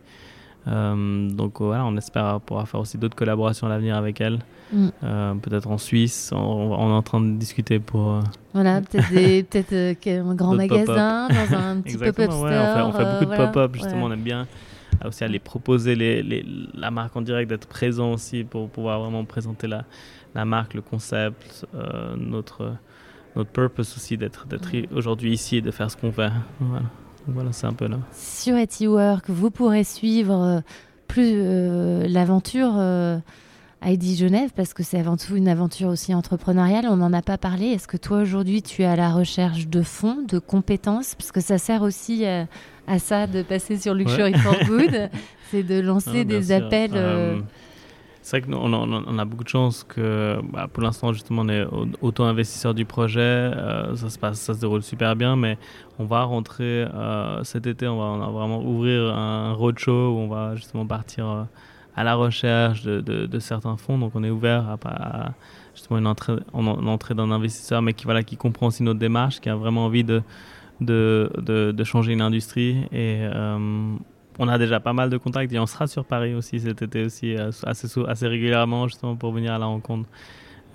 Euh, 0.68 1.30
donc 1.30 1.60
voilà, 1.60 1.84
on 1.84 1.96
espère 1.96 2.40
pouvoir 2.40 2.68
faire 2.68 2.80
aussi 2.80 2.98
d'autres 2.98 3.14
collaborations 3.14 3.66
à 3.66 3.70
l'avenir 3.70 3.96
avec 3.96 4.20
elle. 4.20 4.40
Mm. 4.72 4.88
Euh, 5.04 5.34
peut-être 5.34 5.68
en 5.70 5.78
Suisse, 5.78 6.30
on, 6.34 6.72
est 6.72 6.92
en 6.92 7.02
train 7.02 7.20
de 7.20 7.36
discuter 7.36 7.78
pour. 7.78 8.14
Euh, 8.14 8.20
voilà, 8.52 8.80
peut-être 8.80 10.00
peut 10.00 10.10
un 10.10 10.34
grand 10.34 10.54
magasin, 10.54 11.28
dans 11.28 11.56
un 11.56 11.80
petit 11.82 11.96
pop-up 11.96 12.32
store. 12.32 12.88
on, 12.88 12.92
fait, 12.92 13.04
beaucoup 13.04 13.30
de 13.30 13.36
pop-up, 13.36 13.74
justement, 13.74 14.06
on 14.06 14.12
aime 14.12 14.22
bien 14.22 14.46
aussi 15.04 15.24
aller 15.24 15.38
proposer 15.38 15.94
les, 15.94 16.22
les, 16.22 16.44
la 16.74 16.90
marque 16.90 17.14
en 17.16 17.20
direct, 17.20 17.50
d'être 17.50 17.68
présent 17.68 18.12
aussi 18.12 18.44
pour 18.44 18.68
pouvoir 18.70 19.00
vraiment 19.00 19.24
présenter 19.24 19.66
la, 19.66 19.84
la 20.34 20.44
marque, 20.46 20.74
le 20.74 20.80
concept, 20.80 21.66
notre, 22.16 22.72
notre 23.36 23.50
purpose 23.50 23.94
aussi 23.94 24.16
d'être 24.16 24.46
aujourd'hui 24.92 25.32
ici 25.32 25.58
et 25.58 25.60
de 25.60 25.70
faire 25.70 25.90
ce 25.90 25.96
qu'on 25.98 26.10
fait. 26.10 26.32
Voilà. 26.58 26.86
Voilà, 27.28 27.52
c'est 27.52 27.66
un 27.66 27.72
peu 27.72 27.88
là. 27.88 27.98
Sur 28.12 28.56
Etiwork, 28.56 29.28
vous 29.28 29.50
pourrez 29.50 29.84
suivre 29.84 30.34
euh, 30.34 30.60
plus 31.08 31.32
euh, 31.34 32.06
l'aventure 32.08 32.74
euh, 32.76 33.18
ID 33.84 34.16
Genève 34.16 34.50
parce 34.54 34.74
que 34.74 34.82
c'est 34.82 34.98
avant 34.98 35.16
tout 35.16 35.36
une 35.36 35.48
aventure 35.48 35.88
aussi 35.88 36.14
entrepreneuriale. 36.14 36.86
On 36.88 36.96
n'en 36.96 37.12
a 37.12 37.22
pas 37.22 37.38
parlé. 37.38 37.66
Est-ce 37.66 37.88
que 37.88 37.96
toi 37.96 38.18
aujourd'hui 38.18 38.62
tu 38.62 38.82
es 38.82 38.86
à 38.86 38.96
la 38.96 39.10
recherche 39.10 39.66
de 39.68 39.82
fonds, 39.82 40.22
de 40.26 40.38
compétences? 40.38 41.14
Parce 41.14 41.32
que 41.32 41.40
ça 41.40 41.58
sert 41.58 41.82
aussi 41.82 42.24
à 42.24 42.98
ça 42.98 43.26
de 43.26 43.42
passer 43.42 43.76
sur 43.76 43.94
Luxury 43.94 44.34
for 44.34 44.56
Good, 44.66 45.10
c'est 45.50 45.62
de 45.64 45.80
lancer 45.80 46.20
ah, 46.20 46.24
des 46.24 46.52
appels. 46.52 47.42
C'est 48.26 48.40
vrai 48.40 48.50
qu'on 48.50 48.72
on 48.72 49.18
a 49.20 49.24
beaucoup 49.24 49.44
de 49.44 49.48
chance 49.48 49.84
que 49.84 50.40
bah, 50.52 50.66
pour 50.66 50.82
l'instant 50.82 51.12
justement 51.12 51.42
on 51.42 51.48
est 51.48 51.64
auto-investisseur 52.00 52.74
du 52.74 52.84
projet, 52.84 53.20
euh, 53.20 53.94
ça 53.94 54.10
se 54.10 54.18
passe, 54.18 54.40
ça 54.40 54.52
se 54.52 54.58
déroule 54.58 54.82
super 54.82 55.14
bien, 55.14 55.36
mais 55.36 55.56
on 56.00 56.06
va 56.06 56.24
rentrer 56.24 56.64
euh, 56.92 57.44
cet 57.44 57.68
été, 57.68 57.86
on 57.86 57.96
va, 57.96 58.26
on 58.26 58.32
vraiment 58.32 58.64
ouvrir 58.64 59.14
un 59.14 59.52
roadshow 59.52 59.92
où 59.92 60.18
on 60.18 60.26
va 60.26 60.56
justement 60.56 60.84
partir 60.84 61.24
euh, 61.24 61.42
à 61.94 62.02
la 62.02 62.16
recherche 62.16 62.82
de, 62.82 63.38
certains 63.38 63.76
fonds, 63.76 63.96
donc 63.96 64.10
on 64.16 64.24
est 64.24 64.30
ouvert 64.30 64.76
à, 64.84 65.28
justement 65.72 66.00
une 66.00 66.08
entrée, 66.08 66.34
en, 66.52 66.66
entrée 66.66 67.14
d'un 67.14 67.30
investisseur, 67.30 67.80
mais 67.80 67.94
qui 67.94 68.06
voilà 68.06 68.24
qui 68.24 68.36
comprend 68.36 68.66
aussi 68.66 68.82
notre 68.82 68.98
démarche, 68.98 69.38
qui 69.38 69.50
a 69.50 69.54
vraiment 69.54 69.84
envie 69.84 70.02
de 70.02 70.20
de, 70.80 71.84
changer 71.84 72.12
une 72.12 72.22
industrie 72.22 72.86
on 74.38 74.48
a 74.48 74.58
déjà 74.58 74.80
pas 74.80 74.92
mal 74.92 75.10
de 75.10 75.16
contacts 75.16 75.52
et 75.52 75.58
on 75.58 75.66
sera 75.66 75.86
sur 75.86 76.04
Paris 76.04 76.34
aussi 76.34 76.60
cet 76.60 76.82
été 76.82 77.04
aussi 77.04 77.34
assez, 77.64 77.88
assez 78.06 78.26
régulièrement 78.26 78.88
justement 78.88 79.16
pour 79.16 79.32
venir 79.32 79.52
à 79.52 79.58
la 79.58 79.66
rencontre 79.66 80.08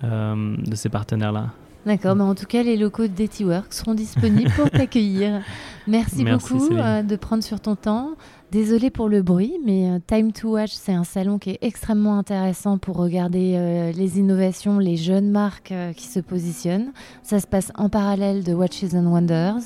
de 0.02 0.74
ces 0.74 0.88
partenaires-là. 0.88 1.50
D'accord, 1.84 2.14
mais 2.14 2.22
en 2.22 2.36
tout 2.36 2.46
cas, 2.46 2.62
les 2.62 2.76
locaux 2.76 3.08
de 3.08 3.44
Work 3.44 3.72
seront 3.72 3.94
disponibles 3.94 4.50
pour 4.52 4.70
t'accueillir. 4.70 5.42
Merci, 5.88 6.24
beaucoup 6.24 6.68
de 6.68 7.16
prendre 7.16 7.42
sur 7.42 7.58
ton 7.58 7.74
temps. 7.74 8.10
Désolée 8.52 8.90
pour 8.90 9.08
le 9.08 9.22
bruit, 9.22 9.54
mais 9.64 9.98
Time 10.06 10.32
to 10.32 10.50
Watch, 10.50 10.70
c'est 10.72 10.92
un 10.92 11.04
salon 11.04 11.38
qui 11.38 11.50
est 11.50 11.58
extrêmement 11.60 12.18
intéressant 12.18 12.78
pour 12.78 12.98
regarder 12.98 13.92
les 13.96 14.18
innovations, 14.18 14.78
les 14.78 14.96
jeunes 14.96 15.30
marques 15.30 15.74
qui 15.96 16.06
se 16.06 16.20
positionnent. 16.20 16.92
Ça 17.22 17.40
se 17.40 17.46
passe 17.48 17.72
en 17.74 17.88
parallèle 17.88 18.44
de 18.44 18.54
Watches 18.54 18.94
and 18.94 19.06
Wonders. 19.06 19.62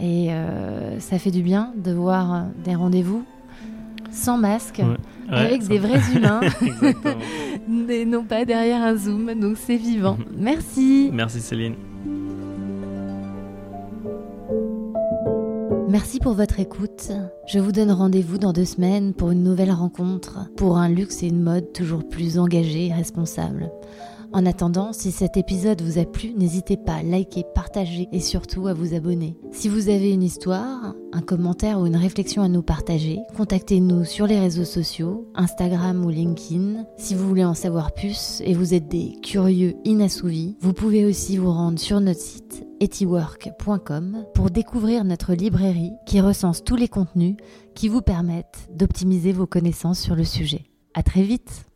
Et 0.00 0.30
ça 0.98 1.18
fait 1.18 1.30
du 1.30 1.42
bien 1.42 1.72
de 1.76 1.92
voir 1.92 2.46
des 2.64 2.74
rendez-vous 2.74 3.24
sans 4.12 4.38
masque, 4.38 4.82
avec 5.28 5.66
des 5.66 5.78
vrais 5.78 6.00
humains, 6.14 6.40
et 7.88 8.04
non 8.04 8.24
pas 8.24 8.44
derrière 8.44 8.82
un 8.82 8.96
zoom, 8.96 9.32
donc 9.34 9.56
c'est 9.56 9.76
vivant. 9.76 10.18
Merci. 10.36 11.10
Merci 11.12 11.40
Céline. 11.40 11.74
Merci 15.88 16.20
pour 16.20 16.32
votre 16.32 16.58
écoute. 16.58 17.12
Je 17.46 17.58
vous 17.58 17.70
donne 17.70 17.90
rendez-vous 17.90 18.38
dans 18.38 18.54
deux 18.54 18.64
semaines 18.64 19.12
pour 19.12 19.30
une 19.30 19.42
nouvelle 19.42 19.72
rencontre, 19.72 20.48
pour 20.56 20.78
un 20.78 20.88
luxe 20.88 21.22
et 21.22 21.26
une 21.26 21.42
mode 21.42 21.72
toujours 21.72 22.08
plus 22.08 22.38
engagés 22.38 22.86
et 22.86 22.92
responsables. 22.94 23.70
En 24.34 24.46
attendant, 24.46 24.94
si 24.94 25.12
cet 25.12 25.36
épisode 25.36 25.82
vous 25.82 25.98
a 25.98 26.06
plu, 26.06 26.32
n'hésitez 26.34 26.78
pas 26.78 26.94
à 26.94 27.02
liker, 27.02 27.44
partager 27.54 28.08
et 28.12 28.20
surtout 28.20 28.66
à 28.66 28.72
vous 28.72 28.94
abonner. 28.94 29.36
Si 29.52 29.68
vous 29.68 29.90
avez 29.90 30.10
une 30.10 30.22
histoire, 30.22 30.94
un 31.12 31.20
commentaire 31.20 31.78
ou 31.78 31.86
une 31.86 31.96
réflexion 31.96 32.42
à 32.42 32.48
nous 32.48 32.62
partager, 32.62 33.18
contactez-nous 33.36 34.04
sur 34.04 34.26
les 34.26 34.40
réseaux 34.40 34.64
sociaux, 34.64 35.28
Instagram 35.34 36.02
ou 36.04 36.08
LinkedIn. 36.08 36.86
Si 36.96 37.14
vous 37.14 37.28
voulez 37.28 37.44
en 37.44 37.52
savoir 37.52 37.92
plus 37.92 38.40
et 38.44 38.54
vous 38.54 38.72
êtes 38.72 38.88
des 38.88 39.12
curieux 39.22 39.74
inassouvis, 39.84 40.56
vous 40.60 40.72
pouvez 40.72 41.04
aussi 41.04 41.36
vous 41.36 41.52
rendre 41.52 41.78
sur 41.78 42.00
notre 42.00 42.20
site 42.20 42.66
etiwork.com 42.80 44.24
pour 44.34 44.50
découvrir 44.50 45.04
notre 45.04 45.34
librairie 45.34 45.92
qui 46.06 46.22
recense 46.22 46.64
tous 46.64 46.76
les 46.76 46.88
contenus 46.88 47.36
qui 47.74 47.88
vous 47.88 48.02
permettent 48.02 48.68
d'optimiser 48.74 49.32
vos 49.32 49.46
connaissances 49.46 50.00
sur 50.00 50.16
le 50.16 50.24
sujet. 50.24 50.64
À 50.94 51.02
très 51.02 51.22
vite! 51.22 51.71